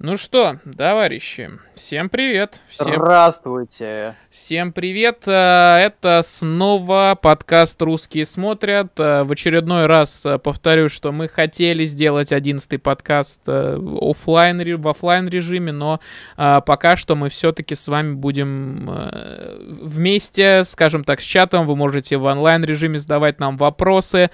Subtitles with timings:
[0.00, 2.62] Ну что, товарищи, всем привет.
[2.68, 2.94] Всем...
[2.94, 4.14] Здравствуйте.
[4.30, 5.24] Всем привет.
[5.26, 8.92] Э, это снова подкаст «Русские смотрят».
[9.00, 15.28] Э, в очередной раз э, повторю, что мы хотели сделать одиннадцатый подкаст офлайн, в офлайн
[15.28, 15.98] режиме, но
[16.36, 18.88] пока что мы все-таки с вами будем
[19.82, 21.66] вместе, скажем так, с чатом.
[21.66, 24.30] Вы можете в онлайн режиме задавать нам вопросы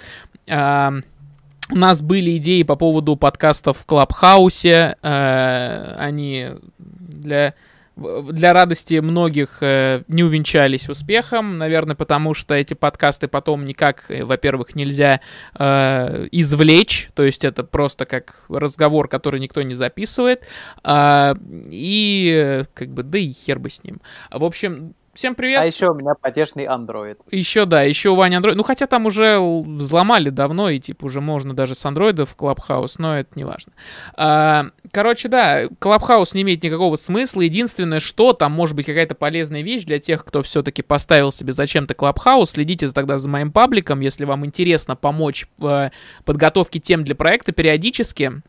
[1.71, 4.97] у нас были идеи по поводу подкастов в Клабхаусе.
[5.03, 7.55] Э, они для
[7.97, 14.25] для радости многих э, не увенчались успехом, наверное, потому что эти подкасты потом никак, э,
[14.25, 15.21] во-первых, нельзя
[15.55, 20.45] извлечь, то есть это просто как разговор, который никто не записывает,
[20.83, 21.35] э,
[21.71, 24.01] и как бы, да и хер бы с ним.
[24.31, 25.61] В общем, Всем привет.
[25.61, 27.19] А еще у меня потешный Android.
[27.31, 28.55] Еще, да, еще у Вани Android.
[28.55, 32.97] Ну, хотя там уже взломали давно, и типа уже можно даже с андроида в Clubhouse,
[32.99, 33.73] но это не важно.
[34.17, 37.43] А, короче, да, Clubhouse не имеет никакого смысла.
[37.43, 41.95] Единственное, что там может быть какая-то полезная вещь для тех, кто все-таки поставил себе зачем-то
[41.95, 42.47] Clubhouse.
[42.47, 45.91] Следите тогда за моим пабликом, если вам интересно помочь в э,
[46.25, 48.43] подготовке тем для проекта периодически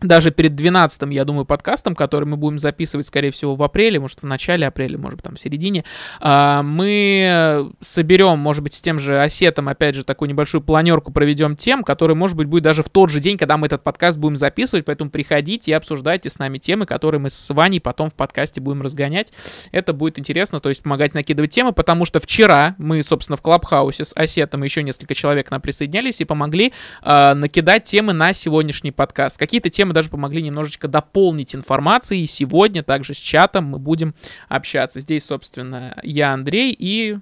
[0.00, 4.22] даже перед 12 я думаю, подкастом, который мы будем записывать, скорее всего, в апреле, может,
[4.22, 5.84] в начале апреля, может там, в середине,
[6.20, 11.56] а, мы соберем, может быть, с тем же осетом, опять же, такую небольшую планерку проведем
[11.56, 14.36] тем, который, может быть, будет даже в тот же день, когда мы этот подкаст будем
[14.36, 18.60] записывать, поэтому приходите и обсуждайте с нами темы, которые мы с Ваней потом в подкасте
[18.60, 19.32] будем разгонять.
[19.72, 24.04] Это будет интересно, то есть помогать накидывать темы, потому что вчера мы, собственно, в Клабхаусе
[24.04, 29.38] с осетом еще несколько человек нам присоединялись и помогли э, накидать темы на сегодняшний подкаст.
[29.38, 32.22] Какие-то темы мы даже помогли немножечко дополнить информацией.
[32.22, 34.14] И сегодня также с чатом мы будем
[34.48, 35.00] общаться.
[35.00, 37.18] Здесь, собственно, я Андрей и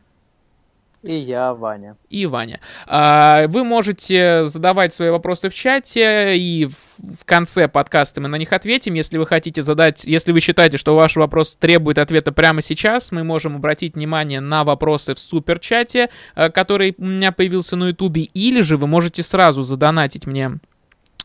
[1.06, 1.96] и я, Ваня.
[2.10, 2.60] И Ваня.
[2.86, 8.52] А, вы можете задавать свои вопросы в чате, и в конце подкаста мы на них
[8.52, 8.94] ответим.
[8.94, 13.22] Если вы хотите задать, если вы считаете, что ваш вопрос требует ответа прямо сейчас, мы
[13.22, 18.62] можем обратить внимание на вопросы в суперчате, э, который у меня появился на ютубе, или
[18.62, 20.58] же вы можете сразу задонатить мне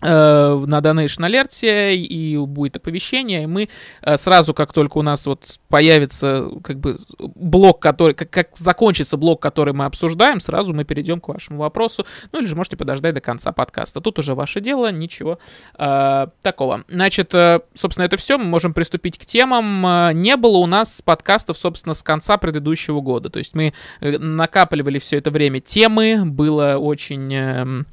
[0.02, 3.70] на Donation Alert и будет оповещение, и мы
[4.02, 9.18] э, сразу, как только у нас вот появится как бы блок, который, как, как закончится
[9.18, 13.14] блок, который мы обсуждаем, сразу мы перейдем к вашему вопросу, ну или же можете подождать
[13.14, 14.02] до конца подкаста.
[14.02, 15.40] Тут уже ваше дело, ничего
[15.78, 16.84] э, такого.
[16.90, 20.20] Значит, э, собственно, это все, мы можем приступить к темам.
[20.20, 25.18] Не было у нас подкастов, собственно, с конца предыдущего года, то есть мы накапливали все
[25.18, 27.34] это время темы, было очень...
[27.34, 27.84] Э, Э,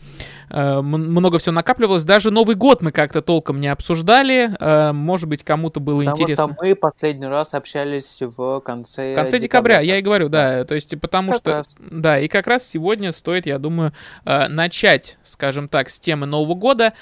[0.51, 2.05] много всего накапливалось.
[2.05, 4.57] Даже Новый год мы как-то толком не обсуждали.
[4.59, 6.45] Э, может быть, кому-то было потому интересно.
[6.45, 10.29] Потому что мы последний раз общались в конце В конце декабря, декабря я и говорю,
[10.29, 10.65] да.
[10.65, 11.53] То есть, потому как что...
[11.53, 11.77] Раз.
[11.79, 13.93] Да, и как раз сегодня стоит, я думаю,
[14.25, 16.93] э, начать, скажем так, с темы Нового года.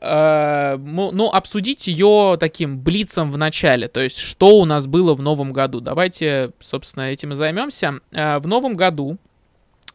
[0.00, 3.88] Ну, обсудить ее таким блицом в начале.
[3.88, 5.80] То есть, что у нас было в Новом году.
[5.80, 8.00] Давайте, собственно, этим и займемся.
[8.10, 9.18] В Новом году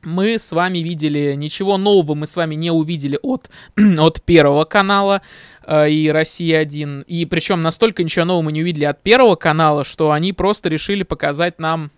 [0.05, 3.49] мы с вами видели, ничего нового мы с вами не увидели от,
[3.97, 5.21] от Первого канала
[5.65, 7.03] э, и Россия-1.
[7.05, 11.03] И причем настолько ничего нового мы не увидели от Первого канала, что они просто решили
[11.03, 11.91] показать нам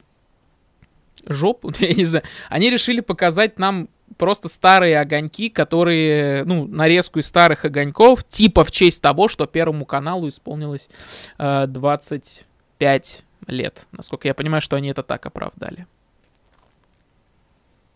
[1.27, 2.23] жопу, я не знаю.
[2.49, 8.71] Они решили показать нам просто старые огоньки, которые, ну, нарезку из старых огоньков, типа в
[8.71, 10.89] честь того, что Первому каналу исполнилось
[11.37, 13.87] э, 25 лет.
[13.91, 15.87] Насколько я понимаю, что они это так оправдали.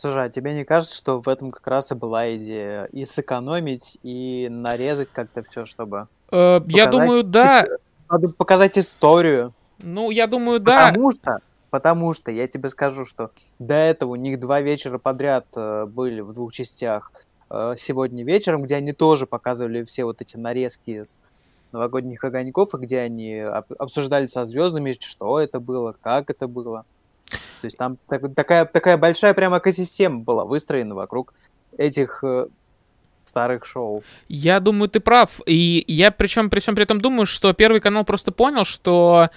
[0.02, 2.86] Слушай, а тебе не кажется, что в этом как раз и была идея?
[2.86, 6.08] И сэкономить, и нарезать как-то все, чтобы...
[6.32, 7.68] Э, я думаю, да.
[8.10, 9.54] Надо показать историю.
[9.78, 10.88] Ну, я думаю, да.
[10.88, 11.38] Потому что,
[11.70, 13.30] потому что, я тебе скажу, что
[13.60, 17.12] до этого у них два вечера подряд э, были в двух частях.
[17.52, 21.20] Э, сегодня вечером, где они тоже показывали все вот эти нарезки с
[21.72, 26.86] новогодних огоньков, и где они обсуждали со звездами, что это было, как это было.
[27.32, 31.34] То есть там так, такая, такая большая прямо экосистема была выстроена вокруг
[31.78, 32.48] этих э,
[33.26, 34.04] старых шоу.
[34.28, 35.40] Я думаю, ты прав.
[35.46, 39.30] И я причем при всем при этом думаю, что Первый канал просто понял, что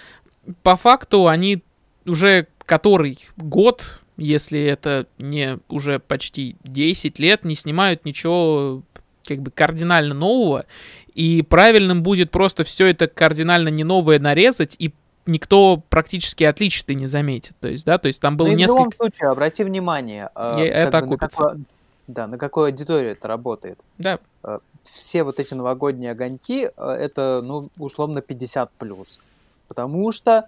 [0.63, 1.63] по факту они
[2.05, 8.83] уже который год, если это не уже почти 10 лет, не снимают ничего
[9.27, 10.65] как бы кардинально нового.
[11.13, 14.93] И правильным будет просто все это кардинально не новое нарезать и
[15.25, 17.55] никто практически отличий не заметит.
[17.59, 18.81] То есть, да, то есть там было ну, несколько...
[18.81, 21.65] В любом случае, обрати внимание, э, это бы, на какой,
[22.07, 23.79] да, на какой аудитории это работает.
[23.97, 24.19] Да.
[24.43, 28.69] Э, все вот эти новогодние огоньки, э, это, ну, условно 50+.
[28.77, 29.19] плюс,
[29.67, 30.47] Потому что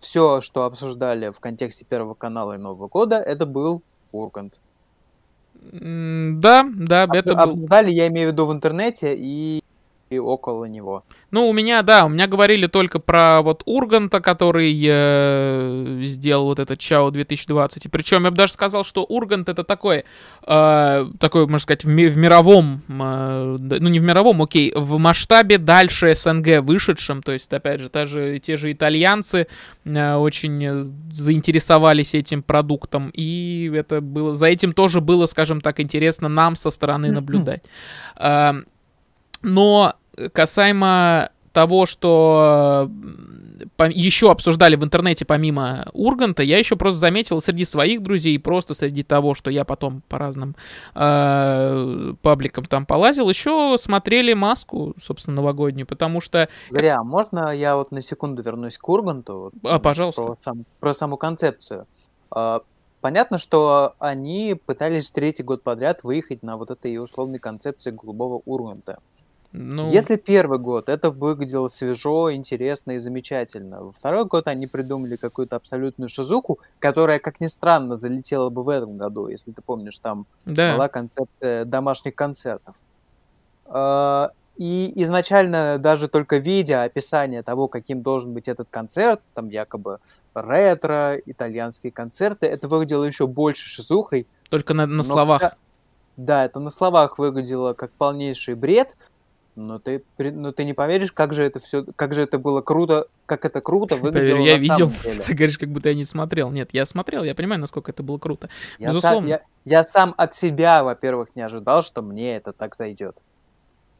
[0.00, 3.82] все, что обсуждали в контексте Первого канала и Нового года, это был
[4.12, 4.54] Ургант.
[5.72, 7.40] Да, да, Об, это был...
[7.40, 9.62] Обсуждали, я имею в виду, в интернете и
[10.08, 11.04] и около него.
[11.32, 16.60] Ну, у меня, да, у меня говорили только про вот Урганта, который э, сделал вот
[16.60, 17.86] этот Чао 2020.
[17.86, 20.04] И причем я бы даже сказал, что Ургант это такой,
[20.46, 24.98] э, такой, можно сказать, в, ми- в мировом, э, ну не в мировом, окей, в
[24.98, 27.22] масштабе дальше СНГ вышедшем.
[27.22, 29.48] То есть, опять же, та же те же итальянцы
[29.84, 33.10] э, очень заинтересовались этим продуктом.
[33.12, 37.64] И это было, за этим тоже было, скажем так, интересно нам со стороны наблюдать.
[38.16, 38.52] Э,
[39.46, 39.94] но
[40.32, 42.90] касаемо того, что
[43.88, 49.02] еще обсуждали в интернете помимо Урганта, я еще просто заметил среди своих друзей, просто среди
[49.02, 50.56] того, что я потом по разным
[50.94, 56.48] э, пабликам там полазил, еще смотрели маску, собственно, новогоднюю, потому что...
[56.70, 59.52] Говоря, а можно я вот на секунду вернусь к Урганту?
[59.62, 60.22] А, пожалуйста.
[60.22, 61.86] Про, сам, про саму концепцию.
[62.30, 62.60] А,
[63.00, 68.98] понятно, что они пытались третий год подряд выехать на вот этой условной концепции голубого Урганта.
[69.58, 69.90] Ну...
[69.90, 76.10] Если первый год это выглядело свежо, интересно и замечательно, второй год они придумали какую-то абсолютную
[76.10, 80.74] шизуку, которая, как ни странно, залетела бы в этом году, если ты помнишь, там да.
[80.74, 82.76] была концепция домашних концертов.
[83.64, 90.00] А, и изначально даже только видя описание того, каким должен быть этот концерт, там якобы
[90.34, 94.26] ретро, итальянские концерты, это выглядело еще больше шизухой.
[94.50, 95.56] Только на, на словах.
[96.18, 98.96] Да, это на словах выглядело как полнейший бред,
[99.56, 103.08] но ты, но ты не поверишь, как же это все, как же это было круто,
[103.24, 104.92] как это круто выглядело Поверь, я видел,
[105.26, 106.50] ты говоришь, как будто я не смотрел.
[106.50, 108.48] Нет, я смотрел, я понимаю, насколько это было круто.
[108.78, 109.20] Я Безусловно.
[109.20, 113.16] Сам, я, я сам от себя, во-первых, не ожидал, что мне это так зайдет.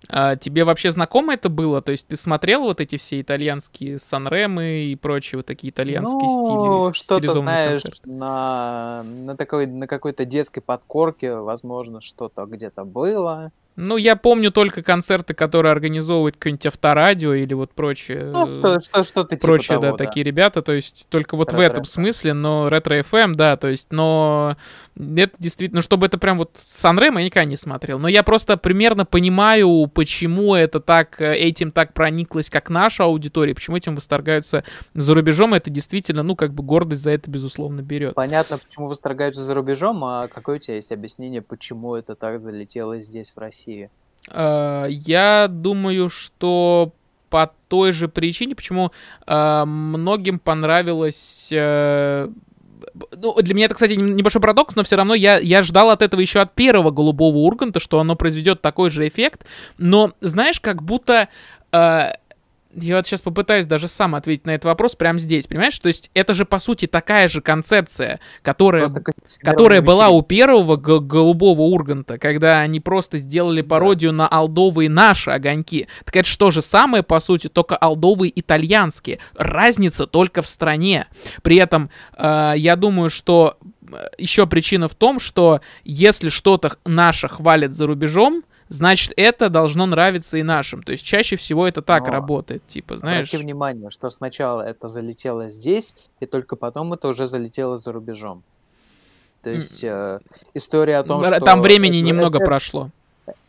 [0.09, 1.81] А тебе вообще знакомо это было?
[1.83, 6.93] То есть ты смотрел вот эти все итальянские санремы и прочие вот такие итальянские ну,
[6.93, 8.11] стили, что-то, знаешь, концерты?
[8.11, 13.53] на, на, такой, на какой-то детской подкорке, возможно, что-то где-то было.
[13.77, 18.31] Ну, я помню только концерты, которые организовывает какое-нибудь авторадио или вот прочее.
[18.33, 21.53] Ну, что, что, что-то типа Прочие, того, да, да, такие ребята, то есть только вот
[21.53, 24.57] ретро в этом смысле, но ретро FM, да, то есть, но
[24.97, 28.57] это действительно, ну, чтобы это прям вот Санрем я никогда не смотрел, но я просто
[28.57, 34.65] примерно понимаю, почему это так, этим так прониклось, как наша аудитория, почему этим восторгаются
[34.95, 38.15] за рубежом, это действительно, ну, как бы гордость за это, безусловно, берет.
[38.15, 43.01] Понятно, почему восторгаются за рубежом, а какое у тебя есть объяснение, почему это так залетело
[43.01, 43.66] здесь, в России?
[43.67, 43.91] России?
[44.31, 46.93] Э, я думаю, что
[47.29, 48.93] по той же причине, почему
[49.27, 51.49] э, многим понравилось...
[51.53, 52.29] Э,
[53.17, 56.21] ну, для меня это, кстати, небольшой парадокс, но все равно я, я ждал от этого
[56.21, 59.47] еще от первого голубого Урганта, что оно произведет такой же эффект.
[59.77, 61.29] Но, знаешь, как будто
[61.73, 62.11] э,
[62.81, 65.79] я вот сейчас попытаюсь даже сам ответить на этот вопрос прямо здесь, понимаешь?
[65.79, 68.91] То есть это же, по сути, такая же концепция, которая,
[69.41, 74.19] которая была у первого голубого Урганта, когда они просто сделали пародию да.
[74.19, 75.89] на алдовые наши огоньки.
[76.05, 79.19] Так это что же самое, по сути, только алдовые итальянские.
[79.35, 81.07] Разница только в стране.
[81.43, 83.57] При этом э, я думаю, что
[83.91, 89.87] э, еще причина в том, что если что-то наше хвалят за рубежом, значит, это должно
[89.87, 90.83] нравиться и нашим.
[90.83, 93.29] То есть чаще всего это так Но работает, типа, знаешь.
[93.29, 98.43] Обрати внимание, что сначала это залетело здесь, и только потом это уже залетело за рубежом.
[99.43, 100.19] То есть э,
[100.55, 101.45] история о том, Там что...
[101.45, 102.91] Там времени это, немного это, прошло.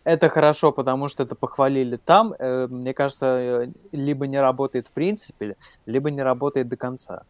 [0.04, 2.36] Это хорошо, потому что это похвалили там.
[2.38, 5.56] Э, мне кажется, э, либо не работает в принципе,
[5.88, 7.24] либо не работает до конца.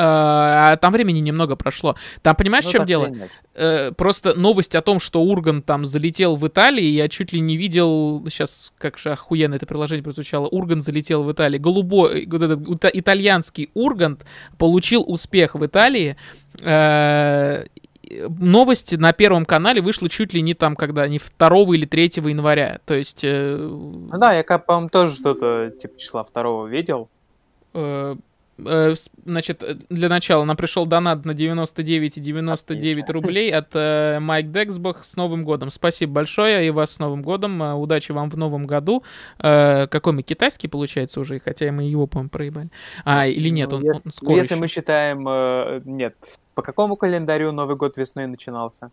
[0.00, 1.96] А там времени немного прошло.
[2.22, 3.12] Там, понимаешь, ну, в чем дело?
[3.54, 7.56] Э, просто новость о том, что Урган там залетел в Италии, я чуть ли не
[7.56, 11.58] видел, сейчас как же охуенно это приложение прозвучало, Урган залетел в Италии.
[11.58, 14.24] Голубой, вот этот итальянский Ургант
[14.56, 16.16] получил успех в Италии.
[16.60, 17.64] Э,
[18.28, 22.78] новости на Первом канале вышла чуть ли не там, когда, не 2 или 3 января.
[22.86, 23.20] То есть...
[23.24, 23.56] Э...
[23.56, 27.08] Ну да, я, по-моему, тоже что-то типа числа 2 видел.
[27.12, 27.18] Э,
[27.74, 28.16] Э,
[28.58, 35.16] значит, для начала нам пришел донат на 99,99 99 рублей от э, Майк Дексбах с
[35.16, 35.70] Новым годом.
[35.70, 37.62] Спасибо большое и вас с Новым годом.
[37.62, 39.02] Э, удачи вам в Новом году.
[39.38, 42.68] Какой мы китайский, получается, уже, хотя мы его, по-моему, проебали.
[43.04, 44.60] А, или нет, он, он скоро Если еще.
[44.60, 45.24] мы считаем...
[45.84, 46.14] Нет.
[46.54, 48.90] По какому календарю Новый год весной начинался?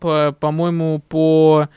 [0.00, 1.68] По, по-моему, по...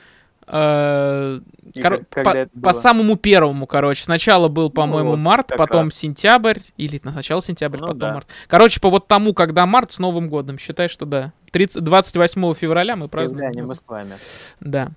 [0.48, 1.40] Э,
[1.82, 4.04] кор- по, по самому первому, короче.
[4.04, 5.96] Сначала был, по-моему, ну, март, потом раз.
[5.96, 6.60] сентябрь.
[6.78, 8.14] Или сначала сентябрь, ну, потом да.
[8.14, 8.28] март.
[8.48, 10.58] Короче, по вот тому, когда март с Новым годом.
[10.58, 11.34] Считай, что да.
[11.52, 13.52] 30, 28 февраля мы празднуем.
[13.54, 14.14] Да, мы с вами.
[14.60, 14.90] Да.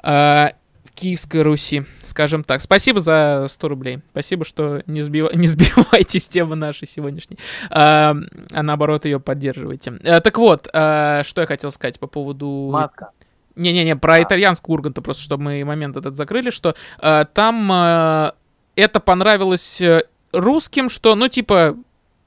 [0.00, 0.52] А,
[0.84, 2.60] в Киевской Руси, скажем так.
[2.60, 4.00] Спасибо за 100 рублей.
[4.10, 5.32] Спасибо, что не, сбив...
[5.34, 7.38] не сбивайте с темы нашей сегодняшней,
[7.70, 8.14] а,
[8.52, 9.94] а наоборот ее поддерживаете.
[10.04, 12.68] А, так вот, а, что я хотел сказать по поводу...
[12.70, 13.10] Маска.
[13.56, 14.22] Не-не-не, про а.
[14.22, 18.32] итальянский Урганта, просто чтобы мы момент этот закрыли, что э, там э,
[18.76, 21.76] это понравилось э, русским, что, ну, типа,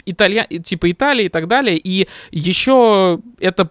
[0.06, 3.70] Италия, типа Италии и так далее, и еще это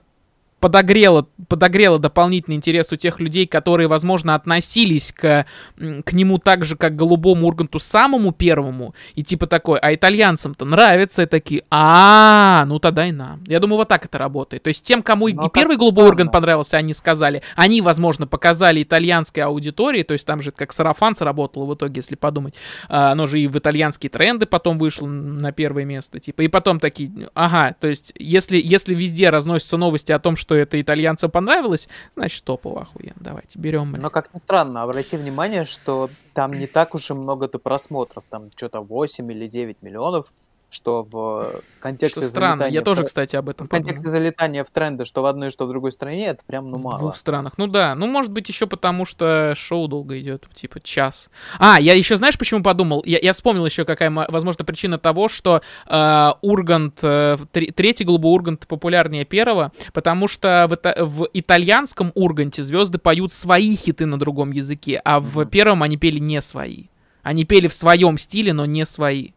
[0.66, 5.46] подогрело, подогрело дополнительный интерес у тех людей, которые, возможно, относились к,
[5.76, 10.64] к нему так же, как к голубому Урганту самому первому, и типа такой, а итальянцам-то
[10.64, 13.44] нравится, и такие, а, ну тогда и нам.
[13.46, 14.64] Я думаю, вот так это работает.
[14.64, 18.82] То есть тем, кому Но и первый голубой Ургант понравился, они сказали, они, возможно, показали
[18.82, 22.54] итальянской аудитории, то есть там же как сарафан сработало в итоге, если подумать,
[22.88, 26.80] а, оно же и в итальянские тренды потом вышло на первое место, типа, и потом
[26.80, 31.88] такие, ага, то есть если, если везде разносятся новости о том, что это итальянцам понравилось,
[32.14, 33.16] значит, топово охуенно.
[33.20, 33.92] Давайте, берем.
[33.92, 38.24] Но, как ни странно, обрати внимание, что там не так уж и много-то просмотров.
[38.30, 40.32] Там что-то 8 или 9 миллионов
[40.76, 43.06] что в контексте что странно, я тоже, в...
[43.06, 44.12] кстати, об этом В контексте подумал.
[44.12, 46.96] залетания в тренды, что в одной, что в другой стране, это прям, ну, мало.
[46.96, 47.54] В двух странах.
[47.56, 51.30] Ну да, ну, может быть, еще потому, что шоу долго идет, типа, час.
[51.58, 53.02] А, я еще, знаешь, почему подумал?
[53.06, 58.66] Я, я вспомнил еще, какая, возможно, причина того, что э, Ургант, э, третий голубой Ургант
[58.66, 65.00] популярнее первого, потому что в, в итальянском Урганте звезды поют свои хиты на другом языке,
[65.04, 66.84] а в первом они пели не свои.
[67.22, 69.30] Они пели в своем стиле, но не свои.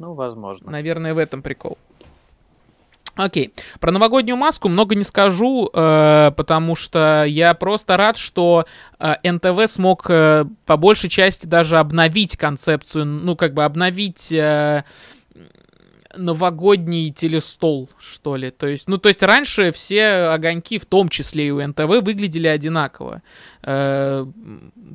[0.00, 0.70] Ну, возможно.
[0.70, 1.76] Наверное, в этом прикол.
[3.16, 3.52] Окей.
[3.80, 8.64] Про новогоднюю маску много не скажу, э, потому что я просто рад, что
[8.98, 14.32] э, НТВ смог э, по большей части даже обновить концепцию, ну, как бы обновить...
[14.32, 14.84] Э,
[16.16, 18.50] новогодний телестол, что ли.
[18.50, 22.48] То есть, ну, то есть раньше все огоньки, в том числе и у НТВ, выглядели
[22.48, 23.22] одинаково,
[23.62, 24.26] э,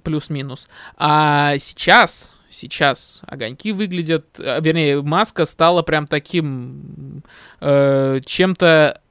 [0.04, 0.68] плюс-минус.
[0.98, 7.24] А сейчас сейчас огоньки выглядят, э, вернее, маска стала прям таким
[7.62, 9.02] э, чем-то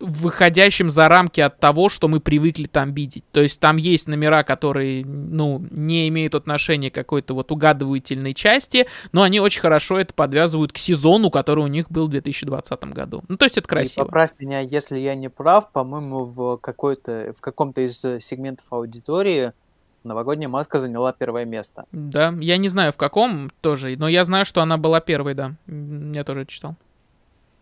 [0.00, 3.24] выходящим за рамки от того, что мы привыкли там видеть.
[3.32, 8.86] То есть там есть номера, которые, ну, не имеют отношения к какой-то вот угадывательной части,
[9.12, 13.22] но они очень хорошо это подвязывают к сезону, который у них был в 2020 году.
[13.28, 14.04] Ну, то есть это красиво.
[14.04, 19.52] И поправь меня, если я не прав, по-моему, в какой-то, в каком-то из сегментов аудитории
[20.02, 21.84] Новогодняя маска заняла первое место.
[21.92, 25.54] Да, я не знаю в каком тоже, но я знаю, что она была первой, да.
[25.66, 26.76] Я тоже читал.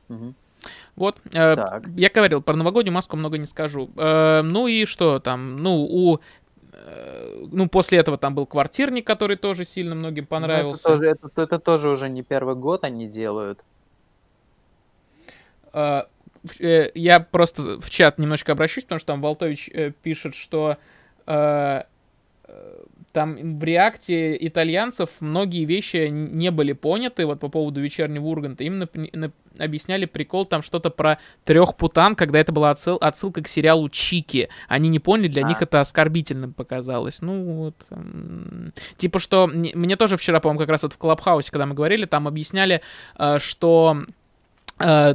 [0.08, 0.34] Угу.
[0.96, 1.56] Вот, э,
[1.96, 3.90] я говорил, про новогоднюю маску много не скажу.
[3.96, 6.20] Э, ну и что там, ну у
[6.72, 10.80] э, ну, после этого там был квартирник, который тоже сильно многим ну, понравился.
[10.80, 13.64] это, тоже, это, это тоже уже не первый год они делают.
[15.72, 16.02] Э,
[16.58, 19.70] э, я просто в чат немножко обращусь, потому что там Волтович
[20.02, 20.76] пишет, что
[23.12, 28.64] там в реакте итальянцев многие вещи не были поняты, вот по поводу вечернего Урганта.
[28.64, 33.42] Им нап- нап- объясняли прикол там что-то про трех путан, когда это была отсыл- отсылка
[33.42, 34.50] к сериалу Чики.
[34.68, 35.48] Они не поняли, для а.
[35.48, 37.22] них это оскорбительным показалось.
[37.22, 37.74] Ну, вот.
[38.98, 42.28] Типа что, мне тоже вчера, по-моему, как раз вот в Клабхаусе, когда мы говорили, там
[42.28, 42.82] объясняли,
[43.18, 44.02] э, что
[44.84, 45.14] э,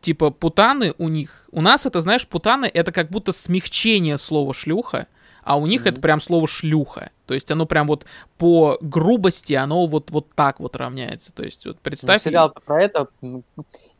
[0.00, 5.08] типа путаны у них, у нас это, знаешь, путаны это как будто смягчение слова шлюха,
[5.44, 5.90] а у них mm-hmm.
[5.90, 7.10] это прям слово шлюха.
[7.26, 8.06] То есть оно прям вот
[8.38, 11.32] по грубости, оно вот, вот так вот равняется.
[11.32, 12.24] То есть вот представь...
[12.24, 13.08] Ну, сериал про это...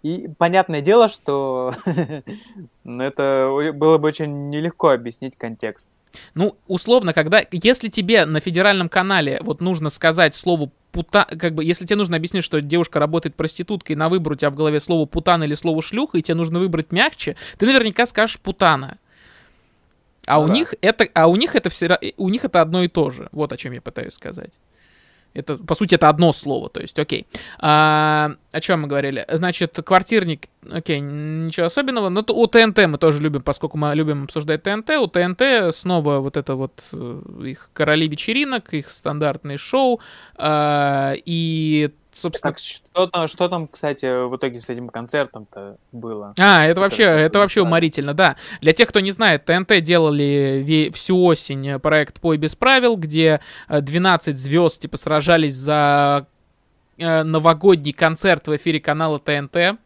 [0.02, 1.72] И понятное дело, что
[2.84, 5.88] это было бы очень нелегко объяснить контекст.
[6.34, 11.64] Ну, условно, когда, если тебе на федеральном канале вот нужно сказать слово пута, как бы,
[11.64, 15.06] если тебе нужно объяснить, что девушка работает проституткой, на выбор у тебя в голове слово
[15.06, 18.98] путан или слово шлюха, и тебе нужно выбрать мягче, ты наверняка скажешь путана.
[20.26, 20.54] А ну, у да.
[20.54, 23.28] них это, а у них это все, у них это одно и то же.
[23.32, 24.52] Вот о чем я пытаюсь сказать.
[25.34, 27.26] Это, по сути, это одно слово, то есть, окей.
[27.58, 29.26] А, о чем мы говорили?
[29.28, 32.08] Значит, квартирник, окей, ничего особенного.
[32.08, 34.90] Но у ТНТ мы тоже любим, поскольку мы любим обсуждать ТНТ.
[34.90, 40.00] У ТНТ снова вот это вот э, их короли вечеринок, их стандартные шоу.
[40.36, 42.52] А, и собственно...
[42.52, 46.34] Так, что, там, что там, кстати, в итоге с этим концертом-то было?
[46.38, 48.36] А, это вообще, это, это вообще уморительно, да.
[48.60, 54.34] Для тех, кто не знает, ТНТ делали всю осень проект «Пой без правил», где 12
[54.34, 56.26] э, звезд, типа, сражались за
[56.98, 59.78] э, новогодний концерт в эфире канала ТНТ.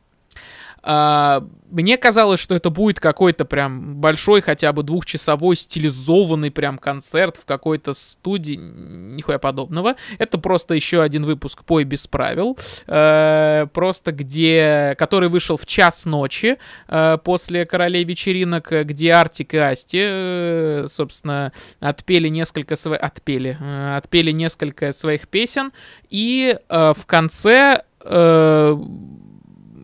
[0.82, 7.36] А, мне казалось, что это будет какой-то прям большой, хотя бы двухчасовой стилизованный прям концерт
[7.36, 9.96] в какой-то студии, нихуя подобного.
[10.18, 12.56] Это просто еще один выпуск «Пой без правил»,
[12.86, 16.58] э, просто где, который вышел в час ночи
[16.88, 23.02] э, после «Королей вечеринок», где Артик и Асти, э, собственно, отпели несколько своих...
[23.02, 23.58] Отпели.
[23.60, 25.72] Э, отпели несколько своих песен,
[26.08, 27.82] и э, в конце...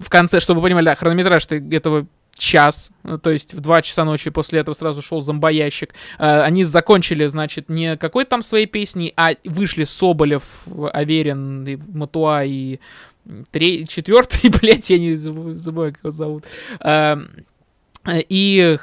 [0.04, 2.06] В конце, чтобы вы понимали, да, хронометраж этого
[2.36, 2.90] час,
[3.22, 5.94] то есть в 2 часа ночи после этого сразу шел зомбоящик.
[6.18, 10.42] Э, они закончили, значит, не какой-то там своей песни, а вышли Соболев,
[10.92, 12.80] Аверин, Матуа и
[13.88, 16.44] четвертый, блядь, я не забываю, как его зовут.
[16.80, 17.30] Эм,
[18.06, 18.76] и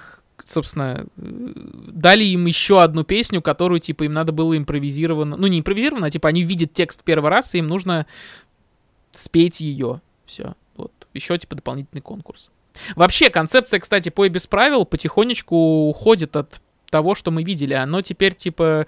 [0.44, 6.08] собственно, дали им еще одну песню, которую, типа, им надо было импровизированно, ну, не импровизированно,
[6.08, 8.06] а, типа, они видят текст первый раз, и им нужно
[9.12, 10.01] спеть ее.
[10.25, 10.56] Все.
[11.13, 12.51] Еще, типа, дополнительный конкурс.
[12.96, 17.74] Вообще, концепция, кстати, «Пой без правил» потихонечку уходит от того, что мы видели.
[17.74, 18.86] Оно теперь, типа,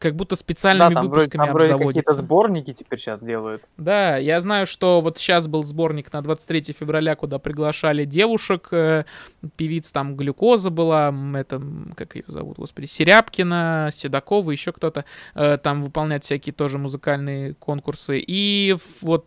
[0.00, 3.62] как будто специальными да, там выпусками вроде, там вроде какие-то сборники теперь сейчас делают.
[3.76, 9.04] Да, я знаю, что вот сейчас был сборник на 23 февраля, куда приглашали девушек, э,
[9.56, 11.62] певиц там Глюкоза была, это,
[11.96, 15.04] как ее зовут, господи, Серябкина, Седокова, еще кто-то,
[15.34, 18.22] э, там выполнять всякие тоже музыкальные конкурсы.
[18.26, 19.26] И вот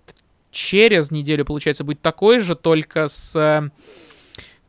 [0.54, 3.72] через неделю, получается, будет такой же, только с...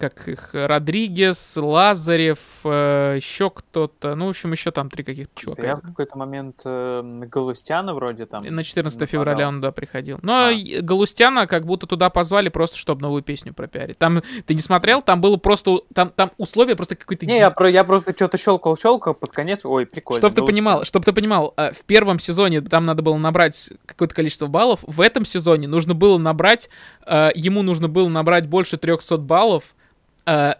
[0.05, 5.67] Как их, Родригес, Лазарев, э, еще кто-то, ну, в общем, еще там три каких-то чувака.
[5.67, 8.45] Я в какой-то момент э, Галустяна вроде там.
[8.45, 9.07] На 14 нападал.
[9.07, 10.19] февраля он, да, приходил.
[10.21, 10.53] Но а.
[10.83, 13.97] Галустяна как будто туда позвали просто, чтобы новую песню пропиарить.
[13.97, 17.25] Там, ты не смотрел, там было просто, там, там условия просто какой-то...
[17.25, 20.19] Не, я, про, я просто что-то щелкал-щелкал под конец, ой, прикольно.
[20.19, 24.49] Чтобы ты понимал, чтобы ты понимал, в первом сезоне там надо было набрать какое-то количество
[24.49, 26.69] баллов, в этом сезоне нужно было набрать,
[27.07, 29.75] э, ему нужно было набрать больше 300 баллов,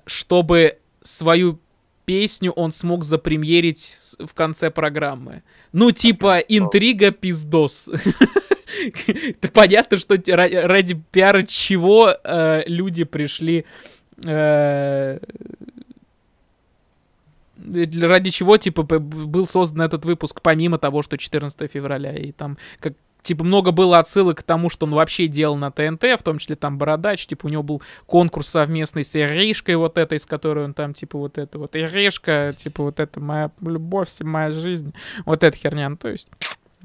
[0.07, 1.59] чтобы свою
[2.05, 5.43] песню он смог запремьерить в конце программы.
[5.73, 7.91] Ну, типа, интрига пиздос.
[9.53, 13.65] Понятно, что ради пиара чего э, люди пришли
[14.25, 15.19] э,
[18.03, 22.95] ради чего, типа, был создан этот выпуск, помимо того, что 14 февраля, и там как
[23.25, 26.55] типа, много было отсылок к тому, что он вообще делал на ТНТ, в том числе
[26.55, 30.75] там Бородач, типа, у него был конкурс совместный с Иришкой вот этой, с которой он
[30.75, 35.57] там, типа, вот это вот Иришка, типа, вот это моя любовь, моя жизнь, вот эта
[35.57, 36.29] херня, ну, то есть,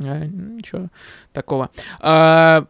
[0.02, 0.88] э, ничего
[1.34, 1.70] такого.
[2.00, 2.66] А,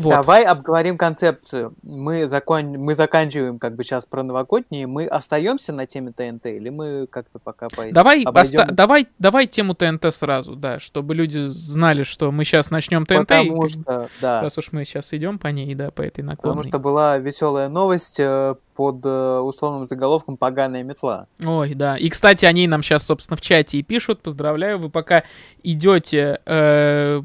[0.00, 0.10] вот.
[0.10, 1.74] Давай обговорим концепцию.
[1.82, 2.72] Мы, закон...
[2.72, 4.86] мы заканчиваем как бы сейчас про новогодние.
[4.86, 7.94] Мы остаемся на теме ТНТ или мы как-то пока пойдем?
[7.94, 8.66] Давай, оста...
[8.70, 13.28] давай, давай тему ТНТ сразу, да, чтобы люди знали, что мы сейчас начнем ТНТ.
[13.28, 14.42] Потому и, что, да.
[14.42, 16.58] Раз уж мы сейчас идем по ней, да, по этой наклонной.
[16.58, 21.26] Потому что была веселая новость э, под э, условным заголовком «Поганая метла».
[21.44, 21.96] Ой, да.
[21.96, 24.22] И, кстати, они нам сейчас, собственно, в чате и пишут.
[24.22, 25.24] Поздравляю, вы пока
[25.62, 26.40] идете...
[26.46, 27.22] Э,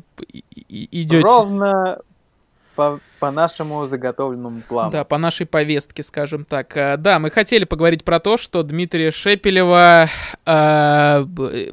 [0.68, 1.22] идете...
[1.22, 2.00] Ровно
[2.76, 4.92] по, по нашему заготовленному плану.
[4.92, 6.76] Да, по нашей повестке, скажем так.
[6.78, 10.10] Э, да, мы хотели поговорить про то, что Дмитрия Шепелева,
[10.46, 11.26] э,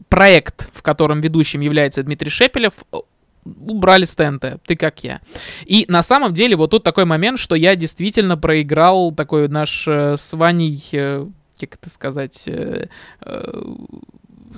[0.09, 2.75] проект, в котором ведущим является Дмитрий Шепелев,
[3.45, 5.21] убрали с ТНТ, ты как я.
[5.65, 10.17] И на самом деле вот тут такой момент, что я действительно проиграл такой наш э,
[10.17, 11.27] с Ваней, э,
[11.61, 12.88] как это сказать, э,
[13.21, 13.62] э,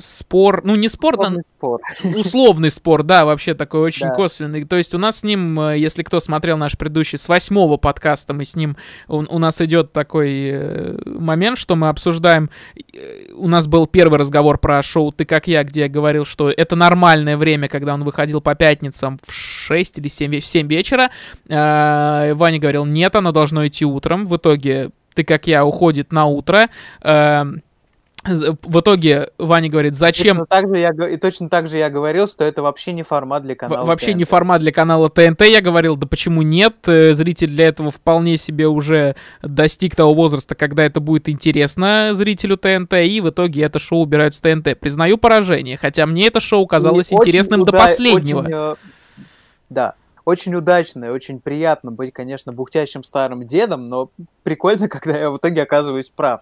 [0.00, 1.80] спор, ну не спор, условный, да, спор.
[2.16, 4.14] условный спор, да, вообще такой очень да.
[4.14, 4.64] косвенный.
[4.64, 8.34] То есть у нас с ним, э, если кто смотрел наш предыдущий, с восьмого подкаста
[8.34, 8.76] мы с ним,
[9.08, 14.18] у, у нас идет такой э, момент, что мы обсуждаем, э, у нас был первый
[14.18, 18.04] разговор про шоу «Ты как я», где я говорил, что это нормальное время, когда он
[18.04, 21.10] выходил по пятницам в 6 или 7, в 7 вечера.
[21.48, 24.26] Э, Ваня говорил, нет, оно должно идти утром.
[24.26, 26.68] В итоге «Ты как я» уходит на утро.
[28.24, 30.38] В итоге Ваня говорит, зачем...
[30.38, 33.42] Точно так же я, и точно так же я говорил, что это вообще не формат
[33.42, 34.16] для канала Вообще ТНТ.
[34.16, 35.42] не формат для канала ТНТ.
[35.42, 36.74] Я говорил, да почему нет?
[36.86, 42.56] Э, зритель для этого вполне себе уже достиг того возраста, когда это будет интересно зрителю
[42.56, 44.78] ТНТ, и в итоге это шоу убирают с ТНТ.
[44.78, 48.40] Признаю поражение, хотя мне это шоу казалось и интересным уда- до последнего.
[48.40, 48.74] Очень, э,
[49.68, 54.10] да, очень удачно и очень приятно быть, конечно, бухтящим старым дедом, но
[54.42, 56.40] прикольно, когда я в итоге оказываюсь прав.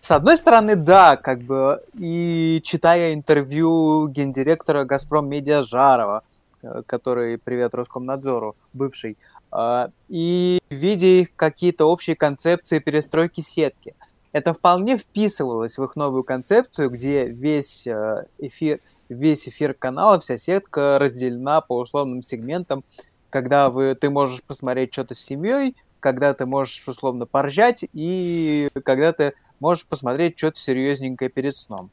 [0.00, 6.22] С одной стороны, да, как бы, и читая интервью гендиректора «Газпром Медиа» Жарова,
[6.62, 9.18] э, который, привет Роскомнадзору, бывший,
[9.52, 13.94] а, и видя какие-то общие концепции перестройки сетки.
[14.32, 20.38] Это вполне вписывалось в их новую концепцию, где весь э, эфир, весь эфир канала, вся
[20.38, 22.84] сетка разделена по условным сегментам,
[23.28, 29.12] когда вы, ты можешь посмотреть что-то с семьей, когда ты можешь условно поржать, и когда
[29.12, 31.90] ты можешь посмотреть что-то серьезненькое перед сном.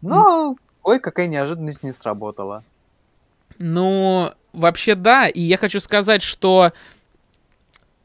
[0.00, 2.64] Но, ой, какая неожиданность не сработала.
[3.58, 6.72] Ну, вообще да, и я хочу сказать, что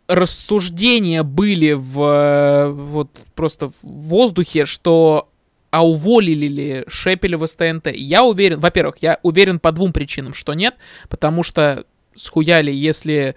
[0.08, 5.30] рассуждения были в вот просто в воздухе, что
[5.71, 7.88] а уволили ли Шепелева с ТНТ?
[7.93, 10.75] Я уверен, во-первых, я уверен по двум причинам, что нет,
[11.10, 13.36] потому что схуяли, если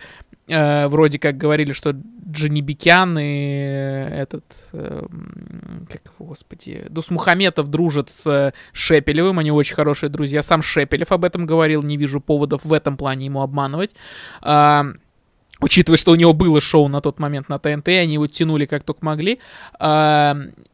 [0.48, 1.94] Э, вроде как говорили, что
[2.30, 5.06] Джанибекян и этот, э,
[5.90, 10.42] как его, господи, Дусмухаметов дружат с Шепелевым, они очень хорошие друзья.
[10.42, 13.94] Сам Шепелев об этом говорил, не вижу поводов в этом плане ему обманывать.
[14.42, 14.84] Э,
[15.60, 18.84] учитывая, что у него было шоу на тот момент на ТНТ, они его тянули как
[18.84, 19.40] только могли.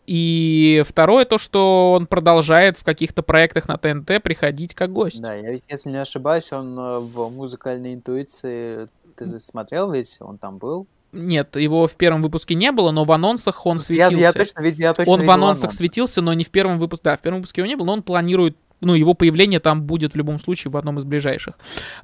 [0.07, 5.21] И второе, то, что он продолжает в каких-то проектах на ТНТ приходить как гость.
[5.23, 10.59] Да, я если не ошибаюсь, он э, в музыкальной интуиции, ты смотрел ведь, он там
[10.59, 10.87] был?
[11.13, 14.17] Нет, его в первом выпуске не было, но в анонсах он светился.
[14.17, 15.77] Я, я точно, я точно он в анонсах анонс.
[15.77, 17.05] светился, но не в первом выпуске.
[17.05, 20.13] Да, в первом выпуске его не было, но он планирует ну, его появление там будет
[20.13, 21.55] в любом случае в одном из ближайших.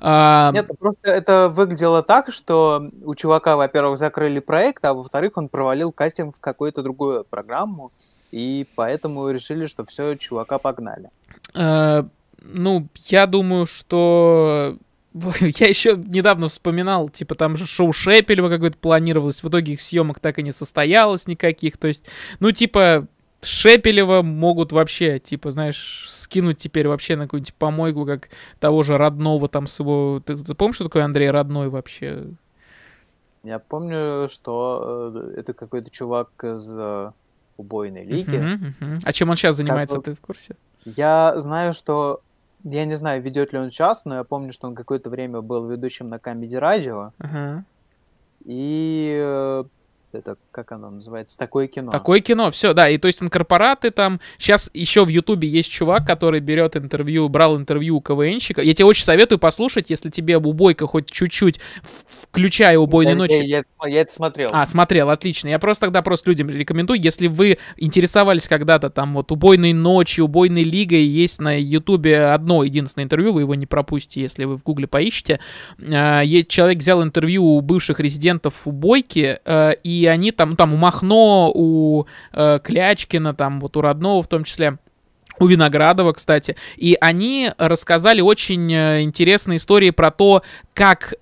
[0.01, 0.51] А...
[0.55, 5.93] Нет, просто это выглядело так, что у чувака, во-первых, закрыли проект, а во-вторых, он провалил
[5.93, 7.93] кастинг в какую-то другую программу,
[8.31, 11.11] и поэтому решили, что все, чувака погнали.
[11.55, 12.07] А,
[12.43, 14.77] ну, я думаю, что
[15.41, 20.21] я еще недавно вспоминал, типа там же шоу Шепелева какое-то планировалось, в итоге их съемок
[20.21, 22.07] так и не состоялось никаких, то есть,
[22.39, 23.09] ну, типа,
[23.43, 29.49] Шепелева могут вообще, типа, знаешь, скинуть теперь вообще на какую-нибудь помойку, как того же родного
[29.49, 30.23] там с его...
[30.25, 32.27] Ты, ты помнишь, что такое Андрей Родной вообще?
[33.43, 37.13] Я помню, что э, это какой-то чувак из э,
[37.57, 38.37] убойной лиги.
[38.37, 38.99] Uh-huh, uh-huh.
[39.03, 40.05] А чем он сейчас занимается, как...
[40.05, 40.57] ты в курсе?
[40.85, 42.21] Я знаю, что...
[42.65, 45.67] Я не знаю, ведет ли он сейчас, но я помню, что он какое-то время был
[45.67, 47.13] ведущим на Камеди Радио.
[47.19, 47.63] Uh-huh.
[48.45, 49.65] И э,
[50.13, 51.39] это как оно называется?
[51.39, 51.91] Такое кино.
[51.91, 52.89] Такое кино, все, да.
[52.89, 54.21] И то есть он корпораты там.
[54.39, 58.61] Сейчас еще в Ютубе есть чувак, который берет интервью, брал интервью у КВНщика.
[58.63, 61.61] Я тебе очень советую послушать, если тебе убойка хоть чуть-чуть,
[62.21, 63.33] включая убойной ночи.
[63.33, 64.51] Я, я, я это смотрел.
[64.53, 65.49] А, смотрел, отлично.
[65.49, 70.65] Я просто тогда просто людям рекомендую, если вы интересовались когда-то там вот убойной ночи, убойной
[70.65, 74.87] лигой, есть на Ютубе одно единственное интервью, вы его не пропустите, если вы в Гугле
[74.87, 75.41] поищете.
[75.81, 81.51] А, человек взял интервью у бывших резидентов убойки, э, и они там, там у Махно,
[81.55, 84.79] у э, Клячкина, там вот у Родного в том числе,
[85.39, 86.57] у Виноградова, кстати.
[86.77, 90.43] И они рассказали очень э, интересные истории про то,
[90.75, 91.15] как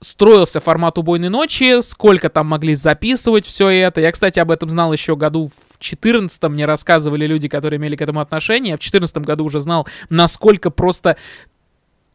[0.00, 4.00] строился формат убойной ночи, сколько там могли записывать все это.
[4.00, 8.02] Я, кстати, об этом знал еще году в 14 мне рассказывали люди, которые имели к
[8.02, 8.70] этому отношение.
[8.72, 11.16] Я в 14 году уже знал, насколько просто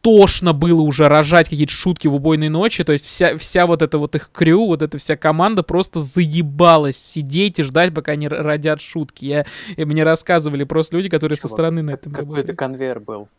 [0.05, 3.97] тошно было уже рожать какие-то шутки в убойной ночи, то есть вся, вся вот эта
[3.97, 8.81] вот их крю, вот эта вся команда просто заебалась сидеть и ждать, пока они родят
[8.81, 9.25] шутки.
[9.25, 11.47] Я, и мне рассказывали просто люди, которые Чего?
[11.47, 13.29] со стороны на этом Какой это конвейер был?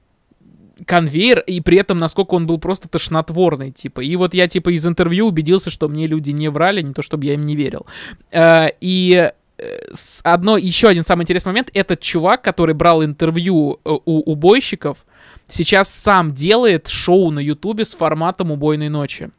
[0.85, 4.01] конвейер, и при этом насколько он был просто тошнотворный, типа.
[4.01, 7.27] И вот я, типа, из интервью убедился, что мне люди не врали, не то чтобы
[7.27, 7.87] я им не верил.
[8.31, 9.79] Э, и э,
[10.23, 15.07] одно, еще один самый интересный момент, этот чувак, который брал интервью э, у убойщиков,
[15.49, 19.31] сейчас сам делает шоу на Ютубе с форматом убойной ночи.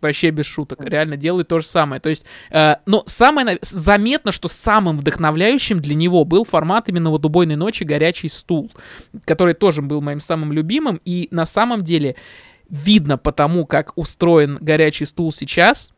[0.00, 0.84] Вообще без шуток.
[0.84, 1.98] Реально делает то же самое.
[1.98, 7.24] То есть, э, но самое заметно, что самым вдохновляющим для него был формат именно вот
[7.24, 8.70] убойной ночи горячий стул,
[9.24, 11.00] который тоже был моим самым любимым.
[11.06, 12.16] И на самом деле
[12.68, 15.90] видно потому, как устроен горячий стул сейчас,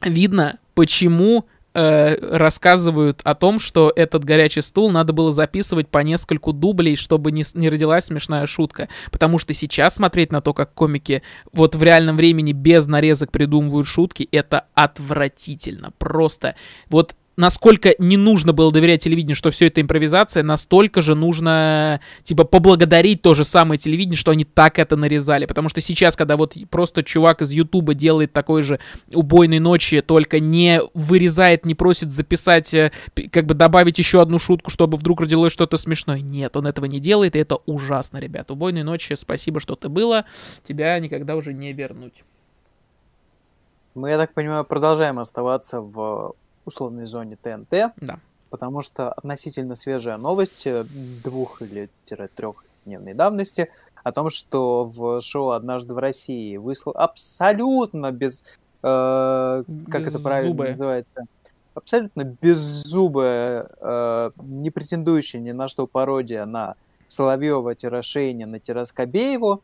[0.00, 6.52] видно, почему э, рассказывают о том, что этот горячий стул надо было записывать по нескольку
[6.52, 8.88] дублей, чтобы не, не родилась смешная шутка.
[9.10, 13.86] Потому что сейчас смотреть на то, как комики вот в реальном времени без нарезок придумывают
[13.86, 15.92] шутки, это отвратительно.
[15.98, 16.56] Просто
[16.88, 22.44] вот насколько не нужно было доверять телевидению, что все это импровизация, настолько же нужно, типа,
[22.44, 25.46] поблагодарить то же самое телевидение, что они так это нарезали.
[25.46, 28.78] Потому что сейчас, когда вот просто чувак из Ютуба делает такой же
[29.12, 32.92] убойной ночи, только не вырезает, не просит записать, э,
[33.30, 36.20] как бы добавить еще одну шутку, чтобы вдруг родилось что-то смешное.
[36.20, 38.50] Нет, он этого не делает, и это ужасно, ребят.
[38.50, 40.24] Убойной ночи, спасибо, что ты было.
[40.66, 42.24] Тебя никогда уже не вернуть.
[43.94, 47.92] Мы, я так понимаю, продолжаем оставаться в условной зоне ТНТ.
[47.96, 48.18] Да.
[48.50, 50.84] Потому что относительно свежая новость э,
[51.24, 53.70] двух или трехдневной давности
[54.02, 58.44] о том, что в шоу «Однажды в России» выслал абсолютно без...
[58.82, 60.68] Э, как без это правильно зубы.
[60.70, 61.24] называется?
[61.74, 66.76] Абсолютно беззубая, э, не претендующая ни на что пародия на
[67.08, 69.60] Соловьева-Шейнина-Скобееву,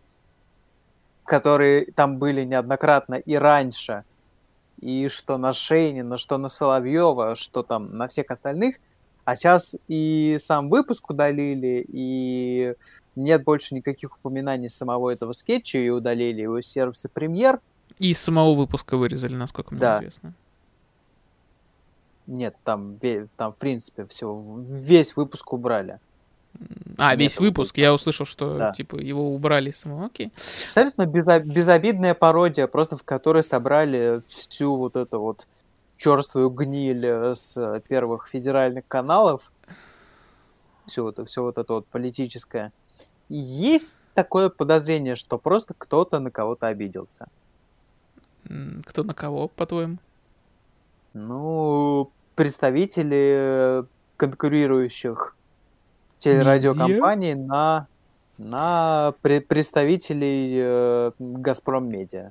[1.24, 4.04] которые там были неоднократно и раньше,
[4.80, 8.76] и что на Шейнина, что на Соловьева, что там на всех остальных.
[9.24, 12.74] А сейчас и сам выпуск удалили, и
[13.14, 17.60] нет больше никаких упоминаний самого этого скетча, и удалили его с сервиса премьер.
[17.98, 19.98] И из самого выпуска вырезали, насколько мне да.
[19.98, 20.34] известно.
[22.26, 22.98] Нет, там,
[23.36, 25.98] там, в принципе, все, весь выпуск убрали.
[26.98, 27.40] А, весь Нет, выпуск.
[27.40, 27.80] выпуска.
[27.80, 28.72] Я услышал, что Да.
[28.72, 30.06] типа его убрали самого.
[30.06, 30.32] Окей.
[30.66, 35.46] Абсолютно безо- безобидная пародия, просто в которой собрали всю вот эту вот
[35.96, 39.50] черствую гниль э, с первых федеральных каналов.
[40.86, 42.72] Все это, все вот это вот политическое.
[43.28, 47.28] И есть такое подозрение, что просто кто-то на кого-то обиделся.
[48.86, 49.98] Кто на кого, по-твоему?
[51.12, 53.84] Ну, представители
[54.16, 55.36] конкурирующих
[56.20, 57.86] телерадиокомпаний на,
[58.38, 62.30] на пре- представителей э, Газпром Медиа.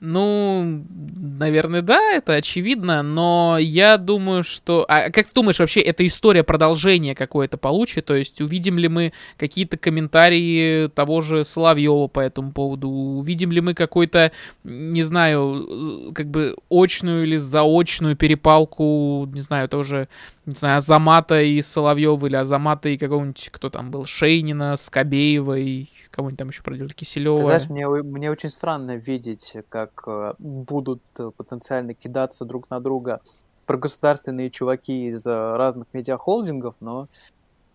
[0.00, 0.84] Ну,
[1.16, 4.86] наверное, да, это очевидно, но я думаю, что...
[4.88, 8.04] А как думаешь, вообще эта история продолжение какое-то получит?
[8.04, 12.88] То есть увидим ли мы какие-то комментарии того же Соловьева по этому поводу?
[12.88, 14.30] Увидим ли мы какой-то,
[14.62, 20.08] не знаю, как бы очную или заочную перепалку, не знаю, тоже,
[20.46, 25.86] не знаю, Азамата и Соловьева или Азамата и какого-нибудь, кто там был, Шейнина, Скобеева и
[26.10, 27.38] кого-нибудь там еще проделали, Киселева.
[27.38, 32.80] Ты знаешь, мне, мне очень странно видеть, как э, будут э, потенциально кидаться друг на
[32.80, 33.20] друга
[33.66, 37.08] прогосударственные чуваки из э, разных медиахолдингов, но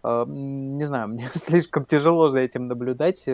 [0.05, 3.25] не знаю, мне слишком тяжело за этим наблюдать.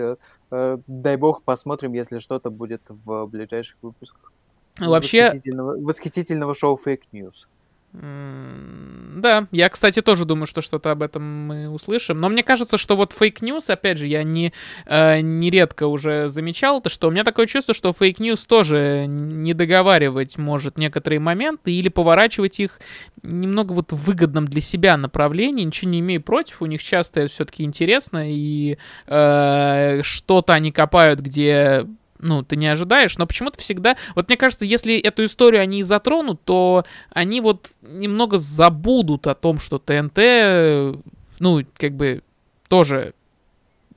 [0.52, 4.32] Дай бог, посмотрим, если что-то будет в ближайших выпусках.
[4.80, 7.48] Вообще, Восхитительного, восхитительного шоу Fake News.
[7.91, 12.21] Да, я, кстати, тоже думаю, что что-то об этом мы услышим.
[12.21, 14.54] Но мне кажется, что вот Fake News, опять же, я не,
[14.86, 19.56] э, нередко уже замечал это, что у меня такое чувство, что Fake News тоже не
[19.56, 22.80] договаривать может некоторые моменты или поворачивать их
[23.23, 25.63] немного вот в выгодном для себя направлении.
[25.63, 31.21] Ничего не имею против, у них часто это все-таки интересно, и э, что-то они копают,
[31.21, 31.88] где
[32.20, 33.96] ну, ты не ожидаешь, но почему-то всегда...
[34.16, 39.36] Вот мне кажется, если эту историю они и затронут, то они вот немного забудут о
[39.36, 41.02] том, что ТНТ,
[41.40, 42.22] ну, как бы
[42.68, 43.14] тоже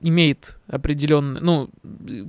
[0.03, 1.69] имеет определенный, ну,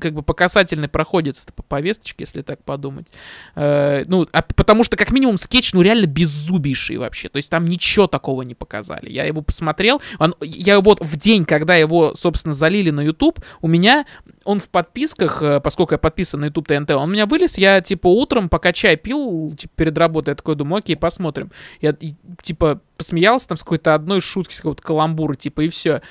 [0.00, 3.06] как бы по касательной проходится по повесточке, если так подумать.
[3.54, 7.28] Э, ну, а потому что, как минимум, скетч, ну, реально беззубейший вообще.
[7.28, 9.10] То есть там ничего такого не показали.
[9.10, 13.68] Я его посмотрел, он, я вот в день, когда его, собственно, залили на YouTube, у
[13.68, 14.06] меня
[14.44, 17.80] он в подписках, э, поскольку я подписан на YouTube ТНТ, он у меня вылез, я,
[17.80, 21.50] типа, утром, пока чай пил, типа, перед работой, я такой думаю, окей, посмотрим.
[21.80, 26.02] Я, и, типа, посмеялся там с какой-то одной шутки, с какого-то каламбура, типа, и все.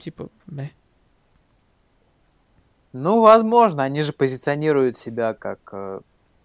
[0.00, 0.70] Типа, да.
[2.94, 6.00] Ну, возможно, они же позиционируют себя как э,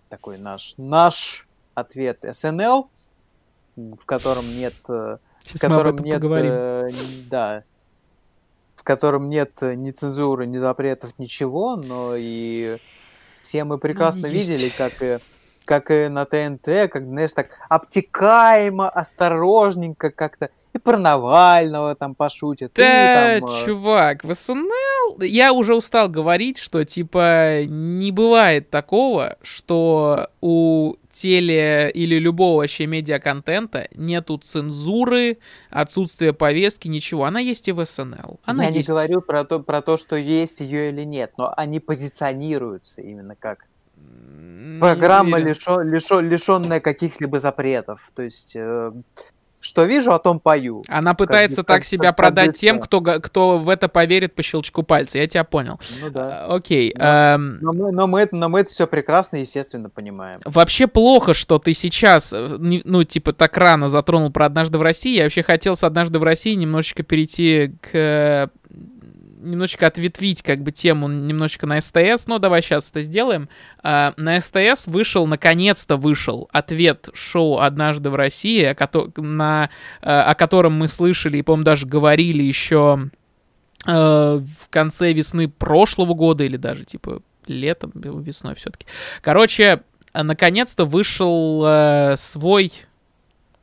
[0.10, 2.90] такой наш, наш ответ СНЛ,
[3.76, 6.52] в котором нет, э, в Сейчас котором нет, поговорим.
[6.52, 6.90] э,
[7.30, 7.64] да,
[8.76, 12.78] в котором нет ни цензуры, ни запретов, ничего, но и
[13.42, 14.50] все мы прекрасно есть.
[14.50, 15.20] видели, как и
[15.66, 22.78] как и на ТНТ, как, знаешь, так обтекаемо, осторожненько как-то и про Навального там пошутят,
[22.78, 28.70] и Да, там, э, чувак, в СНЛ я уже устал говорить, что типа не бывает
[28.70, 35.40] такого, что у теле или любого вообще медиаконтента нету цензуры,
[35.72, 37.26] отсутствия повестки, ничего.
[37.26, 38.40] Она есть и в СНЛ.
[38.44, 38.88] Она Я есть.
[38.88, 43.36] не говорю про то, про то, что есть ее или нет, но они позиционируются именно
[43.36, 43.66] как
[44.80, 48.12] программа, лишенная каких-либо запретов.
[48.16, 48.92] То есть, э,
[49.60, 50.84] что вижу, о том пою.
[50.88, 55.18] Она пытается так себя продать тем, кто, кто в это поверит по щелчку пальца.
[55.18, 55.80] Я тебя понял.
[56.02, 56.46] Ну да.
[56.46, 56.94] А, Окей.
[56.98, 60.40] Но- эм, Но мы, но мы, это, но мы это все прекрасно и естественно понимаем.
[60.46, 65.18] Вообще плохо, что ты сейчас, э, ну, типа, так рано затронул про «Однажды в России».
[65.18, 68.50] Я вообще хотел с «Однажды в России» немножечко перейти к...
[69.40, 73.48] Немножечко ответвить, как бы, тему немножечко на СТС, но давай сейчас это сделаем.
[73.82, 79.70] А, на СТС вышел, наконец-то вышел ответ шоу «Однажды в России», о,
[80.02, 83.10] э, котором мы слышали и, по-моему, даже говорили еще
[83.88, 88.86] э, в конце весны прошлого года или даже, типа, летом, весной все-таки.
[89.22, 89.82] Короче,
[90.14, 92.72] наконец-то вышел э, свой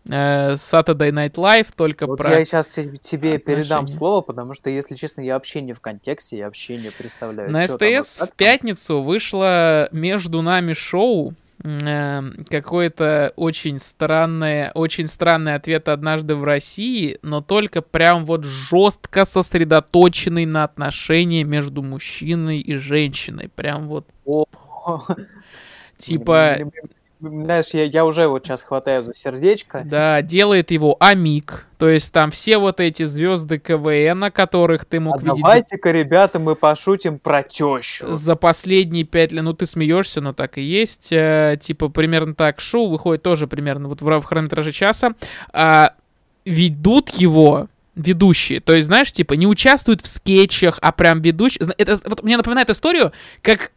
[0.09, 2.39] э, Saturday Night Live, только Вот про...
[2.39, 3.99] я сейчас тебе передам отношения.
[3.99, 7.51] слово, потому что, если честно, я вообще не в контексте, я вообще не представляю.
[7.51, 8.37] На там СТС как в там.
[8.37, 17.19] пятницу вышло между нами шоу э, какое-то очень странное, очень странный ответ однажды в России,
[17.23, 23.51] но только прям вот жестко сосредоточенный на отношении между мужчиной и женщиной.
[23.55, 24.47] Прям вот О,
[25.99, 26.59] типа...
[27.19, 29.83] Знаешь, я, я уже вот сейчас хватаю за сердечко.
[29.85, 31.67] Да, делает его Амик.
[31.79, 35.91] То есть там все вот эти звезды КВН, которых ты А мог видеть за, давайте-ка,
[35.93, 38.15] ребята, мы пошутим про тещу.
[38.15, 39.45] за последние пять лет.
[39.45, 41.09] Ну, ты смеешься, но так и есть.
[41.11, 42.61] Э, типа, примерно так.
[42.61, 45.15] Шоу выходит тоже примерно вот в, в хронометраже часа.
[45.53, 45.95] А,
[46.45, 48.61] ведут его ведущие.
[48.61, 51.67] То есть, знаешь, типа, не участвуют в скетчах, а прям ведущие.
[51.79, 53.73] Это вот мне напоминает историю, как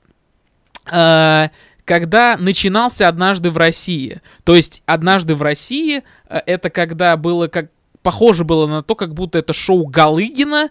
[0.91, 1.49] э,
[1.89, 4.21] когда начинался однажды в России.
[4.43, 7.71] То есть, однажды в России э, это когда было как
[8.03, 10.69] похоже было на то, как будто это шоу Галыгина,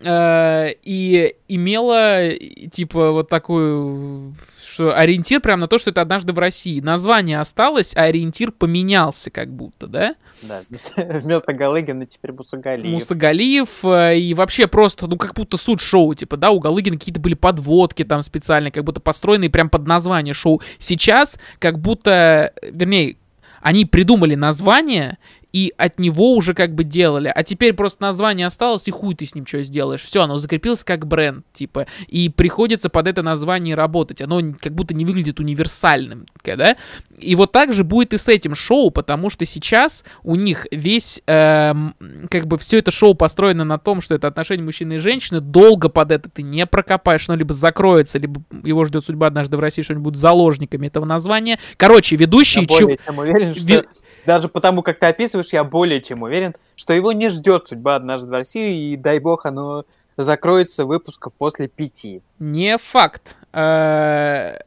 [0.00, 2.32] э, и имела,
[2.70, 4.34] типа, вот такую,
[4.78, 6.80] что ориентир прям на то, что это однажды в России.
[6.80, 10.14] Название осталось, а ориентир поменялся как будто, да?
[10.42, 12.86] Да, вместо, Галыгина теперь Мусагалиев.
[12.86, 17.18] Мусагалиев, э, и вообще просто, ну, как будто суть шоу, типа, да, у Галыгина какие-то
[17.18, 20.62] были подводки там специальные, как будто построенные прям под название шоу.
[20.78, 23.16] Сейчас как будто, вернее,
[23.60, 25.18] они придумали название,
[25.52, 27.32] и от него уже как бы делали.
[27.34, 30.02] А теперь просто название осталось, и хуй ты с ним что сделаешь.
[30.02, 31.86] Все, оно закрепилось как бренд, типа.
[32.06, 34.20] И приходится под это название работать.
[34.20, 36.76] Оно как будто не выглядит универсальным, да?
[37.18, 41.22] И вот так же будет и с этим шоу, потому что сейчас у них весь,
[41.26, 41.94] эм,
[42.30, 45.40] как бы все это шоу построено на том, что это отношения мужчины и женщины.
[45.40, 49.60] Долго под это ты не прокопаешь, но либо закроется, либо его ждет судьба однажды в
[49.60, 51.58] России, что они будут заложниками этого названия.
[51.76, 52.60] Короче, ведущий...
[52.60, 53.84] Я более чем уверен, что
[54.28, 58.28] даже потому, как ты описываешь, я более чем уверен, что его не ждет судьба однажды
[58.28, 59.86] в России, и дай бог оно
[60.18, 62.20] закроется выпусков после пяти.
[62.38, 63.36] Не факт.
[63.54, 64.58] Э,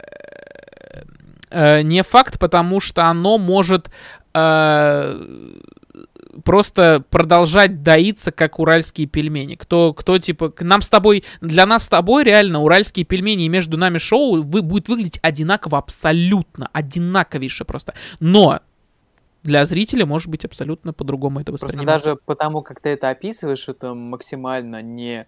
[1.52, 3.92] э, не факт, потому что оно может
[4.34, 5.16] э,
[6.44, 9.54] просто продолжать доиться, как уральские пельмени.
[9.54, 13.78] Кто, кто типа, нам с тобой, для нас с тобой реально уральские пельмени и между
[13.78, 17.94] нами шоу вы, будет выглядеть одинаково, абсолютно, одинаковейше просто.
[18.20, 18.62] Но
[19.44, 22.10] для зрителя может быть абсолютно по-другому это восприниматься.
[22.10, 25.28] даже потому, как ты это описываешь, это максимально не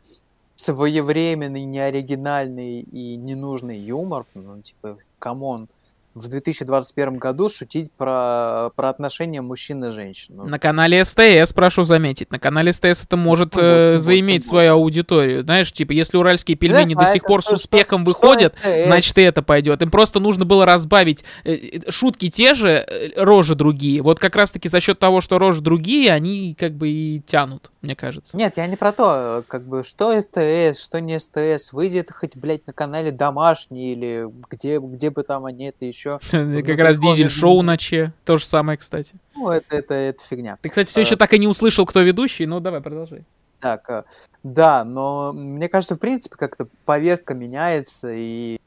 [0.55, 4.25] своевременный, не оригинальный и ненужный юмор.
[4.35, 5.67] Ну, типа, come on
[6.15, 10.35] в 2021 году шутить про, про отношения мужчин и женщин.
[10.35, 12.31] Ну, на канале СТС, прошу заметить.
[12.31, 15.41] На канале СТС это может э, заиметь свою аудиторию.
[15.43, 18.81] Знаешь, типа, если уральские пельмени да, до сих пор что, с успехом что, выходят, что
[18.81, 19.81] значит и это пойдет.
[19.81, 24.01] Им просто нужно было разбавить э, э, шутки те же, э, рожи другие.
[24.03, 27.95] Вот как раз-таки за счет того, что рожи другие, они как бы и тянут, мне
[27.95, 28.37] кажется.
[28.37, 31.73] Нет, я не про то, как бы, что СТС, что не СТС.
[31.73, 36.19] Выйдет хоть, блядь, на канале домашний или где, где бы там они это еще еще.
[36.65, 38.13] Как раз дизель-шоу на Че.
[38.25, 39.15] То же самое, кстати.
[39.35, 40.57] Ну, это, это, это фигня.
[40.61, 43.23] Ты, кстати, все еще так и не услышал, кто ведущий, ну давай, продолжай.
[43.59, 44.03] Так, э,
[44.43, 48.59] да, но мне кажется, в принципе, как-то повестка меняется, и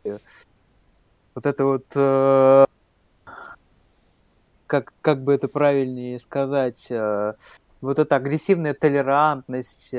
[1.35, 2.67] вот это вот, э,
[4.67, 7.35] как, как бы это правильнее сказать, э,
[7.83, 9.93] вот эта агрессивная толерантность,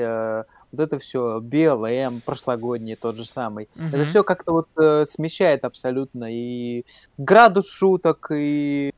[0.72, 3.86] вот это все, BLM прошлогодний тот же самый, угу.
[3.88, 6.84] это все как-то вот э, смещает абсолютно и
[7.16, 8.92] градус шуток, и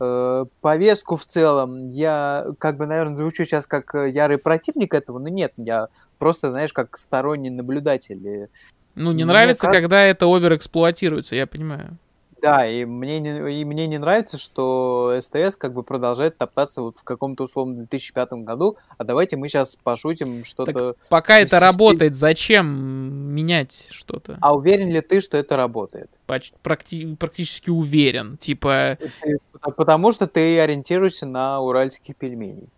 [0.00, 1.88] э, повестку в целом.
[1.88, 6.72] Я как бы, наверное, звучу сейчас как ярый противник этого, но нет, я просто, знаешь,
[6.72, 8.48] как сторонний наблюдатель.
[8.94, 9.76] Ну, не Мне нравится, как...
[9.76, 11.96] когда это оверэксплуатируется, я понимаю.
[12.42, 16.98] Да, и мне не, и мне не нравится, что СТС как бы продолжает топтаться вот
[16.98, 20.96] в каком-то условном 2005 году, а давайте мы сейчас пошутим что-то...
[21.08, 22.66] пока это работает, зачем
[23.32, 24.38] менять что-то?
[24.40, 26.10] А уверен ли ты, что это работает?
[26.26, 28.98] Практи- практически уверен, типа...
[29.76, 32.68] Потому что ты ориентируешься на уральских пельменей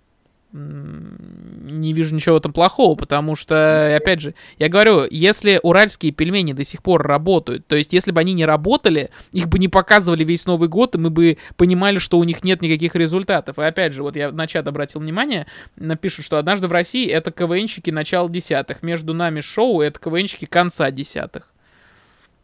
[0.55, 6.65] не вижу ничего этом плохого, потому что, опять же, я говорю, если уральские пельмени до
[6.65, 10.47] сих пор работают, то есть если бы они не работали, их бы не показывали весь
[10.47, 13.59] Новый год, и мы бы понимали, что у них нет никаких результатов.
[13.59, 17.33] И опять же, вот я на чат обратил внимание, напишут, что однажды в России это
[17.33, 21.51] КВНщики начала десятых, между нами шоу это КВНщики конца десятых.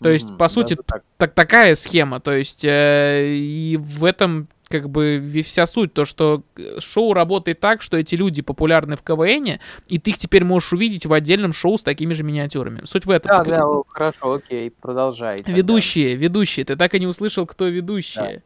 [0.01, 1.03] То есть, mm-hmm, по сути, так.
[1.19, 2.21] так такая схема.
[2.21, 7.59] То есть, э, и в этом как бы вся суть, то, что э, шоу работает
[7.59, 11.53] так, что эти люди популярны в КВН, и ты их теперь можешь увидеть в отдельном
[11.53, 12.83] шоу с такими же миниатюрами.
[12.85, 13.37] Суть в этом.
[13.37, 15.39] Да, да, о, хорошо, окей, продолжай.
[15.39, 15.53] Тогда.
[15.53, 16.65] Ведущие, ведущие.
[16.65, 18.43] Ты так и не услышал, кто ведущие.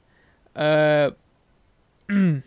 [0.55, 1.11] Да.
[1.11, 1.13] Э,
[2.09, 2.41] Э,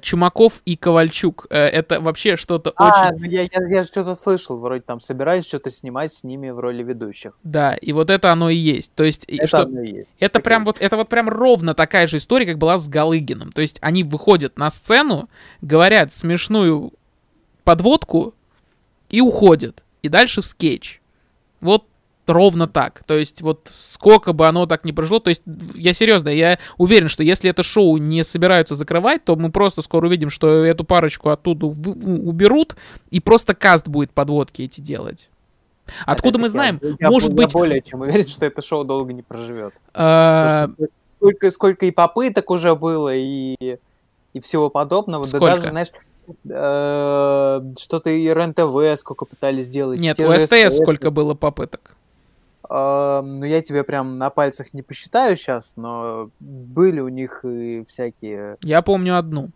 [0.00, 1.46] Чумаков и Ковальчук.
[1.50, 3.18] Э, это вообще что-то а, очень...
[3.20, 6.82] Ну я, я, я что-то слышал, вроде там собирались что-то снимать с ними в роли
[6.82, 7.32] ведущих.
[7.42, 8.94] Да, и вот это оно и есть.
[8.94, 9.62] То есть, это, что...
[9.62, 10.10] оно и есть.
[10.18, 13.52] это прям вот, это вот прям ровно такая же история, как была с Галыгином.
[13.52, 15.28] То есть они выходят на сцену,
[15.60, 16.92] говорят смешную
[17.62, 18.34] подводку
[19.10, 19.82] и уходят.
[20.02, 21.00] И дальше скетч.
[21.60, 21.84] Вот
[22.26, 23.02] ровно так.
[23.06, 25.42] То есть вот сколько бы оно так не прошло, то есть
[25.74, 30.06] я серьезно, я уверен, что если это шоу не собираются закрывать, то мы просто скоро
[30.06, 32.76] увидим, что эту парочку оттуда уберут,
[33.10, 35.28] и просто каст будет подводки эти делать.
[36.06, 36.80] Откуда это мы знаем?
[36.98, 37.52] Я, Может я быть...
[37.52, 39.74] более чем уверен, что это шоу долго не проживет.
[39.92, 40.70] А...
[41.06, 43.78] Сколько, сколько и попыток уже было, и,
[44.32, 45.24] и всего подобного.
[45.24, 45.46] Сколько?
[45.46, 45.88] Да даже, знаешь,
[46.44, 50.00] э, что-то и РЕН-ТВ сколько пытались сделать.
[50.00, 50.76] Нет, у СТС.
[50.76, 51.96] сколько было попыток.
[52.68, 57.84] А, ну, я тебе прям на пальцах не посчитаю сейчас, но были у них и
[57.88, 58.56] всякие...
[58.62, 59.50] Я помню одну.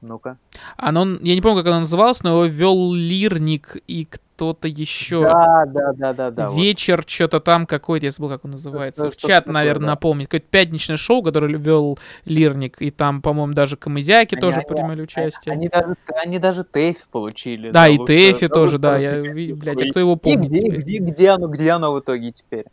[0.00, 0.36] Ну-ка.
[0.76, 4.08] Оно, я не помню, как оно называлось, но его вел Лирник и
[4.42, 5.22] кто-то еще.
[5.22, 6.50] Да, да, да, да, да.
[6.50, 6.60] вот.
[6.60, 9.02] Вечер, что-то там какой-то, я забыл, как он называется.
[9.06, 9.92] Что-то В чат, такое, наверное, да.
[9.92, 10.26] напомнит.
[10.26, 15.02] Какое-то пятничное шоу, которое вел Лирник, и там, по-моему, даже Камызяки Они- тоже они- принимали
[15.02, 15.52] участие.
[15.52, 17.70] Они даже, они даже ТЭФИ получили.
[17.70, 18.98] да, и Тэфи тоже, да.
[18.98, 22.32] Я, ви- блядь, а кто его помнит где, где, где оно, где оно в итоге
[22.32, 22.64] теперь?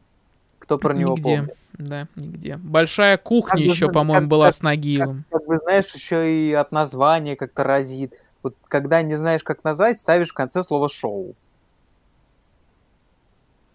[0.57, 1.37] Кто про него Нигде.
[1.37, 1.53] помнит?
[1.77, 2.57] Да, нигде.
[2.57, 5.23] Большая кухня Как еще, ну, по-моему, как- была как- с Нагиевым.
[5.29, 8.13] Как бы, знаешь, еще и от названия как-то разит.
[8.43, 11.35] Вот когда не знаешь, как назвать, ставишь в конце слово шоу.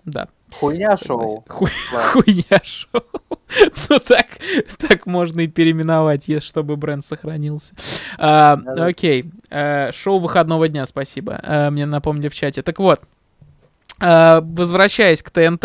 [0.05, 0.29] Да.
[0.61, 1.45] Хуйня шоу.
[1.49, 2.11] Ху- Ладно.
[2.13, 3.03] Хуйня шоу.
[3.89, 4.27] Ну так,
[4.79, 7.75] так можно и переименовать, если чтобы бренд сохранился.
[8.19, 9.31] А, окей.
[9.51, 11.39] Э, шоу выходного дня, спасибо.
[11.43, 12.63] Э, мне напомнили в чате.
[12.63, 13.01] Так вот.
[14.01, 15.65] э, Возвращаясь к ТНТ,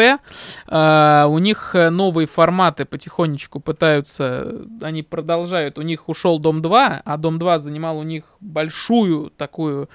[0.68, 5.80] у них новые форматы потихонечку пытаются, они продолжают.
[5.80, 9.90] У них ушел Дом 2, а Дом 2 занимал у них большую такую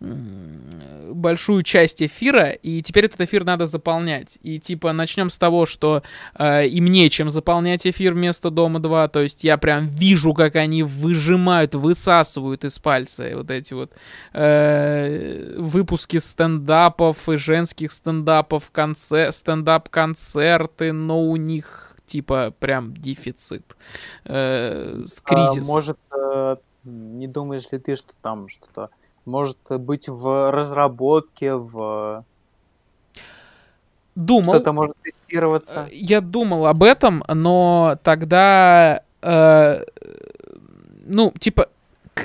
[0.00, 4.38] большую часть эфира, и теперь этот эфир надо заполнять.
[4.42, 6.02] И типа начнем с того, что
[6.34, 10.82] э, им нечем заполнять эфир вместо Дома 2, то есть я прям вижу, как они
[10.82, 13.92] выжимают, высасывают из пальца вот эти вот
[14.34, 23.76] э, выпуски стендапов и женских стендапов, конце, стендап-концерты, но у них типа прям дефицит,
[24.24, 25.66] э, А, кризис.
[25.66, 28.90] может, э, не думаешь ли ты, что там что-то
[29.26, 32.24] может быть в разработке, в
[34.14, 35.88] Думал, что-то может тестироваться?
[35.90, 39.84] Э, Я думал об этом, но тогда, э,
[41.04, 41.68] ну, типа,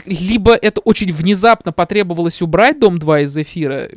[0.06, 3.90] либо это очень внезапно потребовалось убрать Дом 2 из эфира,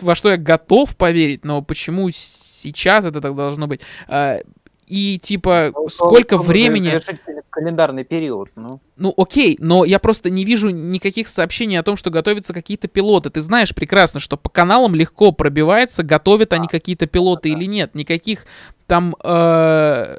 [0.00, 3.82] во что я готов поверить, но почему сейчас это так должно быть?
[4.08, 4.40] Э,
[4.88, 7.00] и, типа, Ну, сколько условно, времени...
[7.50, 8.80] календарный период, ну.
[8.96, 13.30] Ну, окей, но я просто не вижу никаких сообщений о том, что готовятся какие-то пилоты.
[13.30, 17.94] Ты знаешь прекрасно, что по каналам легко пробивается, готовят они какие-то пилоты или нет.
[17.94, 18.46] Никаких
[18.86, 19.14] там...
[19.22, 20.16] э,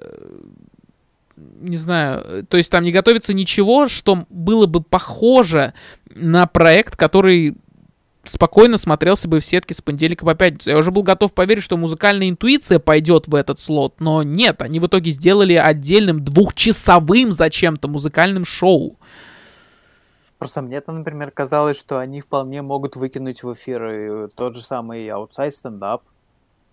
[1.61, 5.73] не знаю, то есть там не готовится ничего, что было бы похоже
[6.13, 7.55] на проект, который
[8.29, 10.69] спокойно смотрелся бы в сетке с понедельника по пятницу.
[10.69, 14.79] Я уже был готов поверить, что музыкальная интуиция пойдет в этот слот, но нет, они
[14.79, 18.97] в итоге сделали отдельным двухчасовым зачем-то музыкальным шоу.
[20.37, 25.51] Просто мне-то, например, казалось, что они вполне могут выкинуть в эфир тот же самый Outside
[25.51, 26.03] стендап.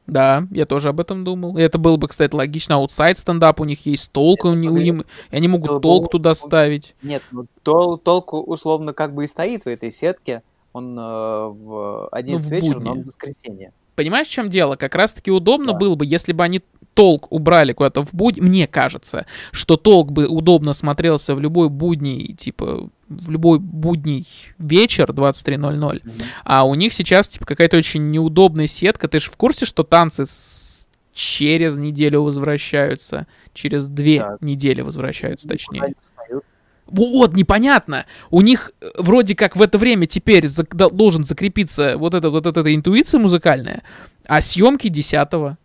[0.07, 1.59] Да, я тоже об этом думал.
[1.59, 2.77] И это было бы, кстати, логично.
[2.77, 6.31] Аутсайд стендап, у них есть толк, у у им- и они могут бы толк туда
[6.31, 6.95] он- ставить.
[7.03, 10.43] Нет, ну тол- толку условно как бы и стоит в этой сетке.
[10.77, 12.89] Он э, в 11 в вечера, но будни.
[12.91, 13.73] он в воскресенье.
[13.95, 14.77] Понимаешь, в чем дело?
[14.77, 15.79] Как раз-таки удобно Да.
[15.79, 16.61] было бы, если бы они
[16.93, 18.41] толк убрали куда-то в будни.
[18.43, 24.27] Мне кажется, что толк бы удобно смотрелся в любой будний, типа, в любой будний
[24.59, 26.03] вечер 23.00.
[26.45, 29.09] А у них сейчас, типа, какая-то очень неудобная сетка.
[29.09, 33.27] Ты же в курсе, что танцы с- через неделю возвращаются?
[33.55, 34.37] Через две Да.
[34.43, 35.95] недели возвращаются, точнее.
[36.03, 36.45] Встают.
[36.87, 38.07] Вот, непонятно.
[38.31, 42.31] У них э, вроде как в это время теперь зак- дол- должен закрепиться вот эта
[42.31, 43.83] вот эта интуиция музыкальная,
[44.27, 45.57] а съемки 10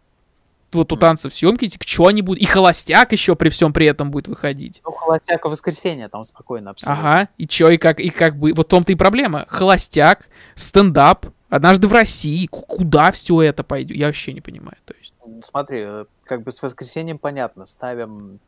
[0.73, 2.41] Вот у танцев съемки, что они будут?
[2.41, 4.81] И холостяк еще при всем при этом будет выходить.
[4.85, 7.09] Ну, холостяк в воскресенье там спокойно абсолютно.
[7.11, 9.45] Ага, и чё, и как, и как бы, вот в том-то и проблема.
[9.49, 13.95] Холостяк, стендап, однажды в России, Ку- куда все это пойдет?
[13.97, 15.13] Я вообще не понимаю, то есть.
[15.25, 18.39] Ну, Смотри, э, как бы с воскресеньем понятно, ставим...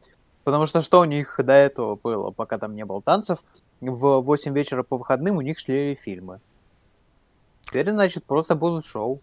[0.44, 3.40] Потому что что у них до этого было, пока там не было танцев?
[3.82, 6.40] В 8 вечера по выходным у них шли фильмы.
[7.64, 9.22] Теперь, значит, просто будут шоу.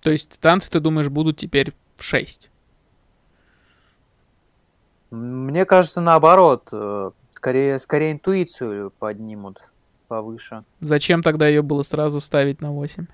[0.00, 2.50] То есть танцы, ты думаешь, будут теперь в 6?
[5.10, 6.68] М, Мне кажется, наоборот.
[6.72, 9.70] э, Скорее, скорее интуицию поднимут
[10.08, 10.64] повыше.
[10.80, 13.06] Зачем тогда ее было сразу ставить на 8?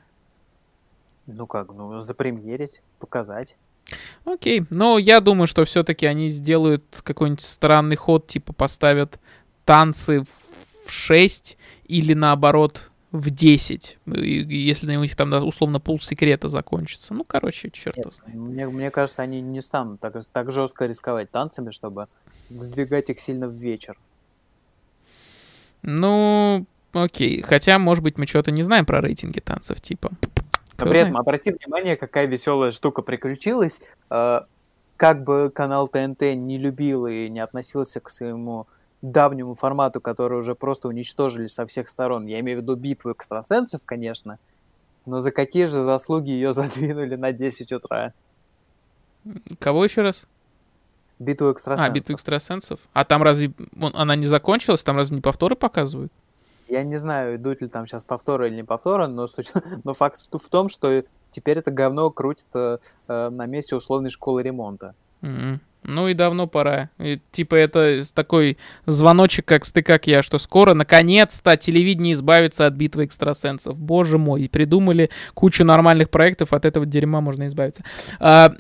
[1.27, 3.59] Ну как, ну, запремьерить, показать.
[4.25, 9.19] Окей, но я думаю, что все-таки они сделают какой-нибудь странный ход, типа поставят
[9.65, 10.23] танцы
[10.87, 17.15] в 6 или наоборот в 10, и- и если у них там условно полсекрета закончится.
[17.15, 18.35] Ну, короче, черт Нет, знает.
[18.35, 22.09] мне, мне кажется, они не станут так, так жестко рисковать танцами, чтобы
[22.51, 23.97] сдвигать их сильно в вечер.
[25.83, 27.43] Ну, окей.
[27.43, 30.11] Хотя, может быть, мы что-то не знаем про рейтинги танцев, типа.
[30.79, 33.83] Но при этом обрати внимание, какая веселая штука приключилась.
[34.11, 34.41] Э,
[34.97, 38.67] Как бы канал ТНТ не любил и не относился к своему
[39.03, 42.27] давнему формату, который уже просто уничтожили со всех сторон.
[42.27, 44.39] Я имею в виду битву экстрасенсов, конечно,
[45.07, 48.13] но за какие же заслуги ее задвинули на 10 утра?
[49.59, 50.27] Кого еще раз?
[51.19, 51.91] Битву экстрасенсов.
[51.91, 52.81] А, битву экстрасенсов?
[52.93, 54.83] А там разве он, она не закончилась?
[54.83, 56.13] Там разве не повторы показывают?
[56.69, 59.53] Я не знаю, идут ли там сейчас повторы или не повторы, но, суть,
[59.85, 64.95] но факт в том, что теперь это говно крутит э, на месте условной школы ремонта.
[65.23, 65.59] Mm-hmm.
[65.85, 66.91] Ну и давно пора.
[66.99, 68.57] И, типа это такой
[68.87, 73.77] звоночек, как ты, как я, что скоро, наконец-то, телевидение избавится от битвы экстрасенсов.
[73.77, 77.85] Боже мой, и придумали кучу нормальных проектов, от этого дерьма можно избавиться.
[78.19, 78.55] А,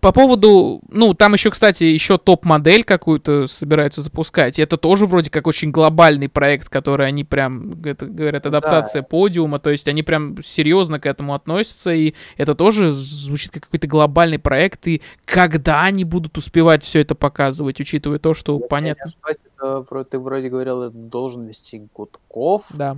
[0.00, 4.58] по поводу, ну, там еще, кстати, еще топ-модель какую-то собираются запускать.
[4.58, 9.08] И это тоже вроде как очень глобальный проект, который они прям, это, говорят, адаптация да.
[9.08, 13.86] подиума, то есть они прям серьезно к этому относятся, и это тоже звучит как какой-то
[13.86, 18.66] глобальный проект, и когда они будут будут успевать все это показывать, учитывая то, что Если
[18.68, 19.04] понятно.
[19.04, 22.64] ошибаюсь, ты вроде говорил, это должен вести Гудков.
[22.70, 22.96] Да.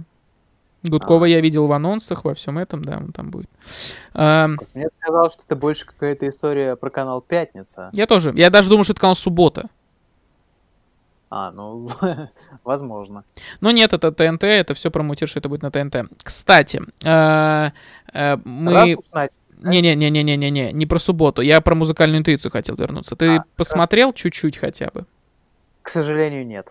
[0.85, 1.29] Гудкова а.
[1.29, 3.51] я видел в анонсах, во всем этом, да, он там будет.
[4.15, 7.91] А, Мне казалось, что это больше какая-то история про канал Пятница.
[7.93, 8.33] Я тоже.
[8.37, 9.69] Я даже думал, что это канал Суббота.
[11.29, 11.91] А, ну,
[12.65, 13.25] возможно.
[13.61, 16.09] Но нет, это ТНТ, это все промутируешь, это будет на ТНТ.
[16.23, 17.71] Кстати, э,
[18.13, 18.97] э, мы...
[19.63, 21.43] Не-не-не-не-не-не, не про субботу.
[21.43, 23.17] Я про музыкальную интуицию хотел вернуться.
[23.17, 24.23] Ты а, посмотрел хорошо.
[24.23, 25.07] чуть-чуть хотя бы?
[25.83, 26.69] К сожалению, нет.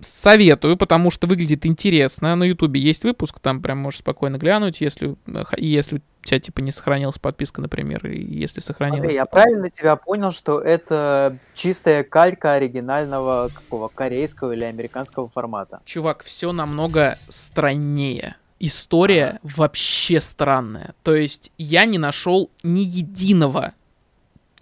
[0.00, 2.36] Советую, потому что выглядит интересно.
[2.36, 5.16] На Ютубе есть выпуск, там прям можешь спокойно глянуть, если,
[5.56, 9.00] если у тебя типа не сохранилась подписка, например, и если сохранилась.
[9.00, 15.80] Смотри, я правильно тебя понял, что это чистая калька оригинального какого корейского или американского формата?
[15.84, 19.52] Чувак, все намного страннее история ага.
[19.56, 20.94] вообще странная.
[21.02, 23.72] То есть я не нашел ни единого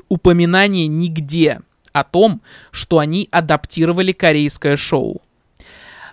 [0.08, 1.60] упоминания нигде
[1.92, 2.40] о том,
[2.70, 5.20] что они адаптировали корейское шоу.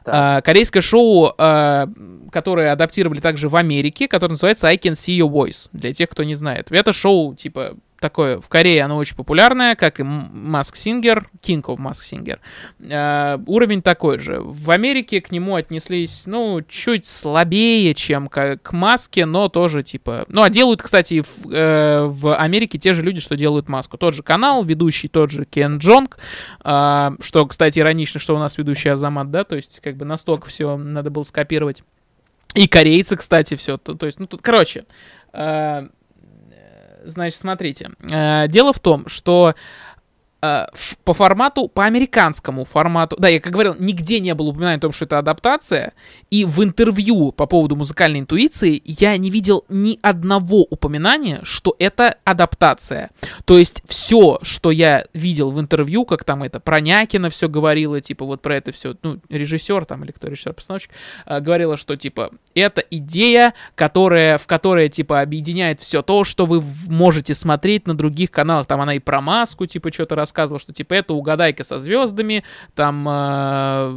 [0.08, 1.88] А, корейское шоу, а,
[2.32, 6.24] которое адаптировали также в Америке, которое называется I Can See Your Voice, для тех, кто
[6.24, 6.68] не знает.
[6.72, 7.76] Это шоу, типа,
[8.06, 12.38] такое, в Корее оно очень популярное, как и Mask Singer, King of Mask Singer.
[12.80, 14.40] Э, уровень такой же.
[14.42, 20.26] В Америке к нему отнеслись, ну, чуть слабее, чем к, к Маске, но тоже, типа...
[20.28, 23.98] Ну, а делают, кстати, в, э, в Америке те же люди, что делают Маску.
[23.98, 26.20] Тот же канал, ведущий тот же Кен Джонг,
[26.64, 30.50] э, что, кстати, иронично, что у нас ведущий Азамат, да, то есть, как бы, настолько
[30.50, 31.82] все надо было скопировать.
[32.54, 33.78] И корейцы, кстати, все.
[33.78, 34.86] То, то есть, ну, тут, короче,
[35.34, 35.88] э,
[37.06, 37.92] Значит, смотрите.
[38.12, 39.56] Э, дело в том, что
[41.04, 44.92] по формату, по американскому формату, да, я как говорил, нигде не было упоминания о том,
[44.92, 45.94] что это адаптация,
[46.30, 52.18] и в интервью по поводу музыкальной интуиции я не видел ни одного упоминания, что это
[52.24, 53.10] адаптация.
[53.46, 58.02] То есть все, что я видел в интервью, как там это про Някина все говорило,
[58.02, 60.92] типа вот про это все, ну, режиссер там или кто режиссер-постановщик,
[61.26, 66.64] э, говорила, что типа это идея, которая, в которой типа объединяет все то, что вы
[66.88, 70.96] можете смотреть на других каналах, там она и про маску, типа что-то рассказывал, что типа
[70.96, 73.92] это угадайка со звездами, там э,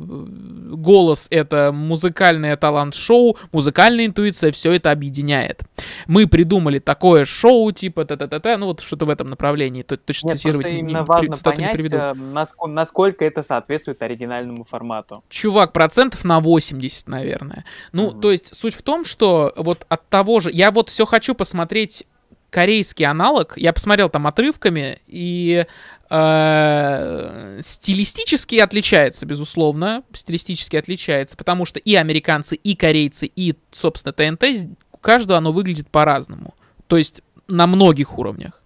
[0.74, 5.62] голос это музыкальное талант-шоу, музыкальная интуиция, все это объединяет.
[6.06, 9.82] Мы придумали такое шоу, типа та-та-та-та, ну вот что-то в этом направлении.
[9.82, 11.96] То, точно Нет, цитировать не, именно не, важно понять, не приведу.
[12.32, 15.24] Насколько, насколько это соответствует оригинальному формату.
[15.28, 17.64] Чувак, процентов на 80, наверное.
[17.92, 18.20] Ну, mm-hmm.
[18.20, 20.50] то есть суть в том, что вот от того же...
[20.52, 22.04] Я вот все хочу посмотреть
[22.50, 25.66] корейский аналог, я посмотрел там отрывками, и
[26.10, 34.44] э, стилистически отличается, безусловно, стилистически отличается, потому что и американцы, и корейцы, и, собственно, ТНТ,
[34.92, 36.54] у каждого оно выглядит по-разному.
[36.86, 38.62] То есть на многих уровнях.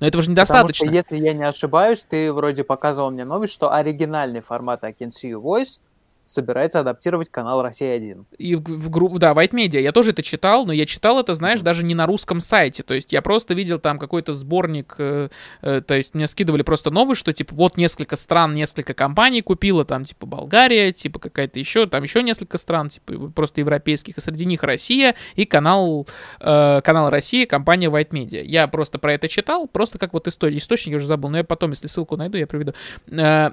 [0.00, 0.86] Но этого же недостаточно.
[0.86, 4.92] Потому что, если я не ошибаюсь, ты вроде показывал мне новость, что оригинальный формат I
[4.92, 5.80] Can See You Voice
[6.26, 8.24] собирается адаптировать канал «Россия-1».
[8.36, 9.80] И в, в группу, да, White Media.
[9.80, 12.82] Я тоже это читал, но я читал это, знаешь, даже не на русском сайте.
[12.82, 15.28] То есть я просто видел там какой-то сборник, э,
[15.62, 19.84] э, то есть мне скидывали просто новый, что типа вот несколько стран, несколько компаний купила,
[19.84, 24.44] там типа Болгария, типа какая-то еще, там еще несколько стран, типа просто европейских, и среди
[24.46, 26.08] них Россия и канал,
[26.40, 28.42] э, канал Россия, компания White Media.
[28.42, 31.44] Я просто про это читал, просто как вот история, источник я уже забыл, но я
[31.44, 32.72] потом, если ссылку найду, я приведу.
[33.12, 33.52] Э,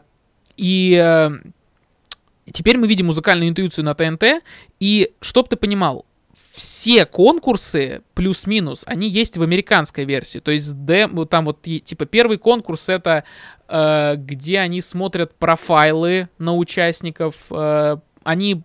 [0.58, 1.00] и...
[1.00, 1.30] Э,
[2.52, 4.44] Теперь мы видим музыкальную интуицию на ТНТ,
[4.80, 6.06] и чтоб ты понимал,
[6.54, 10.38] все конкурсы плюс-минус, они есть в американской версии.
[10.40, 13.24] То есть дем, там вот типа первый конкурс это
[13.68, 17.36] э, где они смотрят профайлы на участников.
[17.50, 18.62] Э, они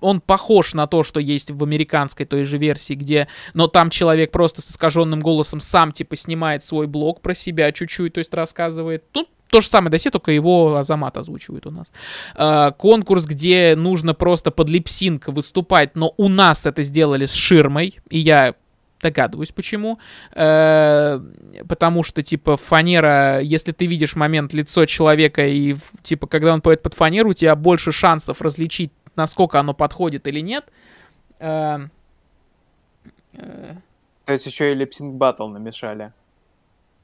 [0.00, 4.30] он похож на то, что есть в американской той же версии, где, но там человек
[4.32, 9.10] просто с искаженным голосом сам типа снимает свой блог про себя чуть-чуть, то есть рассказывает.
[9.12, 11.88] Тут то же самое досе, только его Азамат озвучивает у нас.
[12.36, 17.98] Э, конкурс, где нужно просто под липсинг выступать, но у нас это сделали с ширмой,
[18.08, 18.54] и я
[19.00, 19.98] догадываюсь почему.
[20.34, 21.20] Э,
[21.68, 26.82] потому что, типа, фанера, если ты видишь момент лицо человека, и, типа, когда он поет
[26.82, 30.64] под фанеру, у тебя больше шансов различить, насколько оно подходит или нет.
[31.38, 31.88] Э,
[33.32, 33.74] э,
[34.26, 36.12] То есть еще и липсинг батл намешали.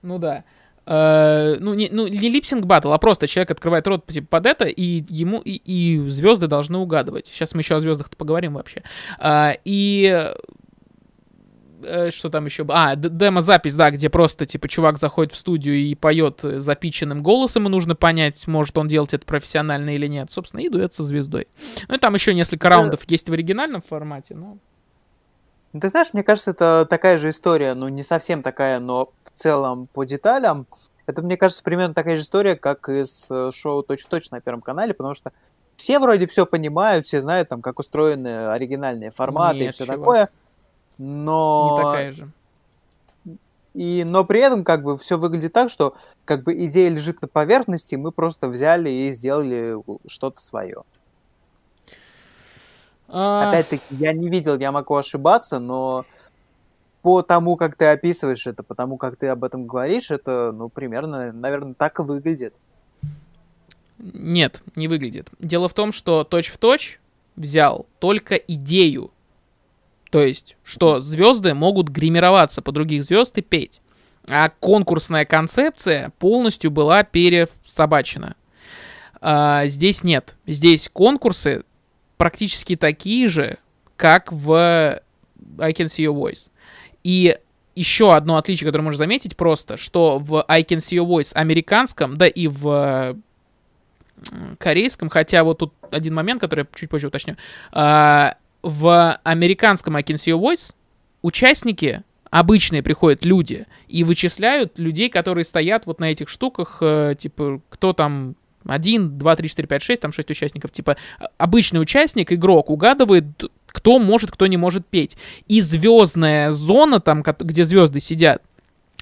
[0.03, 0.45] Ну да.
[0.87, 4.67] Uh, ну, не, ну, не липсинг батл, а просто человек открывает рот типа, под это,
[4.67, 7.27] и ему и, и звезды должны угадывать.
[7.27, 8.85] Сейчас мы еще о звездах поговорим вообще.
[9.65, 10.33] И
[11.87, 12.67] Э, что там еще?
[12.69, 17.71] А, демо-запись, да, где просто, типа, чувак заходит в студию и поет запиченным голосом, и
[17.71, 20.31] нужно понять, может он делать это профессионально или нет.
[20.31, 21.49] Собственно, и дуэт со звездой.
[21.89, 24.59] Ну и там еще несколько раундов есть в оригинальном формате, но...
[25.77, 29.39] Ну, ты знаешь, мне кажется, это такая же история, ну, не совсем такая, но в
[29.39, 30.67] целом по деталям.
[31.07, 34.63] Это, мне кажется, примерно такая же история, как и с э, шоу «Точь-в-точь» на Первом
[34.63, 35.33] канале, потому что
[35.77, 39.99] все вроде все понимают, все знают, там, как устроены оригинальные форматы Нет, и все чувак.
[39.99, 40.31] такое
[40.99, 41.77] но...
[41.77, 42.31] Не такая же.
[43.75, 47.29] И, но при этом как бы все выглядит так, что как бы идея лежит на
[47.29, 50.85] поверхности, мы просто взяли и сделали что-то свое.
[53.09, 53.49] А...
[53.49, 56.05] Опять-таки, я не видел, я могу ошибаться, но
[57.03, 60.69] по тому, как ты описываешь это, по тому, как ты об этом говоришь, это, ну,
[60.69, 62.55] примерно, наверное, так и выглядит.
[63.99, 65.29] Нет, не выглядит.
[65.39, 67.01] Дело в том, что точь-в-точь
[67.37, 69.11] взял только идею
[70.11, 73.81] то есть, что звезды могут гримироваться по других звезд и петь.
[74.29, 78.35] А конкурсная концепция полностью была пересобачена.
[79.21, 80.37] А, здесь нет.
[80.47, 81.65] Здесь конкурсы
[82.17, 83.59] практически такие же,
[83.97, 85.01] как в
[85.59, 86.51] I Can See Your Voice.
[87.05, 87.37] И
[87.75, 92.17] еще одно отличие, которое можно заметить просто, что в I Can See Your Voice американском,
[92.17, 93.17] да и в
[94.59, 97.37] корейском, хотя вот тут один момент, который я чуть позже уточню,
[97.71, 100.75] а, в американском I Can See Your Voice
[101.23, 107.61] участники обычные приходят люди и вычисляют людей, которые стоят вот на этих штуках, э, типа,
[107.69, 108.35] кто там
[108.71, 110.97] один, два, три, четыре, пять, шесть, там шесть участников, типа,
[111.39, 113.25] обычный участник, игрок, угадывает,
[113.67, 115.17] кто может, кто не может петь.
[115.49, 118.43] И звездная зона, там, где звезды сидят,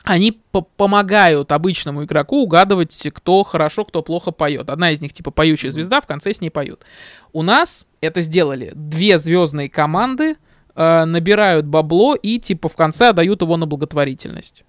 [0.04, 0.38] они
[0.76, 4.68] помогают обычному игроку угадывать, кто хорошо, кто плохо поет.
[4.68, 6.84] Одна из них, типа, поющая звезда, в конце с ней поют.
[7.32, 10.36] У нас это сделали две звездные команды,
[10.74, 14.64] э, набирают бабло и, типа, в конце отдают его на благотворительность.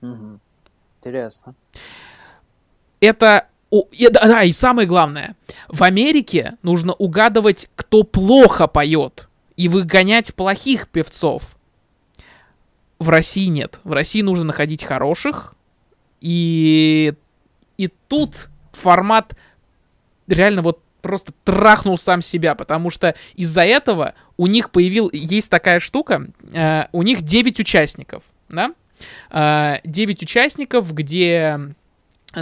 [0.00, 0.38] Угу.
[1.00, 1.56] Интересно.
[3.00, 3.48] Это
[3.80, 5.34] и, да, и самое главное,
[5.68, 11.56] в Америке нужно угадывать, кто плохо поет, и выгонять плохих певцов.
[12.98, 13.80] В России нет.
[13.82, 15.54] В России нужно находить хороших.
[16.20, 17.14] И,
[17.78, 19.34] и тут формат
[20.28, 25.80] реально вот просто трахнул сам себя, потому что из-за этого у них появил, есть такая
[25.80, 28.72] штука, э, у них 9 участников, да,
[29.30, 31.74] э, 9 участников, где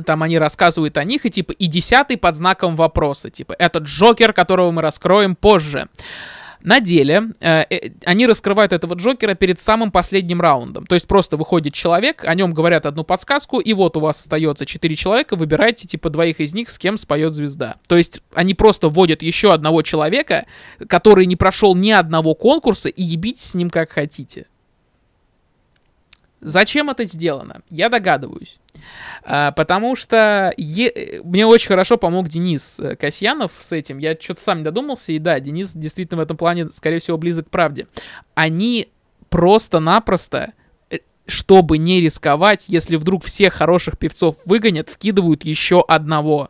[0.05, 4.33] там они рассказывают о них, и типа, и десятый под знаком вопроса, типа, этот Джокер,
[4.33, 5.89] которого мы раскроем позже.
[6.63, 10.87] На деле э, э, они раскрывают этого Джокера перед самым последним раундом.
[10.87, 14.67] То есть просто выходит человек, о нем говорят одну подсказку, и вот у вас остается
[14.67, 17.77] 4 человека, выбирайте типа двоих из них, с кем споет звезда.
[17.89, 20.45] То есть они просто вводят еще одного человека,
[20.87, 24.47] который не прошел ни одного конкурса, и ебитесь с ним как хотите.
[26.41, 27.63] Зачем это сделано?
[27.69, 28.59] Я догадываюсь.
[29.23, 31.21] А, потому что е...
[31.23, 33.99] мне очень хорошо помог Денис э, Касьянов с этим.
[33.99, 35.13] Я что-то сам не додумался.
[35.13, 37.89] И да, Денис действительно в этом плане, скорее всего, близок к правде.
[38.35, 38.89] Они
[39.29, 40.55] просто-напросто,
[40.89, 46.49] э, чтобы не рисковать, если вдруг всех хороших певцов выгонят, вкидывают еще одного.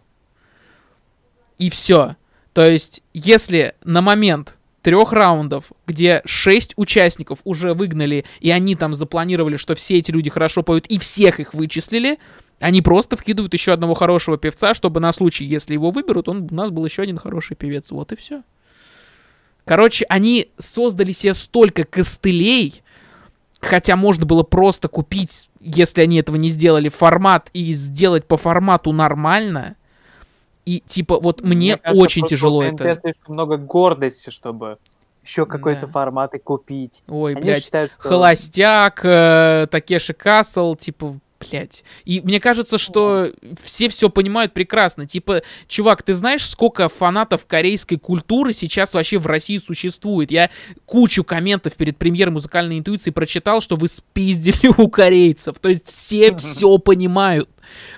[1.59, 2.15] И все.
[2.53, 8.95] То есть, если на момент трех раундов, где шесть участников уже выгнали, и они там
[8.95, 12.19] запланировали, что все эти люди хорошо поют, и всех их вычислили,
[12.61, 16.55] они просто вкидывают еще одного хорошего певца, чтобы на случай, если его выберут, он, у
[16.55, 17.91] нас был еще один хороший певец.
[17.91, 18.43] Вот и все.
[19.65, 22.83] Короче, они создали себе столько костылей,
[23.61, 28.93] хотя можно было просто купить, если они этого не сделали, формат и сделать по формату
[28.93, 29.77] нормально.
[30.67, 32.95] И типа вот мне, мне кажется, очень тяжело это.
[32.95, 34.79] слишком много гордости, чтобы
[35.23, 35.93] еще какой-то да.
[35.93, 37.03] формат и купить.
[37.09, 38.09] Ой, Они блядь, считают, что...
[38.09, 41.85] Холостяк, э, Такеши Касл, типа, блядь.
[42.05, 43.31] И мне кажется, что
[43.63, 45.07] все все понимают прекрасно.
[45.07, 50.31] Типа, чувак, ты знаешь, сколько фанатов корейской культуры сейчас вообще в России существует?
[50.31, 50.51] Я
[50.87, 55.59] кучу комментов перед премьерой музыкальной интуиции прочитал, что вы спиздили у корейцев.
[55.59, 57.49] То есть все все понимают.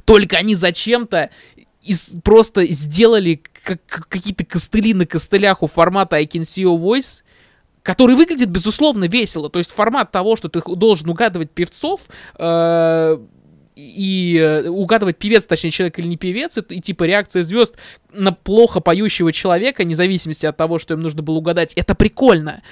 [0.05, 1.31] Только они зачем-то
[1.83, 3.43] из, просто сделали
[4.09, 7.23] какие-то костыли на костылях у формата I Can See Your Voice,
[7.83, 9.51] который выглядит, безусловно, весело.
[9.51, 12.03] То есть формат того, что ты должен угадывать певцов,
[12.39, 13.19] э,
[13.75, 17.75] и э, угадывать певец, точнее, человек или не певец, и, и типа реакция звезд
[18.13, 22.63] на плохо поющего человека, независимости от того, что им нужно было угадать, это прикольно.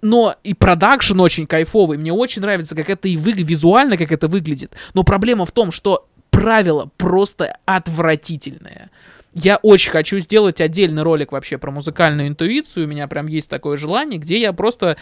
[0.00, 1.98] Но и продакшн очень кайфовый.
[1.98, 4.72] Мне очень нравится, как это и вы, визуально, как это выглядит.
[4.92, 8.90] Но проблема в том, что правило просто отвратительное.
[9.32, 12.86] Я очень хочу сделать отдельный ролик вообще про музыкальную интуицию.
[12.86, 14.96] У меня прям есть такое желание, где я просто...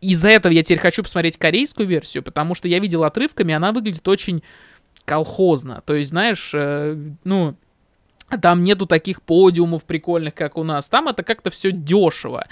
[0.00, 4.06] Из-за этого я теперь хочу посмотреть корейскую версию, потому что я видел отрывками, она выглядит
[4.06, 4.42] очень
[5.04, 5.82] колхозно.
[5.86, 7.56] То есть, знаешь, э, ну,
[8.42, 10.88] там нету таких подиумов прикольных, как у нас.
[10.88, 12.46] Там это как-то все дешево.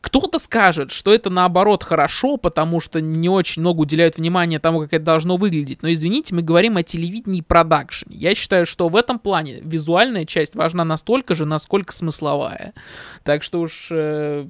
[0.00, 4.92] Кто-то скажет, что это наоборот хорошо, потому что не очень много уделяют внимания тому, как
[4.92, 5.82] это должно выглядеть.
[5.82, 8.16] Но извините, мы говорим о телевидении и продакшене.
[8.16, 12.74] Я считаю, что в этом плане визуальная часть важна настолько же, насколько смысловая.
[13.24, 14.46] Так что уж э,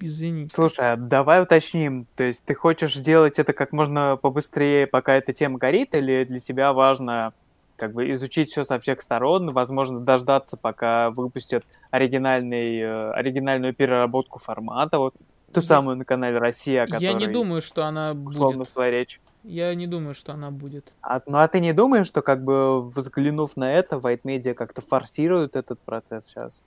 [0.00, 0.48] извини.
[0.48, 2.06] Слушай, а давай уточним.
[2.16, 6.38] То есть ты хочешь сделать это как можно побыстрее, пока эта тема горит, или для
[6.38, 7.32] тебя важно
[7.76, 14.38] как бы изучить все со всех сторон, возможно, дождаться, пока выпустят оригинальный, э, оригинальную переработку
[14.38, 15.14] формата, вот
[15.52, 17.02] ту самую на канале Россия, которая...
[17.02, 18.34] Я не думаю, что она будет.
[18.34, 19.20] Условно своя речь.
[19.44, 20.92] Я не думаю, что она будет.
[21.02, 24.80] А, ну а ты не думаешь, что как бы взглянув на это, White Media как-то
[24.80, 26.64] форсирует этот процесс сейчас?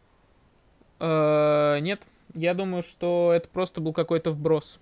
[1.00, 2.02] Э, нет.
[2.34, 4.80] Я думаю, что это просто был какой-то вброс.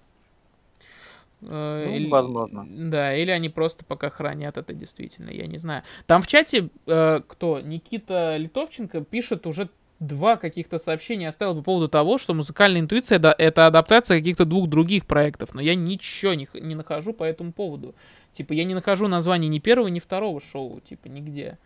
[1.47, 2.65] Э, ну, или, возможно.
[2.69, 5.83] Да, или они просто пока хранят это действительно, я не знаю.
[6.05, 7.59] Там в чате э, кто?
[7.59, 9.69] Никита Литовченко пишет уже
[9.99, 14.67] два каких-то сообщения оставил по поводу того, что музыкальная интуиция да, это адаптация каких-то двух
[14.69, 17.95] других проектов, но я ничего не, не нахожу по этому поводу.
[18.33, 21.57] Типа, я не нахожу название ни первого, ни второго шоу, типа, нигде.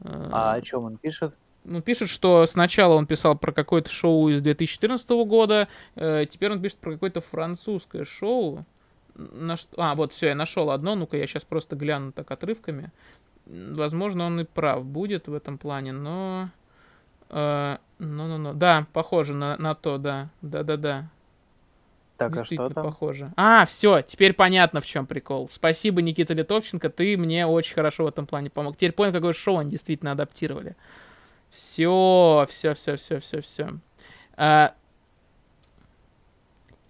[0.00, 1.34] А о чем он пишет?
[1.66, 6.62] ну, пишет, что сначала он писал про какое-то шоу из 2014 года, э, теперь он
[6.62, 8.64] пишет про какое-то французское шоу.
[9.16, 9.82] На что...
[9.82, 12.90] А, вот все, я нашел одно, ну-ка я сейчас просто гляну так отрывками.
[13.46, 16.50] Возможно, он и прав будет в этом плане, но...
[17.30, 21.08] Э, ну-ну-ну, да, похоже на, на то, да, да-да-да.
[22.16, 22.84] Так, а что там?
[22.84, 23.32] похоже.
[23.36, 25.48] А, все, теперь понятно, в чем прикол.
[25.52, 28.76] Спасибо, Никита Литовченко, ты мне очень хорошо в этом плане помог.
[28.76, 30.76] Теперь понял, какое шоу они действительно адаптировали.
[31.50, 33.70] Все, все, все, все, все, все.
[34.36, 34.74] А,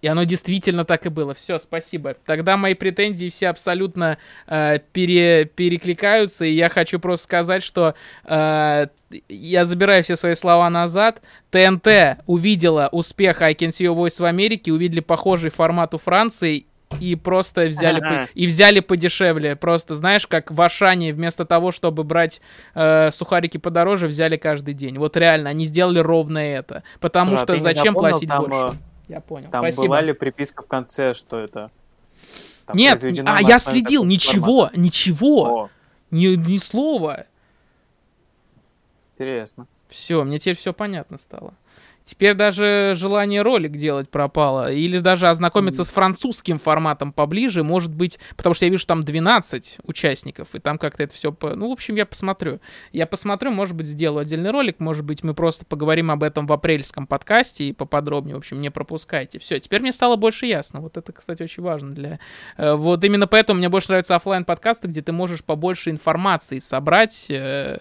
[0.01, 1.33] и оно действительно так и было.
[1.33, 2.15] Все, спасибо.
[2.25, 4.17] Тогда мои претензии все абсолютно
[4.47, 7.95] э, пере, перекликаются, и я хочу просто сказать, что
[8.25, 8.87] э,
[9.29, 11.21] я забираю все свои слова назад.
[11.49, 16.65] ТНТ увидела успех I Can See Your Voice в Америке, увидели похожий формат у Франции,
[17.01, 19.55] и просто взяли по, и взяли подешевле.
[19.55, 22.41] Просто знаешь, как в Ашане вместо того, чтобы брать
[22.75, 24.97] э, сухарики подороже, взяли каждый день.
[24.97, 26.83] Вот реально, они сделали ровно это.
[26.99, 28.77] Потому Слушай, а что зачем запомнил, платить там, больше?
[29.07, 29.49] Я понял.
[29.49, 29.83] Там Спасибо.
[29.87, 31.71] была ли приписка в конце, что это?
[32.65, 34.79] Там Нет, а я следил, ничего, формата.
[34.79, 35.63] ничего.
[35.63, 35.69] О.
[36.11, 37.25] Ни, ни слова.
[39.13, 39.67] Интересно.
[39.87, 41.53] Все, мне теперь все понятно стало.
[42.07, 44.71] Теперь даже желание ролик делать пропало.
[44.71, 49.79] Или даже ознакомиться с французским форматом поближе, может быть, потому что я вижу там 12
[49.83, 51.33] участников, и там как-то это все...
[51.33, 51.53] По...
[51.53, 52.61] Ну, в общем, я посмотрю.
[52.93, 56.53] Я посмотрю, может быть, сделаю отдельный ролик, может быть, мы просто поговорим об этом в
[56.53, 59.37] апрельском подкасте и поподробнее, в общем, не пропускайте.
[59.37, 60.79] Все, теперь мне стало больше ясно.
[60.79, 62.19] Вот это, кстати, очень важно для...
[62.55, 67.27] Э, вот именно поэтому мне больше нравятся офлайн подкасты где ты можешь побольше информации собрать
[67.29, 67.79] э,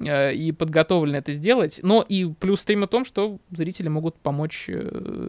[0.00, 1.80] и подготовленно это сделать.
[1.82, 5.28] Но и плюс стрим о том, что зрители могут помочь э,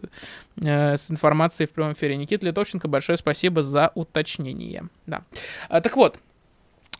[0.56, 2.16] э, с информацией в прямом эфире.
[2.16, 4.88] Никита Литовченко, большое спасибо за уточнение.
[5.06, 5.22] Да.
[5.68, 6.18] А, так вот,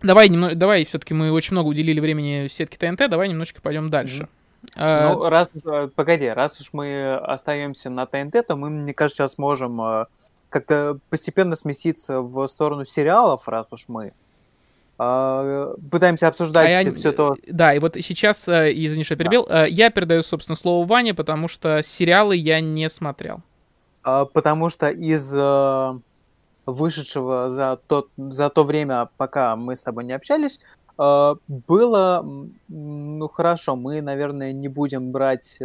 [0.02, 4.28] давай, немного, давай все-таки мы очень много уделили времени сетке ТНТ, давай немножечко пойдем дальше.
[4.76, 9.24] А, ну, раз, э, погоди, раз уж мы остаемся на ТНТ, то мы, мне кажется,
[9.24, 10.06] сейчас можем э,
[10.48, 14.12] как-то постепенно сместиться в сторону сериалов, раз уж мы
[14.96, 17.36] пытаемся обсуждать а я, все то.
[17.48, 19.66] Да, и вот сейчас, э, извини, что я перебил, да.
[19.66, 23.42] Э, я передаю, собственно, слово Ване, потому что сериалы я не смотрел.
[24.04, 25.98] А, потому что из э,
[26.66, 30.60] вышедшего за, тот, за то время, пока мы с тобой не общались,
[30.96, 32.24] было,
[32.68, 35.58] ну хорошо, мы, наверное, не будем брать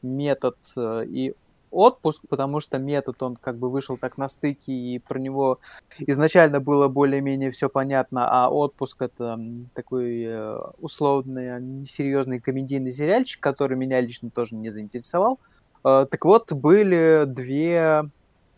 [0.00, 1.34] метод и
[1.70, 5.58] отпуск, потому что метод, он как бы вышел так на стыке, и про него
[5.98, 9.38] изначально было более-менее все понятно, а отпуск это
[9.74, 15.38] такой э, условный, несерьезный комедийный сериальчик, который меня лично тоже не заинтересовал.
[15.84, 18.04] Э, так вот, были две,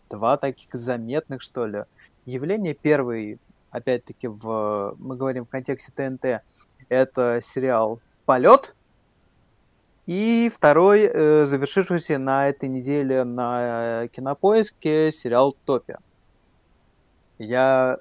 [0.09, 1.83] два таких заметных, что ли,
[2.25, 2.73] явления.
[2.73, 3.39] Первый,
[3.71, 6.41] опять-таки, в, мы говорим в контексте ТНТ,
[6.89, 8.75] это сериал «Полет»,
[10.09, 15.99] и второй, э, завершившийся на этой неделе на Кинопоиске, сериал «Топия».
[17.37, 17.99] Я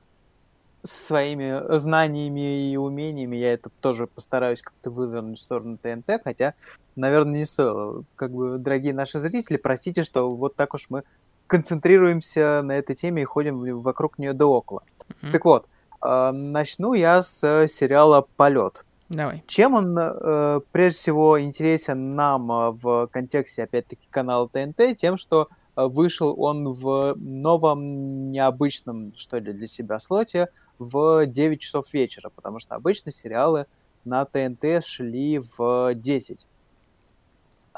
[0.82, 6.54] своими знаниями и умениями я это тоже постараюсь как-то вывернуть в сторону ТНТ, хотя,
[6.96, 8.04] наверное, не стоило.
[8.16, 11.02] Как бы, дорогие наши зрители, простите, что вот так уж мы
[11.46, 14.82] концентрируемся на этой теме и ходим вокруг нее да около.
[15.10, 15.30] Mm-hmm.
[15.32, 15.66] Так вот,
[16.02, 18.82] э, начну я с сериала «Полет».
[19.08, 19.42] Давай.
[19.46, 24.96] Чем он, э, прежде всего, интересен нам э, в контексте, опять-таки, канала ТНТ?
[24.98, 30.48] Тем, что э, вышел он в новом, необычном, что ли, для себя слоте
[30.78, 33.66] в 9 часов вечера, потому что обычно сериалы
[34.04, 36.46] на ТНТ шли в 10.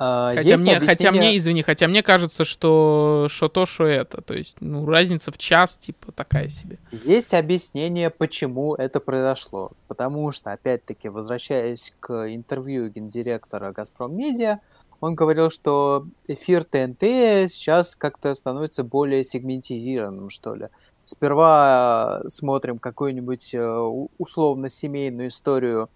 [0.02, 0.80] А, хотя мне, объяснение...
[0.80, 4.22] хотя мне, извини, хотя мне кажется, что что то, что это.
[4.22, 6.78] То есть, ну, разница в час, типа, такая себе.
[7.04, 9.72] Есть объяснение, почему это произошло.
[9.88, 14.60] Потому что, опять-таки, возвращаясь к интервью гендиректора «Газпром Медиа»,
[15.00, 20.68] он говорил, что эфир ТНТ сейчас как-то становится более сегментизированным, что ли.
[21.04, 25.90] Сперва смотрим какую-нибудь э, условно-семейную историю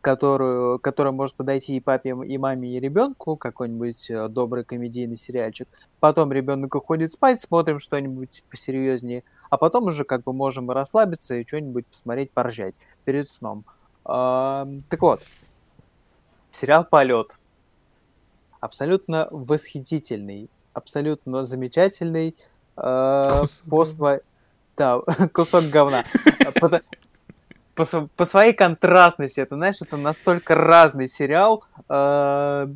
[0.00, 5.68] которую, которая может подойти и папе, и маме, и ребенку, какой-нибудь э, добрый комедийный сериальчик.
[6.00, 11.46] Потом ребенок уходит спать, смотрим что-нибудь посерьезнее, а потом уже как бы можем расслабиться и
[11.46, 12.74] что-нибудь посмотреть, поржать
[13.04, 13.64] перед сном.
[14.04, 15.22] А, так вот,
[16.50, 17.36] сериал «Полет».
[18.60, 22.36] Абсолютно восхитительный, абсолютно замечательный.
[22.76, 23.46] Э.
[24.76, 25.00] Да,
[25.32, 26.04] кусок говна
[27.84, 31.64] по, по своей контрастности, это, знаешь, это настолько разный сериал.
[31.88, 32.66] Э,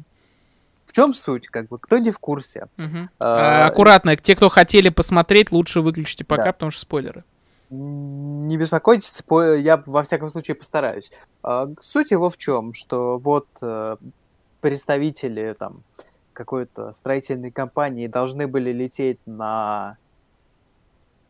[0.86, 2.68] в чем суть, как бы, кто не в курсе?
[2.78, 3.08] Угу.
[3.20, 6.52] А, Аккуратно, те, кто хотели посмотреть, лучше выключите пока, да.
[6.52, 7.24] потому что спойлеры.
[7.70, 9.22] Не беспокойтесь,
[9.58, 11.10] я во всяком случае постараюсь.
[11.80, 13.96] Суть его в чем, что вот э,
[14.60, 15.82] представители там
[16.32, 19.96] какой-то строительной компании должны были лететь на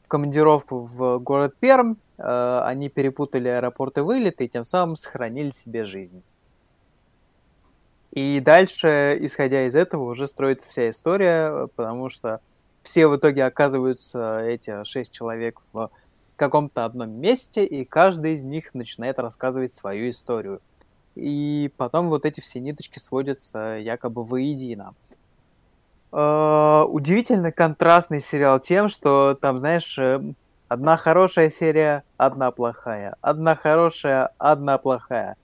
[0.08, 5.84] командировку в город Перм, э, они перепутали аэропорт и вылет, и тем самым сохранили себе
[5.84, 6.22] жизнь.
[8.12, 12.40] И дальше, исходя из этого, уже строится вся история, потому что
[12.84, 15.90] все в итоге оказываются, эти шесть человек, в
[16.36, 20.60] каком-то одном месте, и каждый из них начинает рассказывать свою историю.
[21.16, 24.94] И потом вот эти все ниточки сводятся якобы воедино.
[26.12, 30.22] Uh, удивительно контрастный сериал тем, что там, знаешь, э,
[30.74, 35.36] одна хорошая серия, одна плохая, одна хорошая, одна плохая.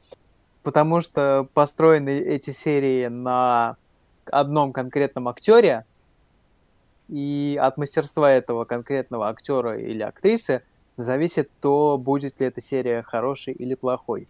[0.64, 3.76] Потому что построены эти серии на
[4.26, 5.84] одном конкретном актере,
[7.08, 10.62] и от мастерства этого конкретного актера или актрисы
[10.96, 14.28] зависит то, будет ли эта серия хорошей или плохой.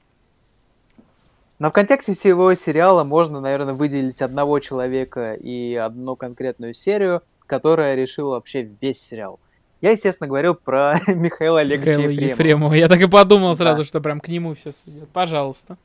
[1.58, 7.94] Но в контексте всего сериала можно, наверное, выделить одного человека и одну конкретную серию, которая
[7.96, 9.40] решила вообще весь сериал.
[9.80, 12.30] Я, естественно, говорил про Михаила Олеговича Михаила Ефремова.
[12.32, 12.74] Ефремова.
[12.74, 13.84] Я так и подумал сразу, да.
[13.84, 15.08] что прям к нему сейчас идет.
[15.10, 15.78] Пожалуйста.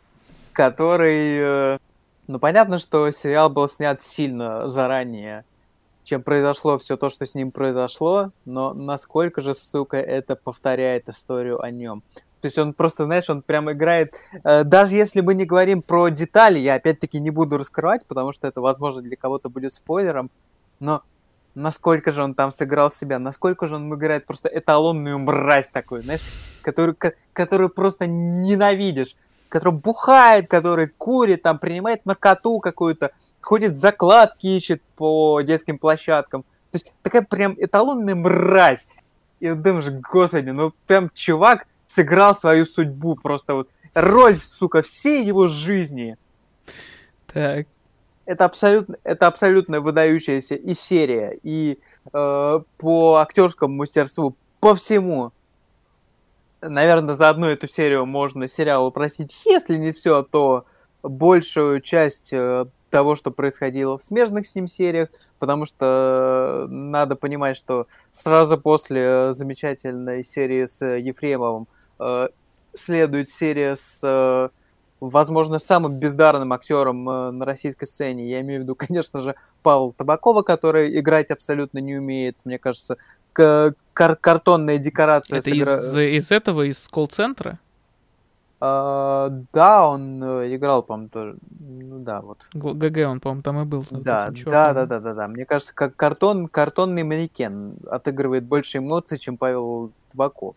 [0.52, 1.76] Который...
[1.76, 1.78] Э,
[2.28, 5.46] ну, понятно, что сериал был снят сильно заранее,
[6.04, 11.62] чем произошло все то, что с ним произошло, но насколько же, сука, это повторяет историю
[11.62, 12.04] о нем.
[12.42, 14.16] То есть он просто, знаешь, он прям играет...
[14.44, 18.48] Э, даже если мы не говорим про детали, я опять-таки не буду раскрывать, потому что
[18.48, 20.30] это, возможно, для кого-то будет спойлером,
[20.82, 21.02] но
[21.56, 26.22] насколько же он там сыграл себя, насколько же он играет просто эталонную мразь такую, знаешь,
[26.62, 26.96] которую,
[27.34, 29.16] которую просто ненавидишь,
[29.50, 36.44] который бухает, который курит, там принимает на коту какую-то, ходит закладки ищет по детским площадкам.
[36.72, 38.88] То есть такая прям эталонная мразь.
[39.40, 45.48] И думаешь, господи, ну прям чувак сыграл свою судьбу, просто вот роль, сука, всей его
[45.48, 46.18] жизни.
[47.28, 47.68] Так.
[48.26, 51.80] Это абсолютно, это абсолютно выдающаяся и серия, и
[52.12, 55.32] э, по актерскому мастерству, по всему.
[56.62, 60.66] Наверное, за одну эту серию можно сериал упростить, если не все, то
[61.04, 67.58] большую часть э, того, что происходило в смежных с ним сериях, потому что надо понимать,
[67.58, 71.68] что сразу после замечательной серии с Ефремовым
[72.00, 72.28] Э,
[72.74, 74.50] следует серия с э,
[75.00, 78.30] возможно, самым бездарным актером э, на российской сцене.
[78.30, 82.38] Я имею в виду, конечно же, Павла Табакова, который играть абсолютно не умеет.
[82.46, 82.98] Мне кажется,
[83.34, 85.40] кар картонная декорация.
[85.40, 85.74] Это сыгра...
[85.76, 87.60] из, из этого, из колл-центра?
[88.62, 91.36] А, да, он э, играл, по-моему, тоже.
[91.60, 92.48] Ну да, вот.
[92.54, 93.86] ГГ он, по-моему, там и был.
[93.92, 95.28] Да, да, да, да, да, да.
[95.28, 100.56] Мне кажется, как картон, картонный манекен отыгрывает больше эмоций, чем Павел Табаков.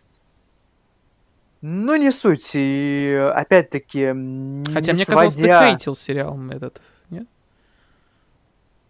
[1.60, 2.50] Ну, не суть.
[2.54, 4.06] И опять-таки...
[4.72, 5.04] Хотя мне сводя...
[5.04, 6.80] казалось, ты хейтил сериал этот,
[7.10, 7.26] нет?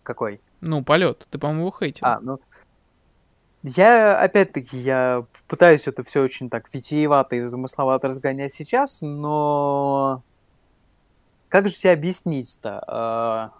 [0.02, 0.40] Какой?
[0.60, 1.26] Ну, полет.
[1.30, 2.06] Ты, по-моему, его хейтил.
[2.06, 2.40] А, ну...
[3.62, 10.22] Я, опять-таки, я пытаюсь это все очень так витиевато и замысловато разгонять сейчас, но...
[11.48, 13.52] Как же тебе объяснить-то?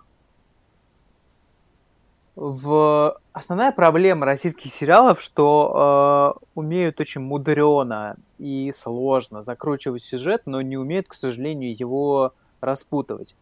[2.41, 3.19] В...
[3.33, 10.77] Основная проблема российских сериалов, что э, умеют очень мудрено и сложно закручивать сюжет, но не
[10.77, 13.35] умеют, к сожалению, его распутывать.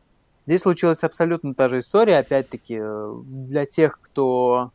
[0.46, 2.80] Здесь случилась абсолютно та же история, опять-таки,
[3.24, 4.70] для тех, кто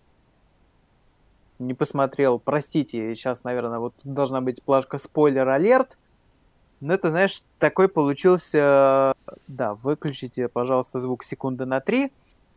[1.57, 5.97] не посмотрел, простите, сейчас, наверное, вот должна быть плашка спойлер-алерт,
[6.79, 9.15] но это, знаешь, такой получился...
[9.47, 12.11] Да, выключите, пожалуйста, звук секунды на три.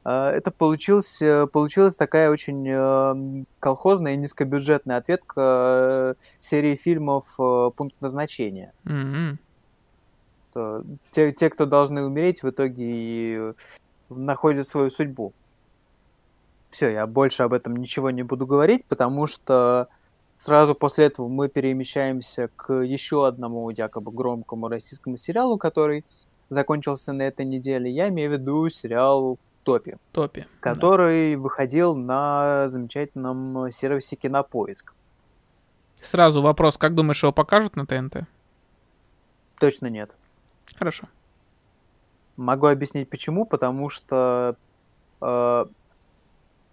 [0.04, 7.70] А, это получилось, получилась такая очень эм, колхозная и низкобюджетная ответка э, серии фильмов э,
[7.74, 8.72] «Пункт назначения».
[8.84, 9.38] Mm-hmm.
[11.10, 13.52] Те, те, кто должны умереть, в итоге и
[14.08, 15.32] находят свою судьбу.
[16.70, 19.88] Все, я больше об этом ничего не буду говорить, потому что
[20.36, 26.04] сразу после этого мы перемещаемся к еще одному якобы громкому российскому сериалу, который
[26.50, 27.90] закончился на этой неделе.
[27.90, 29.96] Я имею в виду сериал Топи.
[30.12, 30.46] Топи.
[30.60, 31.40] Который да.
[31.40, 34.92] выходил на замечательном сервисе Кинопоиск.
[36.00, 38.26] Сразу вопрос, как думаешь, его покажут на ТНТ?
[39.58, 40.16] Точно нет.
[40.76, 41.08] Хорошо.
[42.36, 44.56] Могу объяснить почему, потому что
[45.20, 45.64] э,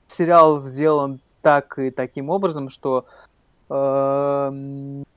[0.08, 3.06] сериал сделан так и таким образом, что
[3.70, 3.74] э,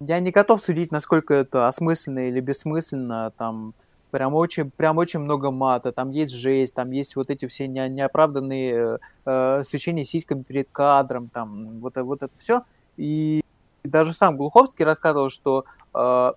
[0.01, 3.33] я не готов судить, насколько это осмысленно или бессмысленно.
[3.37, 3.75] Там
[4.15, 7.89] прям очень, прям очень много мата, там есть жесть, там есть вот эти все не,
[7.89, 12.63] неоправданные э, свечения сиськами перед кадром, там вот, вот это все.
[12.97, 13.43] И
[13.83, 16.33] даже сам Глуховский рассказывал, что э,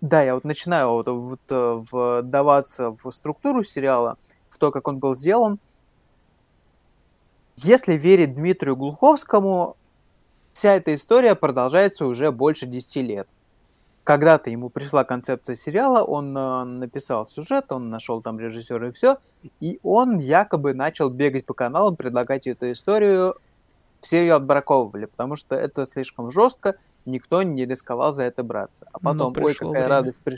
[0.00, 4.16] да, я вот начинаю вот, вот э, вдаваться в структуру сериала,
[4.48, 5.58] в то, как он был сделан.
[7.56, 9.76] Если верить Дмитрию Глуховскому,
[10.52, 13.28] вся эта история продолжается уже больше 10 лет
[14.06, 19.18] когда-то ему пришла концепция сериала, он э, написал сюжет, он нашел там режиссера и все,
[19.58, 23.34] и он якобы начал бегать по каналам, предлагать эту историю,
[24.00, 28.86] все ее отбраковывали, потому что это слишком жестко, никто не рисковал за это браться.
[28.92, 29.88] А потом, ой, какая время.
[29.88, 30.36] радость, при,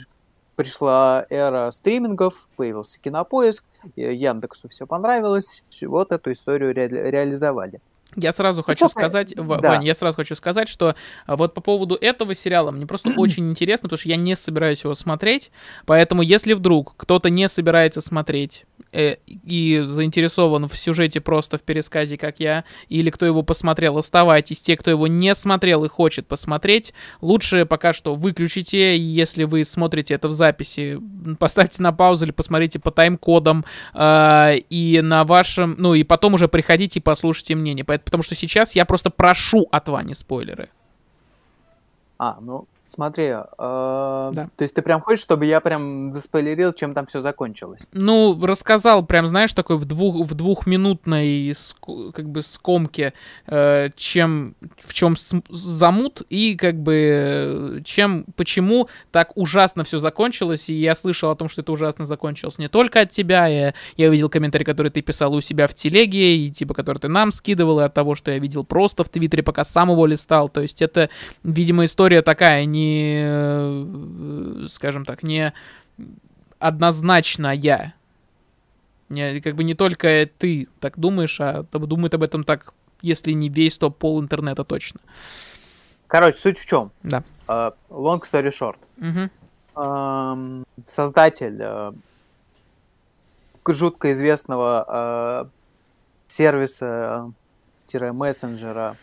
[0.55, 3.65] пришла эра стримингов, появился кинопоиск,
[3.95, 7.81] Яндексу все понравилось, вот эту историю ре, реализовали.
[8.15, 9.43] Я сразу хочу ну, сказать, да.
[9.43, 10.95] Вань, я сразу хочу сказать, что
[11.25, 14.83] а, вот по поводу этого сериала мне просто очень интересно, потому что я не собираюсь
[14.83, 15.51] его смотреть,
[15.85, 22.17] поэтому если вдруг кто-то не собирается смотреть э, и заинтересован в сюжете просто в пересказе,
[22.17, 24.61] как я, или кто его посмотрел, оставайтесь.
[24.61, 30.13] Те, кто его не смотрел и хочет посмотреть, лучше пока что выключите, если вы смотрите
[30.13, 30.99] это в записи,
[31.39, 36.47] поставьте на паузу или посмотрите по тайм-кодам э, и на вашем, ну и потом уже
[36.47, 37.85] приходите и послушайте мнение.
[37.85, 40.69] Потому что сейчас я просто прошу от Вани спойлеры.
[42.17, 44.49] А, ну, Смотри, э, да.
[44.55, 47.81] то есть ты прям хочешь, чтобы я прям заспойлерил, чем там все закончилось?
[47.93, 51.53] Ну, рассказал прям, знаешь, такой в, двух, в двухминутной
[52.13, 53.13] как бы скомке,
[53.45, 55.15] э, чем, в чем
[55.49, 61.47] замут и как бы чем, почему так ужасно все закончилось, и я слышал о том,
[61.47, 65.35] что это ужасно закончилось не только от тебя, я, я видел комментарий, который ты писал
[65.35, 68.39] у себя в телеге, и типа, который ты нам скидывал, и от того, что я
[68.39, 71.11] видел просто в Твиттере, пока сам его листал, то есть это,
[71.43, 75.53] видимо, история такая, не не, э, скажем так, не
[76.59, 77.93] однозначная.
[79.09, 83.49] Не, как бы не только ты так думаешь, а думает об этом так, если не
[83.49, 84.99] весь, то пол интернета точно.
[86.07, 86.91] Короче, суть в чем?
[87.03, 87.23] Да.
[87.47, 88.77] Uh, long story short.
[88.97, 89.29] Угу.
[89.75, 91.93] Uh, создатель uh,
[93.67, 95.47] жутко известного uh,
[96.27, 98.95] сервиса-мессенджера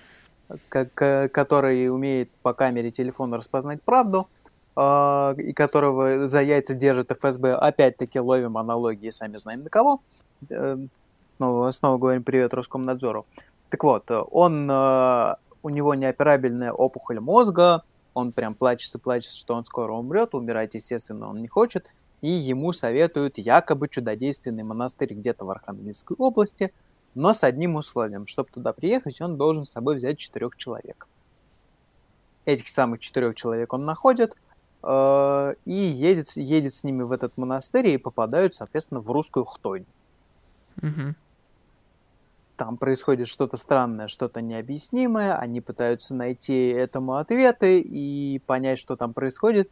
[0.68, 4.28] который умеет по камере телефона распознать правду,
[4.76, 10.00] а, и которого за яйца держит ФСБ, опять-таки ловим аналогии, сами знаем на кого.
[10.50, 10.76] Э,
[11.36, 13.24] снова, снова говорим привет Роскомнадзору.
[13.70, 17.82] Так вот, он, э, у него неоперабельная опухоль мозга,
[18.12, 21.86] он прям плачется, плачется, что он скоро умрет, умирать, естественно, он не хочет,
[22.20, 26.72] и ему советуют якобы чудодейственный монастырь где-то в Архангельской области,
[27.16, 28.26] но с одним условием.
[28.26, 31.08] Чтобы туда приехать, он должен с собой взять четырех человек.
[32.44, 34.36] Этих самых четырех человек он находит
[34.82, 39.86] э, и едет, едет с ними в этот монастырь и попадают, соответственно, в русскую хтонь.
[40.76, 41.16] Мгм.
[42.56, 45.36] Там происходит что-то странное, что-то необъяснимое.
[45.36, 49.70] Они пытаются найти этому ответы и понять, что там происходит.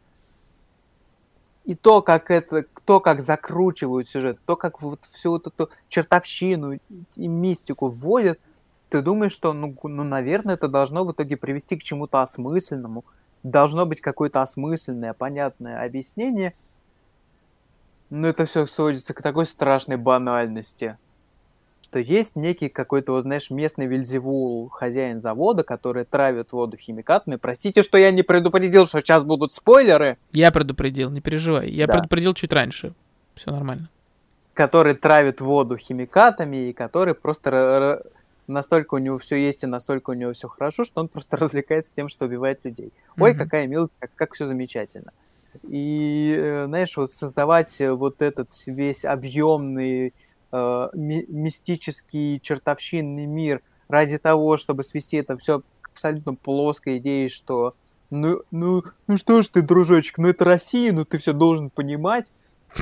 [1.65, 6.73] И то, как это, то, как закручивают сюжет, то, как вот всю вот эту чертовщину
[7.15, 8.39] и мистику вводят,
[8.89, 13.03] ты думаешь, что, ну, ну, наверное, это должно в итоге привести к чему-то осмысленному.
[13.41, 16.53] Должно быть какое-то осмысленное, понятное объяснение.
[18.11, 20.97] Но это все сводится к такой страшной банальности
[21.85, 27.35] что есть некий какой-то, вот, знаешь, местный Вильзевул, хозяин завода, который травит воду химикатами.
[27.37, 30.17] Простите, что я не предупредил, что сейчас будут спойлеры.
[30.33, 31.69] Я предупредил, не переживай.
[31.69, 31.93] Я Да.
[31.93, 32.93] предупредил чуть раньше.
[33.35, 33.89] Все нормально.
[34.53, 38.01] Который травит воду химикатами и который просто
[38.47, 41.95] настолько у него все есть и настолько у него все хорошо, что он просто развлекается
[41.95, 42.91] тем, что убивает людей.
[43.19, 43.39] Ой, Мгм.
[43.39, 45.11] какая милость, как, как все замечательно.
[45.69, 50.13] И, э, знаешь, вот создавать э, вот этот весь объемный
[50.51, 57.29] э, ми- мистический чертовщинный мир ради того, чтобы свести это все к абсолютно плоской идее,
[57.29, 57.75] что
[58.09, 62.31] ну, ну, ну что ж ты, дружочек, ну это Россия, ну ты все должен понимать.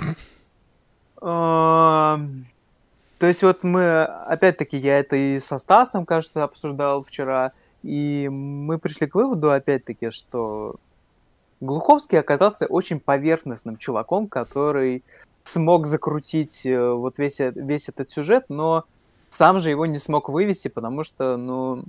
[1.19, 8.79] То есть вот мы, опять-таки, я это и со Стасом, кажется, обсуждал вчера, и мы
[8.79, 10.75] пришли к выводу, опять-таки, что
[11.61, 15.03] Глуховский оказался очень поверхностным чуваком, который
[15.43, 18.85] смог закрутить э, вот весь, весь этот сюжет, но
[19.29, 21.83] сам же его не смог вывести, потому что, ну,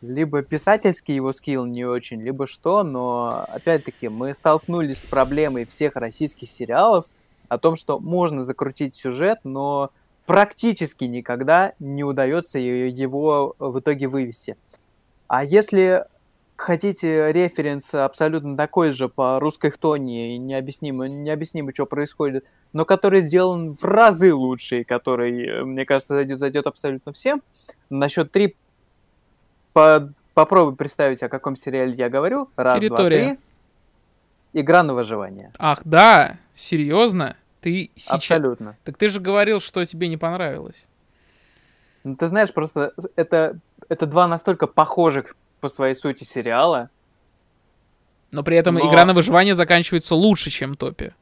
[0.00, 5.96] либо писательский его скилл не очень, либо что, но, опять-таки, мы столкнулись с проблемой всех
[5.96, 7.04] российских сериалов
[7.48, 9.90] о том, что можно закрутить сюжет, но
[10.24, 14.56] практически никогда не удается его в итоге вывести.
[15.26, 16.06] А если
[16.60, 23.20] хотите референс абсолютно такой же по русской хтоне, и необъяснимо, необъяснимо, что происходит, но который
[23.20, 27.42] сделан в разы лучше, и который, э, мне кажется, зайдет, зайдет абсолютно всем,
[27.88, 28.56] на счет три
[29.72, 32.48] по- попробуй представить, о каком сериале я говорю.
[32.56, 33.22] Раз, Территория.
[33.24, 33.38] два, три.
[34.52, 35.52] Игра на выживание.
[35.58, 36.36] Ах, да?
[36.54, 37.36] Серьезно?
[37.60, 38.14] Ты сейчас...
[38.14, 38.76] Абсолютно.
[38.84, 40.86] Так ты же говорил, что тебе не понравилось.
[42.04, 43.58] Ну, ты знаешь, просто это,
[43.88, 46.90] это два настолько похожих по своей сути сериала.
[48.32, 51.12] Но при этом Но- игра на выживание заканчивается лучше, чем топи.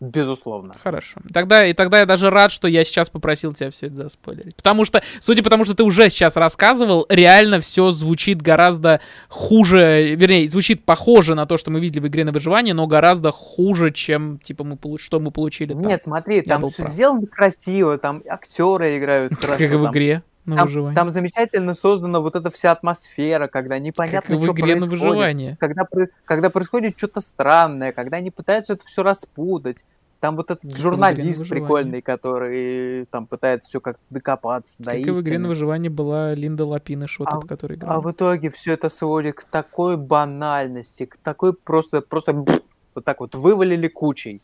[0.00, 0.74] Безусловно.
[0.80, 1.20] Хорошо.
[1.34, 4.54] Тогда, и тогда я даже рад, что я сейчас попросил тебя все это заспойлерить.
[4.54, 10.14] Потому что, судя по тому, что ты уже сейчас рассказывал, реально все звучит гораздо хуже,
[10.14, 13.90] вернее, звучит похоже на то, что мы видели в игре на выживание, но гораздо хуже,
[13.90, 15.82] чем, типа, мы, что мы получили там.
[15.82, 16.92] Нет, смотри, там был все прав.
[16.94, 19.64] сделано красиво, там актеры играют как хорошо.
[19.64, 20.94] и в там- игре на там, выживание.
[20.96, 24.90] там замечательно создана вот эта вся атмосфера, когда как непонятно, в что игре на происходит.
[24.90, 25.56] выживание.
[25.60, 25.86] Когда,
[26.24, 29.84] когда происходит что-то странное, когда они пытаются это все распутать.
[30.20, 34.90] Там вот этот в игре на журналист прикольный, который там пытается все как-то докопаться до
[34.90, 38.10] Как и в игре на выживание была Линда Лапиныш, вот А- эта, которая А в
[38.10, 43.86] итоге все это сводит к такой банальности, к такой просто, просто вот так вот вывалили
[43.86, 44.42] кучей.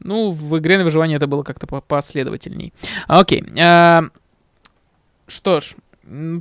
[0.00, 2.72] Ну, в игре на выживание это было как-то по- последовательней.
[3.06, 3.44] А, Окей.
[3.60, 4.02] а,
[5.30, 5.74] Что ж,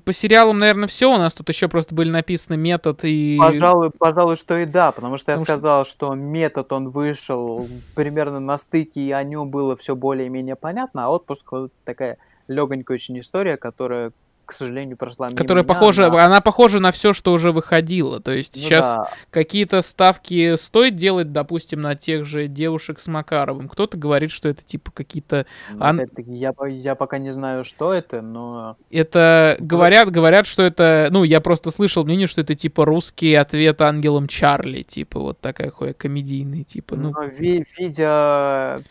[0.04, 1.14] по сериалам, наверное, все.
[1.14, 3.38] У нас тут еще просто были написаны метод и...
[3.40, 7.68] Пожалуй, пожалуй, что и да, потому что я Потому что- сказал, что метод он вышел
[7.96, 12.18] примерно на стыке, и о нем было все более-менее понятно, а отпуск вот такая
[12.48, 14.12] легонькая очень история, которая,
[14.50, 18.20] к сожалению, прошла мимо Которая меня похожа, на- она похожа на все, что уже выходило.
[18.20, 23.08] То есть Ну сейчас да, какие-то ставки стоит делать, допустим, на тех же девушек с
[23.08, 23.70] Макаровым.
[23.70, 25.46] Кто-то говорит, что это типа какие-то...
[25.72, 28.76] но ан- я, я пока не знаю, что это, но...
[28.90, 31.10] Это говорят, говорят, что это...
[31.12, 34.82] Ну, я просто слышал мнение, что это типа русский ответ ангелам Чарли.
[34.82, 36.64] Типа вот такая хуя комедийный.
[36.64, 38.82] Типа, ну, но ви- видя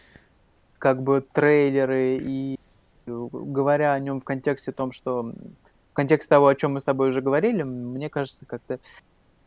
[0.78, 2.58] как бы трейлеры и
[3.08, 7.08] говоря о нем в контексте том, что в контексте того, о чем мы с тобой
[7.08, 8.78] уже говорили, мне кажется, как-то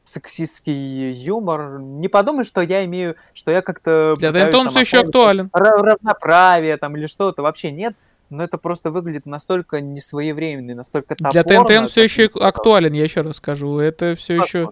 [0.04, 1.80] сексистский юмор.
[1.80, 5.50] Не подумай, что я имею, что я как-то для там все еще актуален.
[5.54, 7.96] ра- равноправие там или что-то вообще нет.
[8.30, 11.66] Но это просто выглядит настолько несвоевременно, настолько Для топорно.
[11.66, 13.78] ТНТ он все еще актуален, я еще раз скажу.
[13.78, 14.72] Это все еще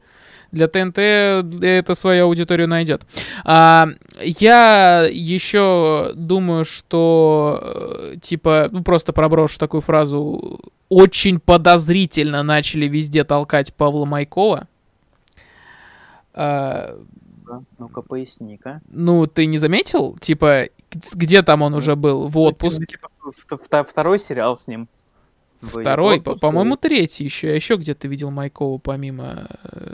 [0.52, 3.04] для ТНТ это свою аудиторию найдет.
[3.44, 3.90] А,
[4.20, 10.60] я еще думаю, что э, типа, ну просто проброшу такую фразу,
[10.90, 14.68] очень подозрительно начали везде толкать Павла Майкова.
[16.34, 16.98] А,
[17.78, 18.82] Ну-ка, поясни-ка.
[18.90, 20.18] Ну, ты не заметил?
[20.20, 20.66] Типа,
[21.14, 22.28] где там он уже был?
[22.28, 22.56] В?
[22.62, 24.88] Ну, типа, второй сериал с ним.
[25.62, 27.48] Второй, по-моему, третий еще.
[27.48, 29.48] Я еще где-то видел Майкова помимо...
[29.64, 29.94] Э,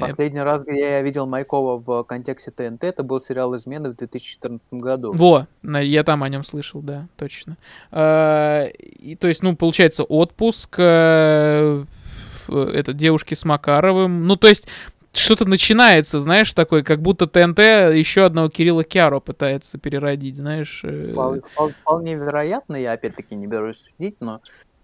[0.00, 4.66] Последний раз, где я видел Майкова в контексте ТНТ, это был сериал «Измены» в 2014
[4.72, 5.12] году.
[5.12, 7.56] Во, я там о нем слышал, да, точно.
[7.92, 11.84] А, и, то есть, ну, получается, отпуск, э,
[12.48, 14.26] это девушки с Макаровым.
[14.26, 14.66] Ну, то есть,
[15.12, 17.58] что-то начинается, знаешь, такой, как будто ТНТ
[17.94, 20.82] еще одного Кирилла Киаро пытается переродить, знаешь.
[20.84, 21.40] Э.
[21.80, 24.40] Вполне вероятно, я опять-таки не берусь судить, но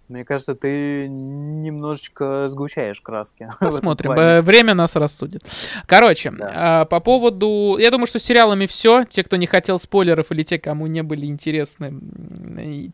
[0.08, 3.48] мне кажется, ты немножечко сгущаешь краски.
[3.60, 4.42] Посмотрим.
[4.42, 5.42] Время нас рассудит.
[5.86, 6.52] Короче, да.
[6.54, 7.76] а, по поводу...
[7.78, 9.04] Я думаю, что с сериалами все.
[9.04, 12.00] Те, кто не хотел спойлеров, или те, кому не были интересны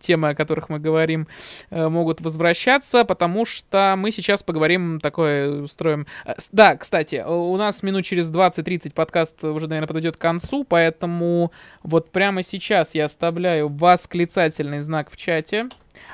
[0.00, 1.28] темы, о которых мы говорим,
[1.70, 6.06] э, могут возвращаться, потому что мы сейчас поговорим, такое устроим...
[6.24, 11.52] Э, да, кстати, у нас минут через 20-30 подкаст уже, наверное, подойдет к концу, поэтому
[11.82, 15.68] вот прямо сейчас я оставляю восклицательный знак в чате.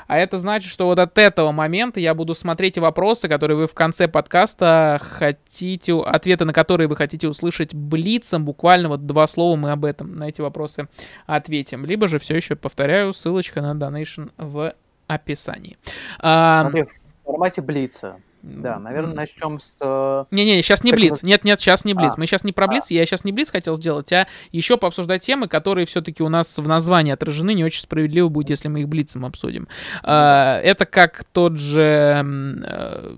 [0.07, 3.74] А это значит, что вот от этого момента я буду смотреть вопросы, которые вы в
[3.74, 9.73] конце подкаста хотите, ответы на которые вы хотите услышать блицем, буквально вот два слова мы
[9.73, 10.89] об этом, на эти вопросы
[11.27, 11.85] ответим.
[11.85, 14.74] Либо же все еще, повторяю, ссылочка на Donation в
[15.07, 15.77] описании.
[16.19, 16.86] А, в
[17.24, 18.16] формате блица.
[18.47, 19.78] Да, наверное, начнем с...
[19.81, 21.23] Э, Не-не, сейчас не Блиц.
[21.23, 22.12] Нет-нет, сейчас не Блиц.
[22.14, 22.20] А.
[22.20, 22.94] Мы сейчас не про Блиц, а.
[22.94, 26.66] я сейчас не Блиц хотел сделать, а еще пообсуждать темы, которые все-таки у нас в
[26.66, 27.55] названии отражены.
[27.55, 29.66] Не очень справедливо будет, если мы их Блицем обсудим.
[30.05, 32.23] А, это как тот же...
[32.64, 33.14] Э,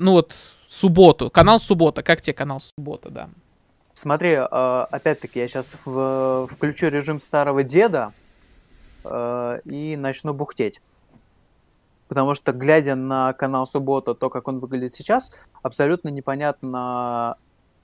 [0.00, 0.34] ну вот,
[0.66, 1.30] субботу.
[1.30, 2.02] Канал Суббота.
[2.02, 3.28] Как тебе канал Суббота, да?
[3.92, 8.12] Смотри, э, опять-таки, я сейчас включу режим старого деда
[9.64, 10.80] и начну бухтеть
[12.10, 15.30] потому что, глядя на канал Суббота, то, как он выглядит сейчас,
[15.62, 17.36] абсолютно непонятно,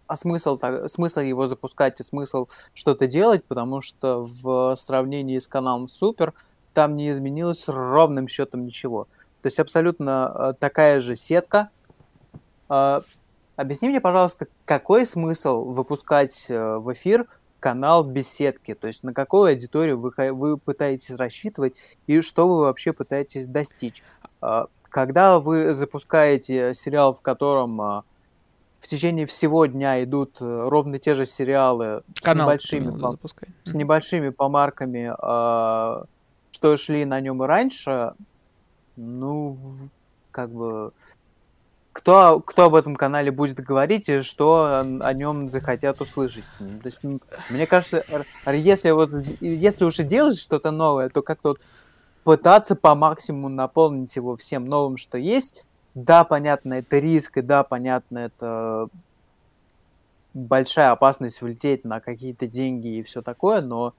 [0.09, 0.59] а смысл,
[0.89, 6.35] смысл его запускать и смысл что-то делать, потому что в сравнении с каналом Супер
[6.75, 9.05] там не изменилось ровным счетом ничего.
[9.43, 11.71] То есть абсолютно э, такая же сетка.
[12.69, 13.03] Э,
[13.55, 17.29] объясни мне, пожалуйста, какой смысл выпускать э, в эфир
[17.61, 21.75] канал без сетки, то есть на какую аудиторию вы, вы пытаетесь рассчитывать
[22.07, 24.03] и что вы вообще пытаетесь достичь.
[24.41, 28.05] А, когда вы запускаете сериал, в котором а,
[28.81, 33.19] в течение всего дня идут э, ровно те же сериалы Канал, с небольшими, по,
[33.65, 36.05] с небольшими помарками, а,
[36.53, 38.13] что шли на нем и раньше,
[38.97, 39.57] ну,
[40.31, 40.93] как бы
[41.97, 46.45] кто, кто об этом канале будет говорить и что о нем захотят услышать.
[46.59, 47.01] То есть,
[47.49, 48.05] мне кажется,
[48.47, 51.61] если вот если уже делать что-то новое, то как-то вот
[52.23, 55.65] пытаться по максимуму наполнить его всем новым, что есть.
[55.95, 58.89] Да, понятно, это риск, и да, понятно, это
[60.35, 63.95] большая опасность влететь на какие-то деньги и все такое, но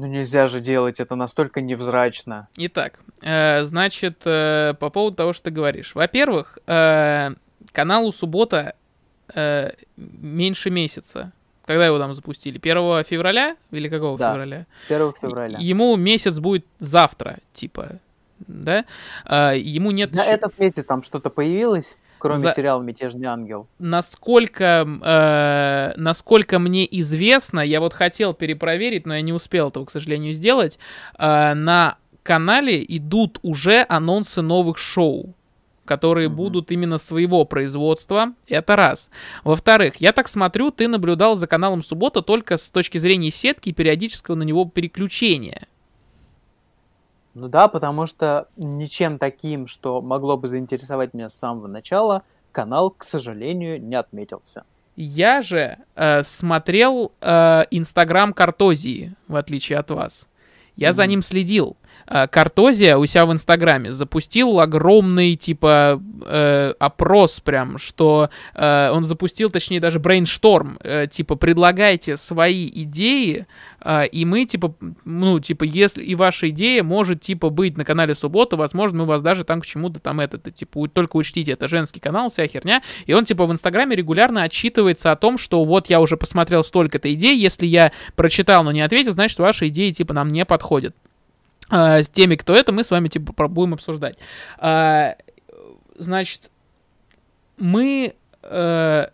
[0.00, 2.48] ну нельзя же делать это настолько невзрачно.
[2.56, 5.94] Итак, э, значит, э, по поводу того, что ты говоришь.
[5.94, 7.30] Во-первых, э,
[7.72, 8.74] каналу Суббота
[9.34, 11.32] э, меньше месяца.
[11.64, 12.58] Когда его там запустили?
[12.58, 14.66] 1 февраля или какого да, февраля?
[14.88, 15.58] 1 февраля.
[15.58, 17.98] Ему месяц будет завтра, типа,
[18.38, 18.84] да?
[19.24, 20.14] Э, ему нет...
[20.14, 21.96] На этот месяц там что-то появилось?
[22.26, 22.50] Кроме за...
[22.50, 23.68] сериала «Мятежный ангел».
[23.78, 29.90] Насколько, э, насколько мне известно, я вот хотел перепроверить, но я не успел этого, к
[29.90, 30.78] сожалению, сделать,
[31.18, 35.34] э, на канале идут уже анонсы новых шоу
[35.86, 36.32] которые mm-hmm.
[36.32, 38.34] будут именно своего производства.
[38.48, 39.08] Это раз.
[39.44, 43.72] Во-вторых, я так смотрю, ты наблюдал за каналом Суббота только с точки зрения сетки и
[43.72, 45.68] периодического на него переключения.
[47.38, 52.88] Ну да, потому что ничем таким, что могло бы заинтересовать меня с самого начала, канал,
[52.90, 54.64] к сожалению, не отметился.
[54.96, 60.26] Я же э, смотрел э, Инстаграм Картозии, в отличие от вас.
[60.76, 60.92] Я mm-hmm.
[60.94, 61.76] за ним следил.
[62.06, 69.04] Э, Картозия у себя в Инстаграме запустил огромный, типа, э, опрос прям, что э, он
[69.04, 73.46] запустил, точнее, даже брейншторм, э, типа, предлагайте свои идеи,
[73.80, 74.74] э, и мы, типа,
[75.04, 79.22] ну, типа, если и ваша идея может, типа, быть на канале Суббота, возможно, мы вас
[79.22, 83.14] даже там к чему-то там это, типа, только учтите, это женский канал, вся херня, и
[83.14, 87.36] он, типа, в Инстаграме регулярно отчитывается о том, что вот я уже посмотрел столько-то идей,
[87.36, 90.94] если я прочитал, но не ответил, значит, ваши идеи, типа, нам не подходят.
[91.68, 94.16] А, с теми, кто это, мы с вами типа будем обсуждать.
[94.58, 95.16] А,
[95.98, 96.50] значит,
[97.58, 99.06] мы э,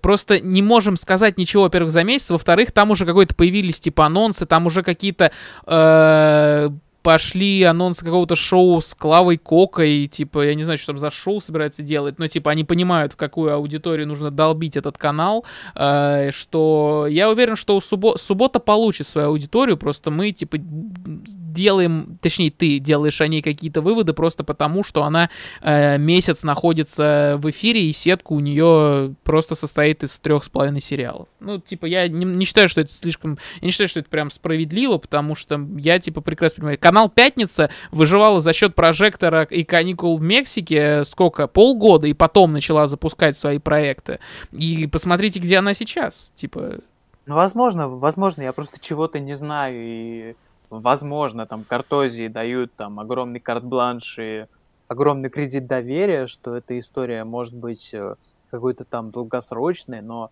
[0.00, 4.46] просто не можем сказать ничего, во-первых, за месяц, во-вторых, там уже какой-то появились типа анонсы,
[4.46, 5.30] там уже какие-то
[5.66, 6.70] э,
[7.08, 11.40] пошли анонсы какого-то шоу с Клавой Кокой, типа, я не знаю, что там за шоу
[11.40, 17.06] собираются делать, но, типа, они понимают, в какую аудиторию нужно долбить этот канал, э, что
[17.08, 20.58] я уверен, что у суббо- суббота получит свою аудиторию, просто мы, типа,
[21.58, 25.28] делаем, точнее, ты делаешь о ней какие-то выводы просто потому, что она
[25.60, 30.80] э, месяц находится в эфире, и сетка у нее просто состоит из трех с половиной
[30.80, 31.28] сериалов.
[31.40, 33.38] Ну, типа, я не, не считаю, что это слишком...
[33.60, 36.78] Я не считаю, что это прям справедливо, потому что я, типа, прекрасно понимаю.
[36.78, 41.48] Канал «Пятница» выживала за счет прожектора и каникул в Мексике сколько?
[41.48, 44.20] Полгода, и потом начала запускать свои проекты.
[44.52, 46.32] И посмотрите, где она сейчас.
[46.34, 46.76] Типа...
[47.26, 50.34] Ну, возможно, возможно, я просто чего-то не знаю, и
[50.70, 54.46] возможно, там, Картозии дают там огромный карт-бланш и
[54.86, 58.14] огромный кредит доверия, что эта история может быть э,
[58.50, 60.30] какой-то там долгосрочной, но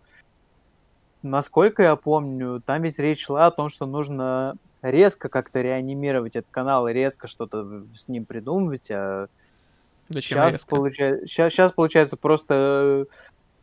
[1.23, 6.51] насколько я помню, там ведь речь шла о том, что нужно резко как-то реанимировать этот
[6.51, 9.29] канал и резко что-то с ним придумывать, а
[10.09, 13.07] Зачем сейчас, получается, сейчас, сейчас, получается, просто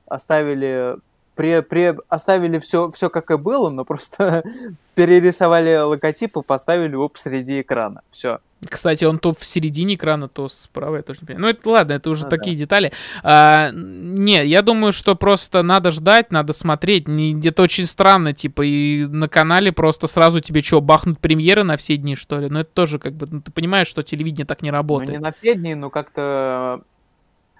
[0.05, 0.97] оставили
[1.35, 4.43] при, при, оставили все, все как и было, но просто
[4.95, 8.01] перерисовали логотип и поставили его посреди экрана.
[8.11, 8.39] Все.
[8.69, 11.41] Кстати, он то в середине экрана, то справа, я тоже не понимаю.
[11.43, 12.93] Ну, это ладно, это уже Ну такие детали.
[13.21, 17.07] А, не, я думаю, что просто надо ждать, надо смотреть.
[17.07, 21.75] Не, это очень странно, типа, и на канале просто сразу тебе что, бахнут премьеры на
[21.75, 22.47] все дни, что ли?
[22.49, 25.11] Ну, это тоже как бы, ну, ты понимаешь, что телевидение так не Ну, работает.
[25.11, 26.81] не на все дни, но как-то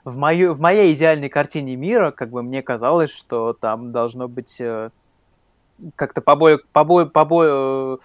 [0.05, 4.59] в, мою, в моей идеальной картине мира, как бы мне казалось, что там должно быть
[4.59, 4.89] э,
[5.95, 7.97] как-то поболь, поболь, поболь, э,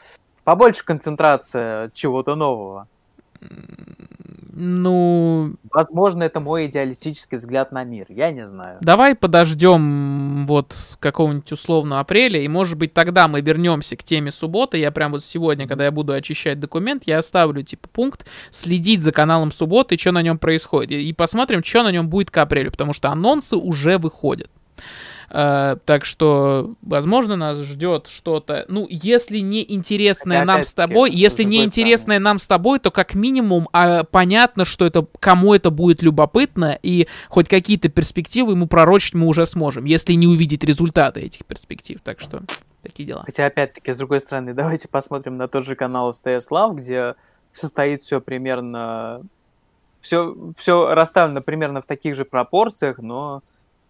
[0.44, 2.88] побольше концентрация чего-то нового.
[4.60, 8.06] Ну, Возможно, это мой идеалистический взгляд на мир.
[8.08, 8.78] Я не знаю.
[8.80, 14.76] Давай подождем вот какого-нибудь условно апреля, и может быть тогда мы вернемся к теме субботы.
[14.76, 19.12] Я прям вот сегодня, когда я буду очищать документ, я оставлю типа пункт следить за
[19.12, 22.92] каналом субботы, что на нем происходит, и посмотрим, что на нем будет к апрелю, потому
[22.92, 24.50] что анонсы уже выходят.
[25.30, 28.64] Э, так что, возможно, нас ждет что-то.
[28.68, 33.14] Ну, если не интересное нам с тобой, если не интересное нам с тобой, то как
[33.14, 39.14] минимум а, понятно, что это кому это будет любопытно, и хоть какие-то перспективы ему пророчить
[39.14, 42.00] мы уже сможем, если не увидеть результаты этих перспектив.
[42.02, 42.42] Так что
[42.82, 43.22] такие дела.
[43.26, 47.14] Хотя, опять-таки, с другой стороны, давайте посмотрим на тот же канал СТС Лав, где
[47.52, 49.22] состоит все примерно...
[50.00, 53.42] Все, все расставлено примерно в таких же пропорциях, но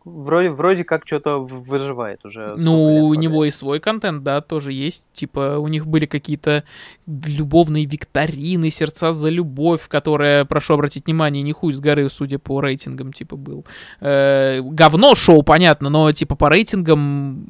[0.04, 2.54] вроде, вроде как что-то выживает уже.
[2.56, 3.22] Ну, лет у подряд.
[3.22, 5.12] него и свой контент, да, тоже есть.
[5.12, 6.64] Типа, у них были какие-то
[7.06, 12.60] любовные викторины, сердца за любовь, которая, прошу обратить внимание, не хуй с горы, судя по
[12.60, 13.64] рейтингам, типа, был.
[14.00, 17.44] Э, говно шоу, понятно, но, типа, по рейтингам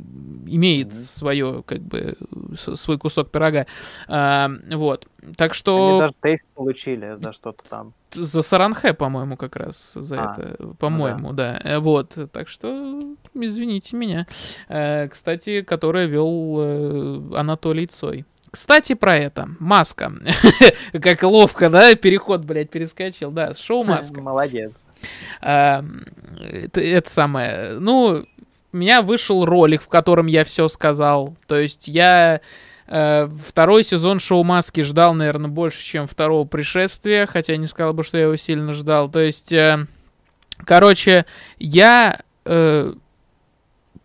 [0.47, 2.17] имеет свое, как бы,
[2.55, 3.67] свой кусок пирога.
[4.07, 5.07] А, вот.
[5.37, 7.93] Так Они что даже тейф получили за что-то там.
[8.15, 11.61] за Саранхэ, по-моему, как раз за А, это, по-моему, да.
[11.65, 13.01] Э, Вот, так что
[13.35, 14.27] извините меня.
[14.69, 18.25] Э, Кстати, которая вел э, Анатолий Цой.
[18.51, 19.49] Кстати, про это.
[19.59, 20.13] Маска.
[21.03, 23.31] Как ловко, да, переход, блядь, перескочил.
[23.31, 24.21] Да, шоу Маска.
[24.23, 24.85] Молодец.
[25.43, 25.85] А,
[26.41, 27.79] это, это самое.
[27.79, 28.25] Ну,
[28.73, 31.37] у меня вышел ролик, в котором я все сказал.
[31.47, 32.41] То есть я
[32.89, 38.17] второй сезон шоу Маски ждал, наверное, больше, чем второго пришествия, хотя не сказал бы, что
[38.17, 39.11] я его сильно ждал.
[39.11, 39.87] То есть, э,
[40.65, 41.27] короче,
[41.59, 42.93] я э,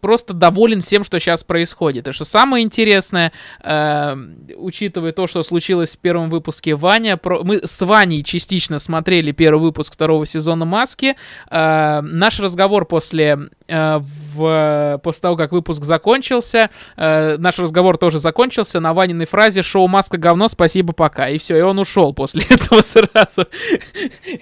[0.04, 2.10] просто доволен всем, что сейчас происходит.
[2.10, 3.32] И что самое интересное,
[3.64, 4.16] э,
[4.58, 7.42] учитывая то, что случилось в первом выпуске Ваня, про...
[7.42, 11.16] мы с Ваней частично смотрели первый выпуск второго сезона Маски.
[11.50, 15.00] Э, наш разговор после, э, в...
[15.04, 20.18] после того, как выпуск закончился, э, наш разговор тоже закончился на Ваниной фразе «Шоу Маска
[20.18, 21.30] говно, спасибо, пока».
[21.30, 23.48] И все, и он ушел после этого сразу.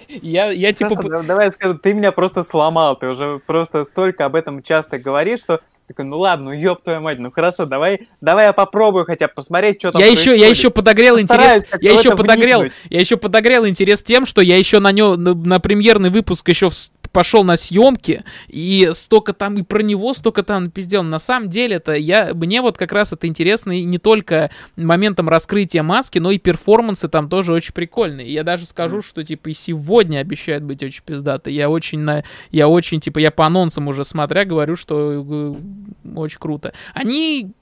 [0.08, 1.22] Я, я типа...
[1.22, 5.40] Давай я скажу, ты меня просто сломал, ты уже просто столько об этом часто говоришь,
[5.40, 5.60] что
[5.92, 9.34] такой, ну ладно, ну ёб твою мать, ну хорошо, давай, давай я попробую хотя бы
[9.34, 11.64] посмотреть, что там Я еще, я еще подогрел интерес.
[11.80, 12.78] Я в еще подогрел, вникнуть.
[12.90, 16.66] я еще подогрел интерес тем, что я еще на нем на, на премьерный выпуск еще
[16.66, 21.02] вс- пошел на съемки и столько там и про него столько там пиздел.
[21.02, 25.28] На самом деле это я мне вот как раз это интересно и не только моментом
[25.28, 28.32] раскрытия маски, но и перформансы там тоже очень прикольные.
[28.32, 31.50] Я даже скажу, что типа и сегодня обещает быть очень пиздато.
[31.50, 35.54] Я очень на я очень типа я по анонсам уже смотря говорю, что э,
[36.16, 36.72] очень круто.
[36.94, 37.52] Они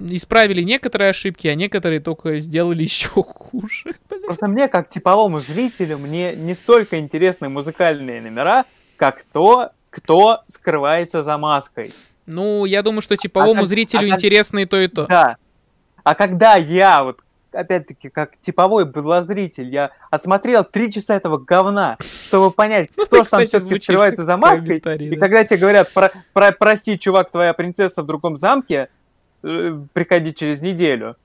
[0.00, 3.96] исправили некоторые ошибки, а некоторые только сделали еще хуже.
[4.24, 8.64] Просто мне, как типовому зрителю, мне не столько интересны музыкальные номера,
[8.96, 11.92] как то, кто скрывается за маской.
[12.26, 15.06] Ну, я думаю, что типовому как- зрителю а как- интересно и то, и то.
[15.06, 15.36] Да.
[16.04, 17.20] А когда я вот
[17.52, 23.28] опять-таки, как типовой быдлозритель, я осмотрел три часа этого говна, чтобы понять, ну, кто же
[23.30, 24.76] там все-таки скрывается за маской.
[24.76, 28.88] И когда тебе говорят, про, про, прости, чувак, твоя принцесса в другом замке,
[29.40, 31.16] приходи через неделю.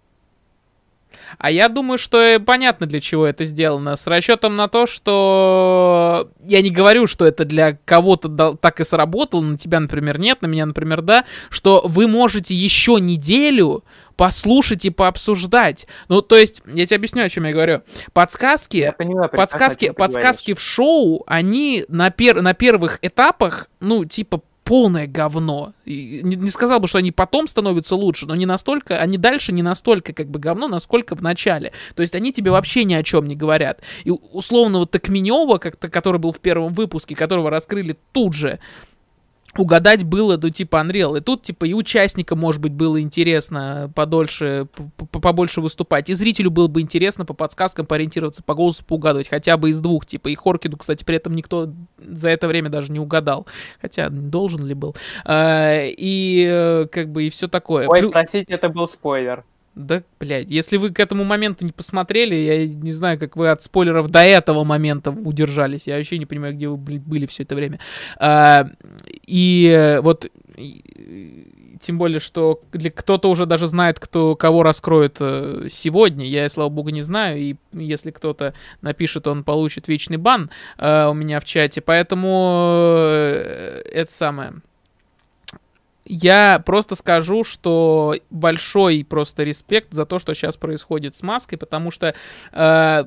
[1.37, 3.95] А я думаю, что понятно, для чего это сделано.
[3.95, 9.41] С расчетом на то, что я не говорю, что это для кого-то так и сработало,
[9.41, 13.83] на тебя, например, нет, на меня, например, да, что вы можете еще неделю
[14.15, 15.87] послушать и пообсуждать.
[16.07, 17.81] Ну, то есть, я тебе объясню, о чем я говорю.
[18.13, 24.41] Подсказки, я понимаю, подсказки, подсказки в шоу, они на, пер на первых этапах, ну, типа,
[24.63, 25.73] полное говно.
[25.85, 29.51] И не, не сказал бы, что они потом становятся лучше, но не настолько, они дальше
[29.51, 31.73] не настолько как бы говно, насколько в начале.
[31.95, 33.81] То есть они тебе вообще ни о чем не говорят.
[34.03, 38.59] И условно вот Токменева, как который был в первом выпуске, которого раскрыли тут же,
[39.57, 41.17] угадать было, ну, типа, Unreal.
[41.17, 44.67] И тут, типа, и участникам, может быть, было интересно подольше,
[45.11, 46.09] побольше выступать.
[46.09, 50.05] И зрителю было бы интересно по подсказкам поориентироваться, по голосу поугадывать, хотя бы из двух,
[50.05, 50.29] типа.
[50.29, 53.47] И Хоркину, кстати, при этом никто за это время даже не угадал.
[53.81, 54.95] Хотя, должен ли был.
[55.25, 57.87] А, и, э, как бы, и все такое.
[57.87, 59.43] Ой, простите, это был спойлер.
[59.75, 63.63] Да, блядь, если вы к этому моменту не посмотрели, я не знаю, как вы от
[63.63, 65.87] спойлеров до этого момента удержались.
[65.87, 67.79] Я вообще не понимаю, где вы были все это время.
[68.19, 68.67] А,
[69.25, 70.29] и вот
[71.83, 72.61] тем более, что
[72.95, 76.25] кто-то уже даже знает, кто кого раскроет э, сегодня.
[76.25, 77.39] Я, слава богу, не знаю.
[77.39, 81.81] И если кто-то напишет, он получит вечный бан э, у меня в чате.
[81.81, 84.53] Поэтому э, это самое.
[86.05, 91.91] Я просто скажу, что большой просто респект за то, что сейчас происходит с маской, потому
[91.91, 92.13] что
[92.51, 93.03] э,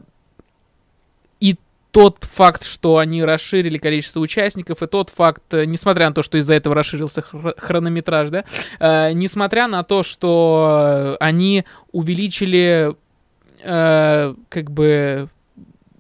[1.41, 1.57] и
[1.91, 6.39] тот факт, что они расширили количество участников, и тот факт, э, несмотря на то, что
[6.39, 8.45] из-за этого расширился хронометраж, да,
[8.81, 12.95] э, несмотря на то, что они увеличили
[13.63, 15.29] э, как бы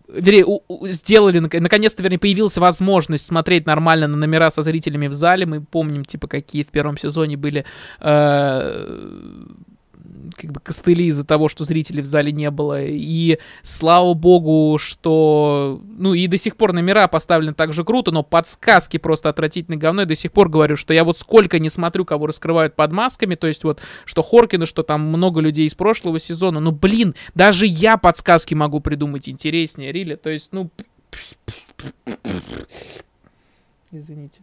[0.08, 5.12] вернее, у, у, сделали, наконец-то, вернее, появилась возможность смотреть нормально на номера со зрителями в
[5.12, 5.46] зале.
[5.46, 7.64] Мы помним, типа, какие в первом сезоне были
[8.00, 8.86] э,
[10.34, 12.82] как бы костыли из-за того, что зрителей в зале не было.
[12.82, 15.80] И слава богу, что...
[15.96, 20.02] Ну, и до сих пор номера поставлены так же круто, но подсказки просто отвратительно говно.
[20.02, 23.34] Я до сих пор говорю, что я вот сколько не смотрю, кого раскрывают под масками,
[23.34, 26.60] то есть вот, что Хоркина, что там много людей из прошлого сезона.
[26.60, 30.14] Ну, блин, даже я подсказки могу придумать интереснее, Рили.
[30.16, 30.70] То есть, ну...
[33.92, 34.40] Извините.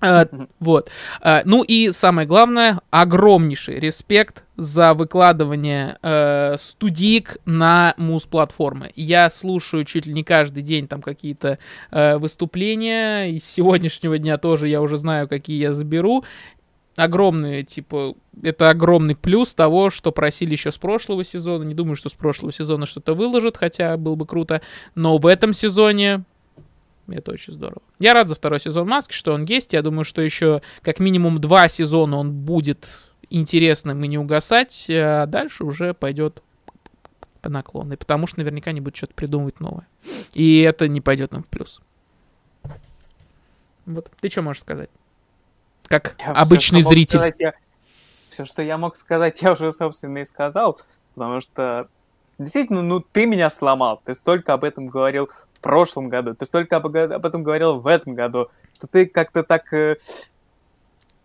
[0.00, 0.90] Uh, вот.
[1.22, 8.90] Uh, ну и самое главное, огромнейший респект за выкладывание uh, студик на муз-платформы.
[8.94, 11.58] Я слушаю чуть ли не каждый день там какие-то
[11.90, 13.32] uh, выступления.
[13.32, 16.24] И с сегодняшнего дня тоже я уже знаю, какие я заберу.
[16.94, 21.62] Огромный, типа, это огромный плюс того, что просили еще с прошлого сезона.
[21.62, 24.62] Не думаю, что с прошлого сезона что-то выложат, хотя было бы круто.
[24.94, 26.24] Но в этом сезоне
[27.16, 27.82] это очень здорово.
[27.98, 29.72] Я рад за второй сезон Маски, что он есть.
[29.72, 34.86] Я думаю, что еще как минимум два сезона он будет интересным и не угасать.
[34.90, 36.42] А дальше уже пойдет
[37.40, 37.96] по наклонной.
[37.96, 39.86] Потому что наверняка не будет что-то придумывать новое.
[40.34, 41.80] И это не пойдет нам в плюс.
[43.86, 44.10] Вот.
[44.20, 44.90] Ты что можешь сказать?
[45.86, 47.18] Как я обычный все, зритель.
[47.18, 47.54] Сказать, я...
[48.30, 50.80] Все, что я мог сказать, я уже, собственно, и сказал.
[51.14, 51.88] Потому что
[52.38, 54.02] действительно, ну, ты меня сломал.
[54.04, 57.86] Ты столько об этом говорил в прошлом году, ты столько об, об этом говорил в
[57.86, 59.96] этом году, что ты как-то так э,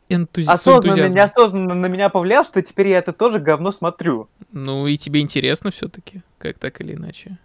[0.10, 0.49] Энтузи...
[0.49, 4.27] осознанно, неосознанно на меня повлиял, что теперь я это тоже говно смотрю.
[4.51, 7.38] Ну и тебе интересно все-таки, как так или иначе.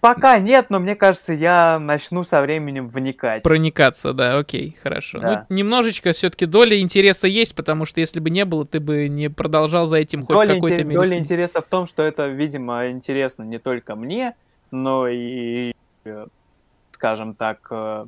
[0.00, 3.42] Пока нет, но мне кажется, я начну со временем вникать.
[3.42, 5.18] Проникаться, да, окей, хорошо.
[5.18, 5.46] Да.
[5.48, 9.28] Ну, немножечко все-таки доля интереса есть, потому что если бы не было, ты бы не
[9.28, 11.00] продолжал за этим хоть доля какой-то мере.
[11.00, 14.36] Доля интереса в том, что это, видимо, интересно не только мне,
[14.70, 15.72] но и
[16.92, 18.06] скажем так, э,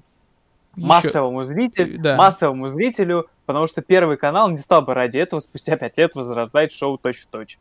[0.77, 0.87] Еще...
[0.87, 2.17] массовому зрителю, да.
[2.17, 6.73] массовому зрителю, потому что Первый канал не стал бы ради этого спустя пять лет возрождать
[6.73, 7.59] шоу точь-в-точь.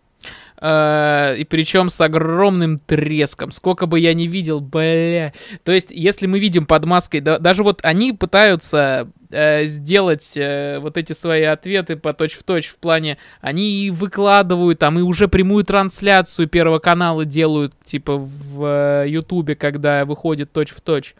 [0.57, 3.51] Uh, и причем с огромным треском.
[3.51, 5.31] Сколько бы я не видел, бля.
[5.63, 10.80] То есть, если мы видим под маской, да, даже вот они пытаются э, сделать э,
[10.80, 15.64] вот эти свои ответы по точь-в-точь в плане, они и выкладывают там, и уже прямую
[15.64, 21.15] трансляцию Первого канала делают, типа в э, Ютубе, когда выходит точь-в-точь.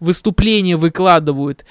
[0.00, 1.64] Выступления выкладывают.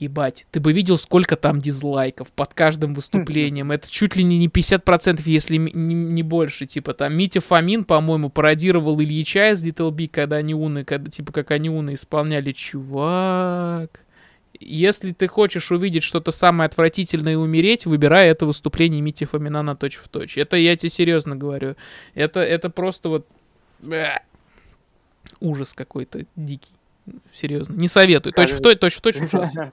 [0.00, 3.70] Ебать, ты бы видел, сколько там дизлайков под каждым выступлением.
[3.70, 6.66] Это чуть ли не 50%, если не, не больше.
[6.66, 11.32] Типа там Митя Фомин, по-моему, пародировал Ильича из Little Big, когда они уны, когда, типа
[11.32, 12.50] как они уны исполняли.
[12.50, 14.04] Чувак,
[14.60, 19.96] Если ты хочешь увидеть что-то самое отвратительное и умереть, выбирай это выступление Мити Фомина точь
[19.96, 20.38] в точь.
[20.38, 21.76] Это я тебе серьезно говорю.
[22.14, 23.26] Это, это просто вот...
[25.40, 26.72] Ужас какой-то дикий.
[27.32, 27.74] Серьезно.
[27.74, 28.32] Не советую.
[28.32, 29.72] Точь в точь, точь в точь ужасно.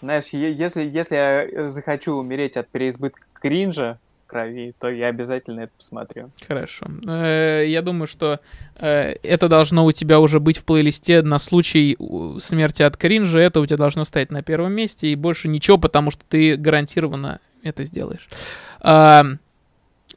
[0.00, 3.98] Знаешь, если, если я э, захочу умереть от переизбытка кринжа,
[4.28, 6.30] крови, то я обязательно это посмотрю.
[6.46, 6.86] Хорошо.
[7.08, 8.40] Э, я думаю, что
[8.76, 11.96] э, это должно у тебя уже быть в плейлисте на случай
[12.38, 13.40] смерти от кринжа.
[13.40, 15.08] Это у тебя должно стоять на первом месте.
[15.08, 18.28] И больше ничего, потому что ты гарантированно это сделаешь.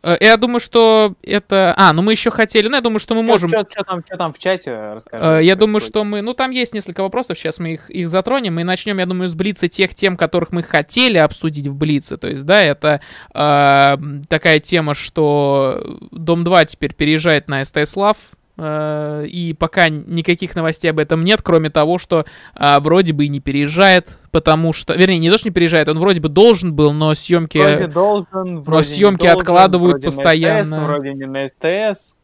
[0.03, 1.73] Э, я думаю, что это...
[1.77, 2.67] А, ну мы еще хотели...
[2.67, 3.49] Ну, я думаю, что мы чё, можем...
[3.49, 5.23] Что там, там в чате расскажи?
[5.23, 6.21] Э, я думаю, что мы...
[6.21, 8.59] Ну, там есть несколько вопросов, сейчас мы их, их затронем.
[8.59, 12.17] И начнем, я думаю, с Блица тех тем, которых мы хотели обсудить в Блице.
[12.17, 13.01] То есть, да, это
[13.33, 13.97] э,
[14.27, 18.17] такая тема, что Дом 2 теперь переезжает на СТС Лав.
[18.57, 23.29] Э, и пока никаких новостей об этом нет, кроме того, что а, вроде бы и
[23.29, 26.93] не переезжает, потому что, вернее, не то, что не переезжает, он вроде бы должен был,
[26.93, 30.57] но съемки, вроде должен, вроде но съемки должен, откладывают вроде постоянно.
[30.57, 32.17] На СТС, вроде не на СТС.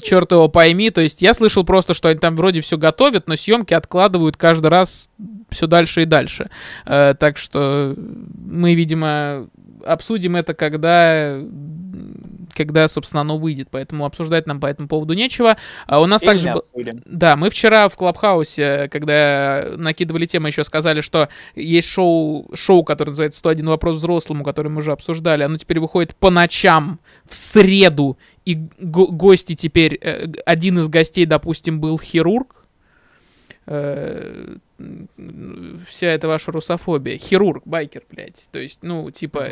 [0.00, 3.36] Черт его пойми, то есть я слышал просто, что они там вроде все готовят, но
[3.36, 5.08] съемки откладывают каждый раз
[5.50, 6.50] все дальше и дальше.
[6.86, 9.48] Э, так что мы, видимо,
[9.84, 11.40] обсудим это, когда
[12.58, 15.56] когда, собственно, оно выйдет, поэтому обсуждать нам по этому поводу нечего.
[15.86, 16.54] А у нас Или также...
[17.06, 23.12] Да, мы вчера в Клабхаусе, когда накидывали тему, еще сказали, что есть шоу, шоу, которое
[23.12, 26.98] называется «101 вопрос взрослому», которое мы уже обсуждали, оно теперь выходит по ночам
[27.28, 29.96] в среду, и гости теперь...
[30.02, 32.57] Э, один из гостей, допустим, был хирург,
[33.68, 34.56] э,
[35.86, 37.18] вся эта ваша русофобия.
[37.18, 38.48] Хирург, байкер, блядь.
[38.50, 39.48] То есть, ну, типа,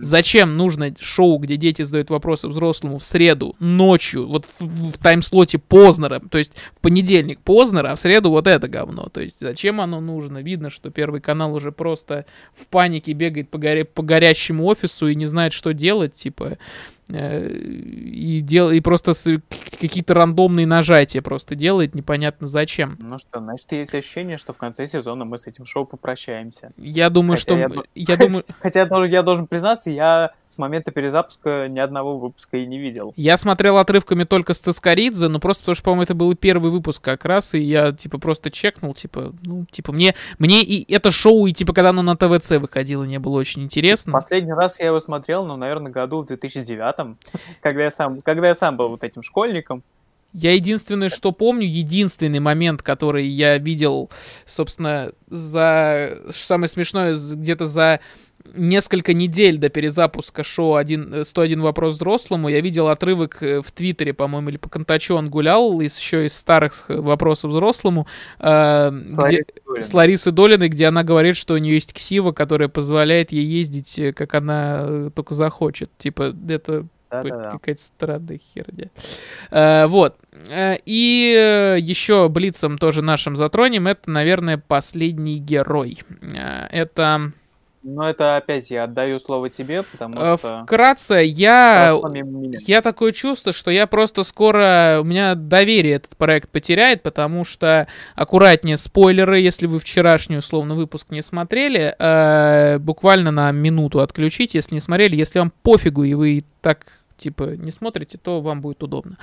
[0.00, 5.58] зачем нужно шоу, где дети задают вопросы взрослому в среду, ночью, вот в, в таймслоте
[5.58, 9.08] Познера, то есть в понедельник Познера, а в среду вот это говно.
[9.12, 10.38] То есть, зачем оно нужно?
[10.38, 12.24] Видно, что Первый канал уже просто
[12.54, 16.58] в панике бегает по, горе, по горящему офису и не знает, что делать, типа
[17.08, 18.70] и, дел...
[18.70, 19.40] и просто с...
[19.80, 22.98] какие-то рандомные нажатия просто делает, непонятно зачем.
[23.00, 26.72] Ну что, значит, есть ощущение, что в конце сезона мы с этим шоу попрощаемся.
[26.76, 27.56] Я думаю, хотя что...
[27.56, 28.44] Я, я хотя, думаю...
[28.60, 32.78] хотя я должен, я должен признаться, я с момента перезапуска ни одного выпуска и не
[32.78, 33.12] видел.
[33.16, 37.02] Я смотрел отрывками только с Цискоридзе, но просто потому что, по-моему, это был первый выпуск
[37.02, 41.46] как раз, и я, типа, просто чекнул, типа, ну, типа, мне, мне и это шоу,
[41.46, 44.12] и, типа, когда оно на ТВЦ выходило, не было очень интересно.
[44.12, 46.97] Последний раз я его смотрел, ну, наверное, году в 2009
[47.60, 49.82] когда я сам, когда я сам был вот этим школьником.
[50.34, 54.10] Я единственное, что помню, единственный момент, который я видел,
[54.44, 56.18] собственно, за...
[56.30, 58.00] Самое смешное, где-то за
[58.54, 64.14] несколько недель до перезапуска шоу 1, 101 вопрос взрослому я видел отрывок э, в Твиттере,
[64.14, 68.06] по-моему, или по Контачу он гулял, из, еще из старых вопросов взрослому,
[68.38, 69.44] э, где,
[69.80, 73.98] с Ларисой Долиной, где она говорит, что у нее есть ксива, которая позволяет ей ездить,
[73.98, 75.90] э, как она э, только захочет.
[75.98, 78.90] Типа, это да, да, какая-то странная херня.
[79.50, 80.16] А, вот.
[80.50, 83.86] И еще Блицем тоже нашим затронем.
[83.86, 86.02] Это, наверное, последний герой.
[86.70, 87.32] Это
[87.94, 90.62] но это опять я отдаю слово тебе, потому э, что...
[90.64, 91.98] Вкратце, я...
[92.66, 94.98] Я такое чувство, что я просто скоро...
[95.00, 97.88] У меня доверие этот проект потеряет, потому что...
[98.14, 104.74] Аккуратнее, спойлеры, если вы вчерашний, условно, выпуск не смотрели, э, буквально на минуту отключите, если
[104.74, 105.16] не смотрели.
[105.16, 106.86] Если вам пофигу, и вы так
[107.18, 109.16] типа не смотрите, то вам будет удобно.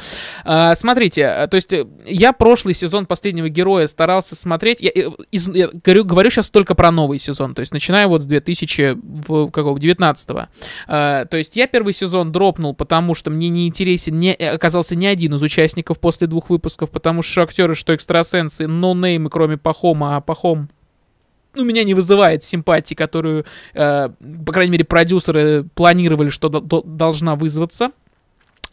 [0.44, 4.82] А, смотрите, э, то есть э, я прошлый сезон последнего героя старался смотреть.
[4.82, 8.24] Я, э, из, я говорю, говорю сейчас только про новый сезон, то есть начиная вот
[8.24, 10.48] с 2019 -го.
[10.88, 15.06] А, то есть я первый сезон дропнул, потому что мне не интересен, не оказался ни
[15.06, 20.22] один из участников после двух выпусков, потому что актеры, что экстрасенсы, нонеймы, кроме Пахома, а
[20.22, 20.70] Пахом
[21.58, 24.10] у меня не вызывает симпатии, которую, э,
[24.46, 27.92] по крайней мере, продюсеры планировали, что до- должна вызваться.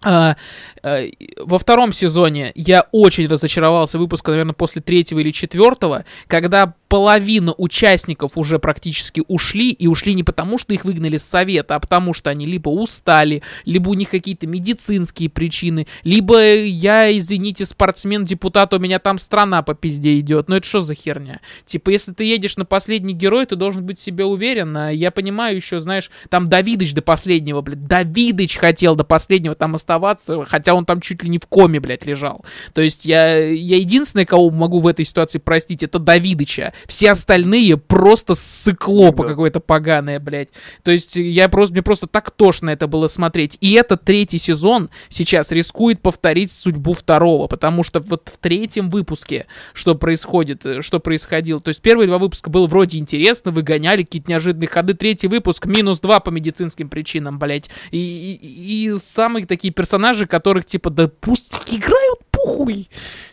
[0.04, 0.36] А,
[0.82, 1.04] а,
[1.38, 8.32] во втором сезоне я очень разочаровался выпуска, наверное, после третьего или четвертого, когда половина участников
[8.36, 12.28] уже практически ушли, и ушли не потому, что их выгнали с совета, а потому что
[12.28, 18.98] они либо устали, либо у них какие-то медицинские причины, либо я, извините, спортсмен-депутат, у меня
[18.98, 20.50] там страна по пизде идет.
[20.50, 21.40] Ну это что за херня?
[21.64, 24.76] Типа, если ты едешь на последний герой, ты должен быть в себе уверен.
[24.76, 29.76] А я понимаю еще, знаешь, там Давидыч до последнего, блядь, Давидыч хотел до последнего там
[29.76, 32.44] оставаться, хотя он там чуть ли не в коме, блядь, лежал.
[32.74, 36.74] То есть я, я единственный, кого могу в этой ситуации простить, это Давидыча.
[36.86, 39.30] Все остальные просто сыкло по Да.
[39.30, 40.48] какое-то поганое, блядь.
[40.82, 43.58] То есть я просто, мне просто так тошно это было смотреть.
[43.60, 49.46] И этот третий сезон сейчас рискует повторить судьбу второго, потому что вот в третьем выпуске
[49.74, 51.60] что происходит, э, что происходило.
[51.60, 54.94] То есть первые два выпуска было вроде интересно, выгоняли какие-то неожиданные ходы.
[54.94, 57.70] Третий выпуск минус два по медицинским причинам, блядь.
[57.90, 62.88] И, и, и самые такие персонажи, которых типа, да пусть играют, похуй.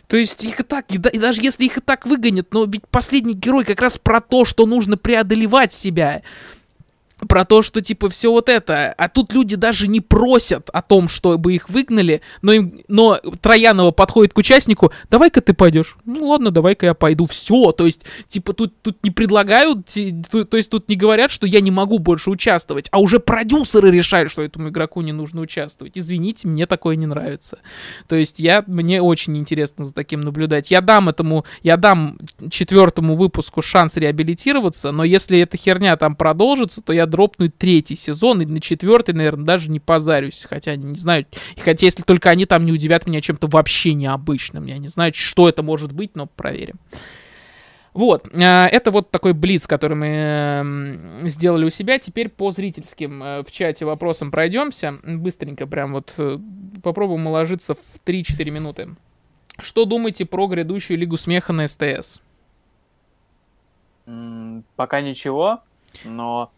[0.06, 2.64] То есть их и так, и, да- и даже если их и так выгонят, но
[2.64, 6.22] ведь последний герой как раз про то, что нужно преодолевать себя.
[7.28, 8.94] Про то, что типа все вот это.
[8.96, 13.90] А тут люди даже не просят о том, чтобы их выгнали, но, им, но Троянова
[13.90, 15.96] подходит к участнику, давай-ка ты пойдешь.
[16.04, 17.26] Ну ладно, давай-ка я пойду.
[17.26, 17.72] Все.
[17.72, 19.86] То есть, типа, тут, тут не предлагают,
[20.30, 23.90] ту- то есть тут не говорят, что я не могу больше участвовать, а уже продюсеры
[23.90, 25.92] решают, что этому игроку не нужно участвовать.
[25.96, 27.58] Извините, мне такое не нравится.
[28.08, 30.70] То есть я, мне очень интересно за таким наблюдать.
[30.70, 32.18] Я дам этому, я дам
[32.50, 37.96] четвертому выпуску шанс реабилитироваться, но если эта херня там продолжится, то я дропну и третий
[37.96, 40.46] сезон, и на четвертый, наверное, даже не позарюсь.
[40.48, 41.26] Хотя, не знаю,
[41.58, 44.66] хотя если только они там не удивят меня чем-то вообще необычным.
[44.66, 46.76] Я не знаю, что это может быть, но проверим.
[47.92, 51.98] Вот, э, это вот такой блиц, который мы сделали у себя.
[51.98, 54.98] Теперь по зрительским э, в чате вопросам пройдемся.
[55.02, 56.38] Быстренько прям вот э,
[56.82, 58.88] попробуем уложиться в 3-4 минуты.
[59.58, 62.20] Что думаете про грядущую Лигу Смеха на СТС?
[64.76, 65.60] Пока ничего,
[66.04, 66.50] но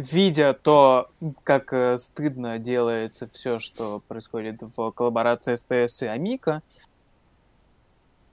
[0.00, 1.10] видя то,
[1.44, 6.62] как э, стыдно делается все, что происходит в коллаборации СТС и Амика,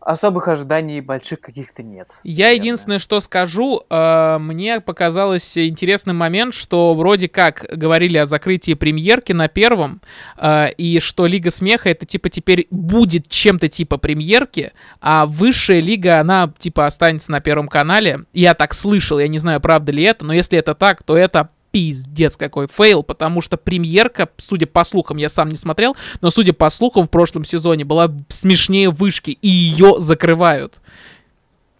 [0.07, 2.07] особых ожиданий больших каких-то нет.
[2.23, 2.63] Я наверное.
[2.63, 9.33] единственное, что скажу, э, мне показалось интересный момент, что вроде как говорили о закрытии премьерки
[9.33, 10.01] на первом,
[10.37, 14.71] э, и что Лига Смеха это типа теперь будет чем-то типа премьерки,
[15.01, 18.21] а высшая лига, она типа останется на первом канале.
[18.33, 21.49] Я так слышал, я не знаю, правда ли это, но если это так, то это
[21.71, 26.53] пиздец какой фейл, потому что премьерка, судя по слухам, я сам не смотрел, но судя
[26.53, 30.79] по слухам, в прошлом сезоне была смешнее вышки, и ее закрывают.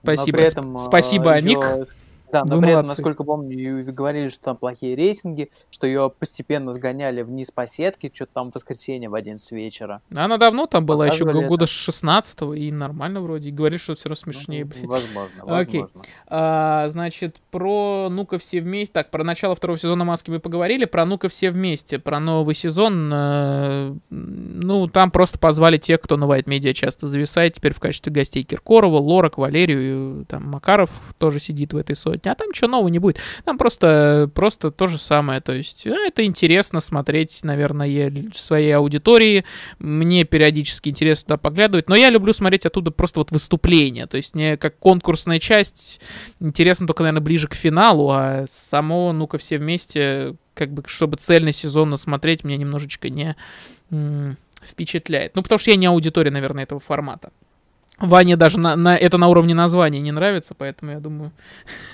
[0.04, 0.38] Но Спасибо.
[0.38, 1.60] при этом, Спасибо, э, Амик.
[2.32, 6.74] Да, но Вы при этом, насколько помню, говорили, что там плохие рейтинги, что ее постепенно
[6.74, 10.02] сгоняли вниз по сетке, что-то там в воскресенье в 11 вечера.
[10.14, 11.72] Она давно там была, еще Показывали года это.
[11.74, 13.50] с 16 и нормально вроде.
[13.50, 14.84] И говорит, что все равно смешнее, Ну, блядь.
[14.86, 15.82] Возможно, Окей.
[15.82, 16.02] возможно.
[16.28, 18.94] А, значит, про «Ну-ка все вместе».
[18.94, 20.86] Так, про начало второго сезона «Маски» мы поговорили.
[20.86, 22.00] Про «Ну-ка все вместе».
[22.00, 23.10] Про новый сезон.
[23.14, 27.54] э, ну, там просто позвали тех, кто на White Media часто зависает.
[27.54, 30.26] Теперь в качестве гостей Киркорова, Лорак, Валерию.
[30.28, 32.32] Там Макаров тоже сидит в этой сотне.
[32.32, 33.20] А там ничего нового не будет.
[33.46, 35.42] Там просто, просто то же самое.
[35.42, 39.46] То есть э, это интересно смотреть, наверное, своей аудитории.
[39.80, 41.90] Мне периодически интересно туда поглядывать.
[41.90, 44.08] Но я люблю смотреть оттуда просто вот выступления.
[44.08, 46.02] То есть мне как конкурсная часть
[46.40, 51.54] интересно только, наверное, ближе к финалу, а само, ну-ка, все вместе, как бы, чтобы цельный
[51.54, 53.36] сезон насмотреть, меня немножечко не
[54.64, 55.36] впечатляет.
[55.36, 57.32] Ну, потому что я не аудитория, наверное, этого формата.
[58.00, 61.32] Ване даже на, на- это на уровне названия не нравится, поэтому я думаю,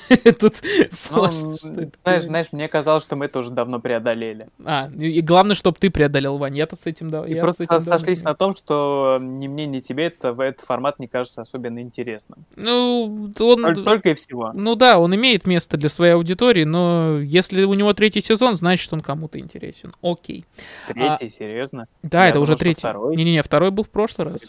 [0.39, 1.55] тут Ну, сложно,
[2.03, 4.47] знаешь, знаешь, мне казалось, что мы это уже давно преодолели.
[4.65, 8.33] А, и главное, чтобы ты преодолел, Вань, я-то с этим, да, И просто сошлись на
[8.33, 12.39] том, что ни мне, ни тебе это, этот формат не кажется особенно интересным.
[12.57, 13.73] Ну, он...
[13.73, 14.51] Только, и всего.
[14.53, 18.91] Ну да, он имеет место для своей аудитории, но если у него третий сезон, значит
[18.91, 19.93] он кому-то интересен.
[20.01, 20.43] Окей.
[20.89, 21.87] Третий, серьезно?
[22.01, 22.85] Да, это уже третий.
[23.15, 24.41] Не-не-не, второй был в прошлый раз.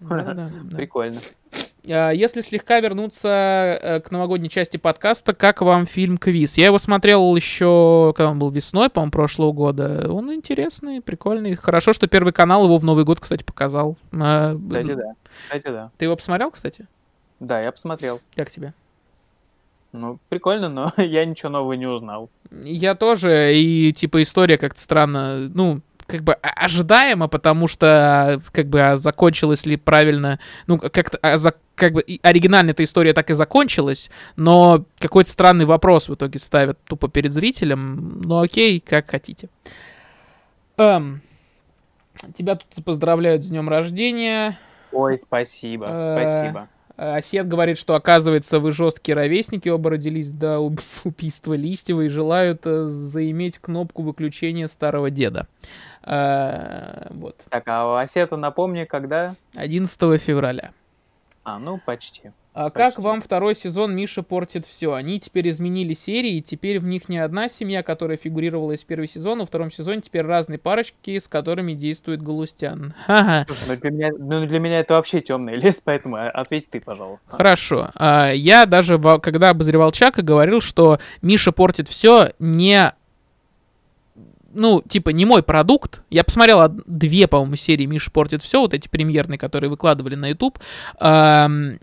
[0.70, 1.01] Прикол.
[1.10, 1.20] Прикольно.
[1.88, 6.56] А, Если слегка вернуться э, к новогодней части подкаста, как вам фильм «Квиз»?
[6.56, 10.06] Я его смотрел еще, когда он был весной, по-моему, прошлого года.
[10.10, 11.54] Он интересный, прикольный.
[11.56, 13.96] Хорошо, что Первый канал его в Новый год, кстати, показал.
[14.12, 15.14] А, Кстати, да.
[15.36, 15.90] Кстати, да.
[15.98, 16.86] Ты его посмотрел, кстати?
[17.40, 18.20] Да, я посмотрел.
[18.36, 18.72] Как тебе?
[19.92, 22.30] Ну, прикольно, но я ничего нового не узнал.
[22.50, 25.80] Я тоже, и типа история как-то странно, ну,
[26.12, 31.38] как бы о- ожидаемо, потому что как бы а закончилась ли правильно, ну, как-то а
[31.38, 36.14] за- как бы и оригинально эта история так и закончилась, но какой-то странный вопрос в
[36.14, 38.20] итоге ставят тупо перед зрителем.
[38.24, 39.48] Ну окей, как хотите.
[40.76, 41.22] Эм,
[42.34, 44.58] тебя тут поздравляют с днем рождения.
[44.92, 46.68] Ой, спасибо, Э, спасибо.
[47.04, 52.08] А Сет говорит, что оказывается вы жесткие ровесники, оба родились до уб- убийства Листьева и
[52.08, 55.48] желают э, заиметь кнопку выключения старого деда.
[56.04, 57.44] А, вот.
[57.50, 59.34] Так, а у Осета напомни, когда?
[59.56, 60.70] 11 февраля.
[61.42, 62.30] А, ну, почти.
[62.54, 64.92] А как вам второй сезон Миша портит все?
[64.92, 69.06] Они теперь изменили серии, и теперь в них не одна семья, которая фигурировала из первого
[69.06, 72.94] сезона, во втором сезоне теперь разные парочки, с которыми действует Галустян.
[73.06, 73.46] Ха-ха.
[73.46, 76.80] Слушай, ну для меня, ну для меня это вообще темный лес, поэтому а, ответь ты,
[76.80, 77.36] пожалуйста.
[77.36, 77.90] Хорошо.
[77.94, 82.92] А, я даже, когда обозревал Чака, говорил, что Миша портит все не
[84.54, 86.02] ну, типа, не мой продукт.
[86.10, 90.58] Я посмотрел две, по-моему, серии Миша портит все, вот эти премьерные, которые выкладывали на YouTube.
[91.00, 91.78] Эм,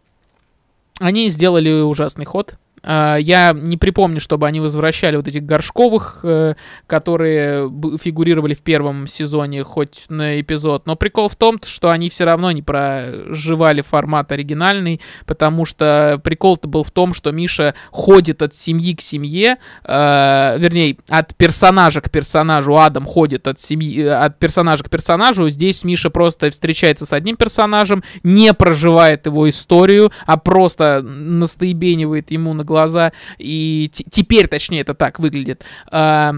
[1.00, 2.56] они сделали ужасный ход.
[2.84, 6.56] А, я не припомню, чтобы они возвращали вот этих горшковых, э,
[6.88, 7.70] которые
[8.00, 10.86] фигурировали в первом сезоне хоть на эпизод.
[10.86, 16.68] Но прикол в том, что они все равно не проживали формат оригинальный, потому что прикол-то
[16.68, 22.10] был в том, что Миша ходит от семьи к семье, э, вернее, от персонажа к
[22.10, 22.78] персонажу.
[22.78, 25.50] Адам ходит от семьи, э, от персонажа к персонажу.
[25.50, 32.54] Здесь Миша просто встречается с одним персонажем, не проживает его историю, а просто настоебенивает ему
[32.54, 35.66] на глаза, и теперь, точнее, это так выглядит.
[35.92, 36.36] А,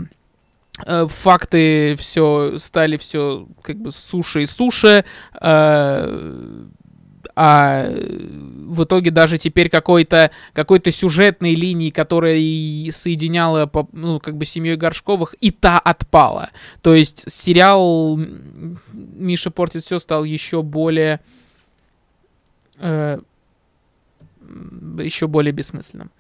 [0.87, 6.43] э, факты все стали все как бы суше и суше, а,
[7.35, 14.45] а в итоге даже теперь какой-то какой-то сюжетной линии, которая и соединяла ну, как бы
[14.45, 16.49] семьей Горшковых, и та отпала.
[16.81, 18.19] То есть сериал
[18.93, 21.19] Миша портит все стал еще более
[22.77, 23.19] э,
[24.99, 26.11] еще более бессмысленным.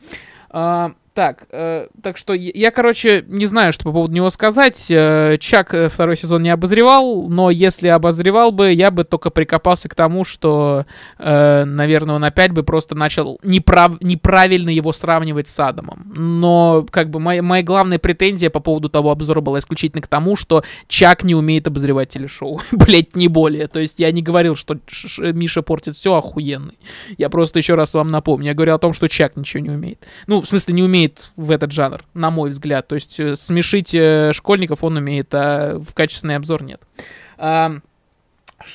[0.49, 4.85] А, так, э, так что я, короче, не знаю, что по поводу него сказать.
[4.89, 9.89] Э, Чак э, второй сезон не обозревал, но если обозревал бы, я бы только прикопался
[9.89, 10.85] к тому, что,
[11.19, 16.13] э, наверное, он опять бы просто начал неправ неправильно его сравнивать с Адамом.
[16.15, 20.37] Но, как бы, моя, моя главная претензия по поводу того обзора была исключительно к тому,
[20.37, 22.61] что Чак не умеет обозревать телешоу.
[22.71, 23.67] Блять, не более.
[23.67, 24.77] То есть я не говорил, что
[25.19, 26.77] Миша портит все охуенный.
[27.17, 28.47] Я просто еще раз вам напомню.
[28.47, 29.99] Я говорил о том, что Чак ничего не умеет.
[30.27, 32.87] Ну, в смысле, не умеет умеет в этот жанр, на мой взгляд.
[32.87, 36.81] То есть э, смешить э, школьников он умеет, а в качественный обзор нет.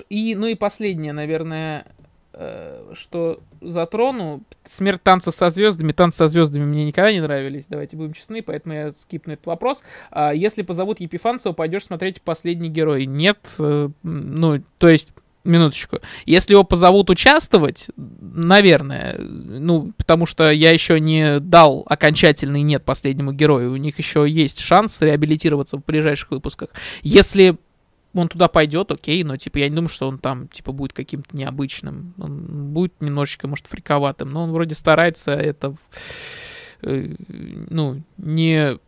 [0.09, 1.86] И, ну и последнее, наверное,
[2.32, 4.43] э, что затрону.
[4.69, 5.93] Смерть танцев со звездами.
[5.93, 9.82] Танцы со звездами мне никогда не нравились, давайте будем честны, поэтому я скипну этот вопрос.
[10.11, 13.07] А если позовут Епифанцева, пойдешь смотреть «Последний герой».
[13.07, 15.12] Нет, ну, то есть
[15.47, 16.01] минуточку.
[16.24, 23.32] Если его позовут участвовать, наверное, ну, потому что я еще не дал окончательный нет последнему
[23.32, 26.70] герою, у них еще есть шанс реабилитироваться в ближайших выпусках.
[27.02, 27.56] Если
[28.14, 31.36] он туда пойдет, окей, но, типа, я не думаю, что он там, типа, будет каким-то
[31.36, 32.14] необычным.
[32.18, 35.74] Он будет немножечко, может, фриковатым, но он вроде старается это,
[36.82, 37.14] э,
[37.70, 38.78] ну, не,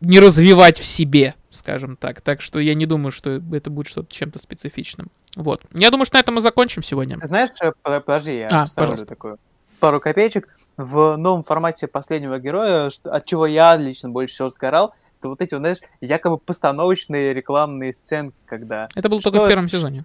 [0.00, 2.20] не развивать в себе, скажем так.
[2.20, 5.10] Так что я не думаю, что это будет что-то чем-то специфичным.
[5.36, 5.62] Вот.
[5.72, 7.18] Я думаю, что на этом мы закончим сегодня.
[7.22, 9.38] Знаешь, э, подожди, я а, вставлю такую
[9.80, 10.48] пару копеечек.
[10.76, 15.56] В новом формате последнего героя, от чего я лично больше всего сгорал, это вот эти,
[15.56, 18.88] знаешь, якобы постановочные рекламные сцены, когда...
[18.94, 20.04] Это было что, только в первом сезоне.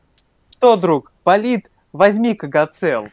[0.51, 3.09] Что, друг, полит, возьми Кагацел.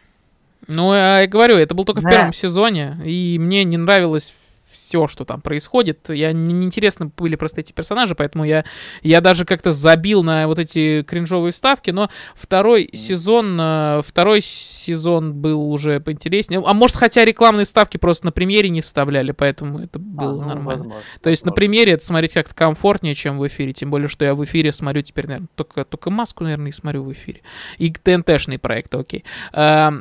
[0.66, 2.08] Ну, я говорю, это был только да.
[2.08, 4.34] в первом сезоне, и мне не нравилось
[4.74, 6.10] все, что там происходит.
[6.10, 8.64] Я неинтересно были просто эти персонажи, поэтому я,
[9.02, 12.96] я даже как-то забил на вот эти кринжовые ставки, но второй mm.
[12.96, 16.62] сезон, э, второй сезон был уже поинтереснее.
[16.64, 20.48] А может, хотя рекламные ставки просто на премьере не вставляли, поэтому это было а, ну,
[20.48, 20.84] нормально.
[20.84, 21.50] Возможно, То есть возможно.
[21.50, 24.72] на премьере это смотреть как-то комфортнее, чем в эфире, тем более, что я в эфире
[24.72, 27.42] смотрю теперь, наверное, только, только маску, наверное, и смотрю в эфире.
[27.78, 29.24] И ТНТ-шный проект, окей.
[29.52, 29.94] А,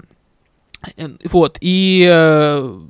[1.24, 2.82] вот, и э,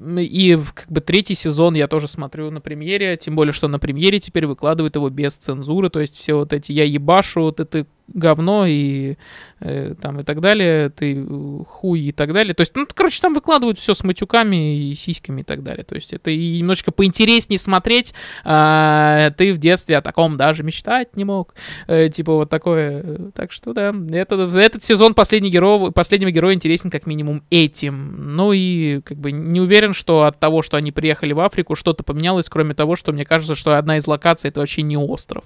[0.00, 4.18] и как бы третий сезон я тоже смотрю на премьере, тем более, что на премьере
[4.18, 8.66] теперь выкладывают его без цензуры, то есть все вот эти «я ебашу», вот это говно
[8.66, 9.16] и
[9.60, 11.24] э, там и так далее, ты
[11.66, 12.54] хуй и так далее.
[12.54, 15.84] То есть, ну, короче, там выкладывают все с матюками и сиськами и так далее.
[15.84, 18.14] То есть это и немножечко поинтереснее смотреть.
[18.44, 21.54] А, ты в детстве о таком даже мечтать не мог.
[21.86, 23.30] Э, типа вот такое.
[23.34, 28.34] Так что да, это, этот сезон последний герой, последнего героя интересен как минимум этим.
[28.36, 32.02] Ну и как бы не уверен, что от того, что они приехали в Африку, что-то
[32.02, 35.44] поменялось, кроме того, что мне кажется, что одна из локаций это вообще не остров.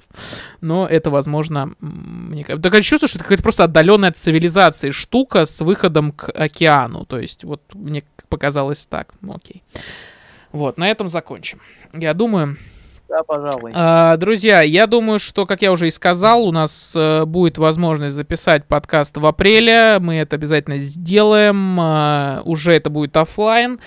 [0.61, 5.47] Но это, возможно, мне кажется, такое чувство, что это какая-то просто отдаленная от цивилизации штука
[5.47, 7.05] с выходом к океану.
[7.05, 9.15] То есть, вот мне показалось так.
[9.21, 9.63] Ну, окей.
[10.53, 11.61] Вот, на этом закончим.
[11.93, 12.57] Я думаю...
[13.09, 13.73] Да, пожалуй.
[13.75, 18.17] А, друзья, я думаю, что, как я уже и сказал, у нас а, будет возможность
[18.17, 19.99] записать подкаст в апреле.
[20.01, 21.79] Мы это обязательно сделаем.
[21.79, 23.79] А, уже это будет офлайн.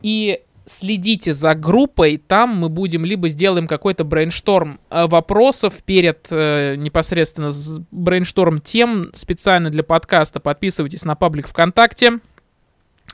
[0.00, 6.76] И следите за группой, там мы будем либо сделаем какой-то брейншторм э, вопросов перед э,
[6.76, 7.50] непосредственно
[7.90, 10.40] брейншторм тем специально для подкаста.
[10.40, 12.20] Подписывайтесь на паблик ВКонтакте.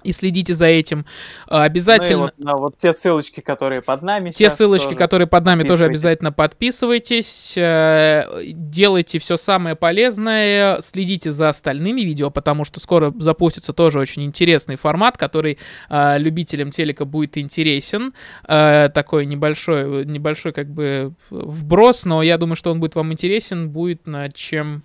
[0.03, 1.07] И следите за этим.
[1.47, 2.19] Обязательно...
[2.19, 4.31] Ну вот, на вот те ссылочки, которые под нами.
[4.31, 7.55] Те ссылочки, которые под нами, тоже обязательно подписывайтесь.
[7.57, 10.81] Э, делайте все самое полезное.
[10.81, 15.59] Следите за остальными видео, потому что скоро запустится тоже очень интересный формат, который
[15.89, 18.15] э, любителям телека будет интересен.
[18.47, 23.71] Э, такой небольшой, небольшой как бы вброс, но я думаю, что он будет вам интересен,
[23.71, 24.83] будет над чем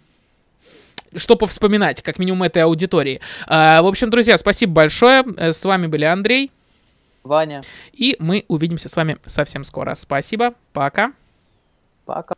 [1.17, 3.21] что повспоминать, как минимум этой аудитории.
[3.47, 5.23] А, в общем, друзья, спасибо большое.
[5.37, 6.51] Э, с вами были Андрей.
[7.23, 7.61] Ваня.
[7.93, 9.95] И мы увидимся с вами совсем скоро.
[9.95, 10.53] Спасибо.
[10.73, 11.13] Пока.
[12.05, 12.35] Пока.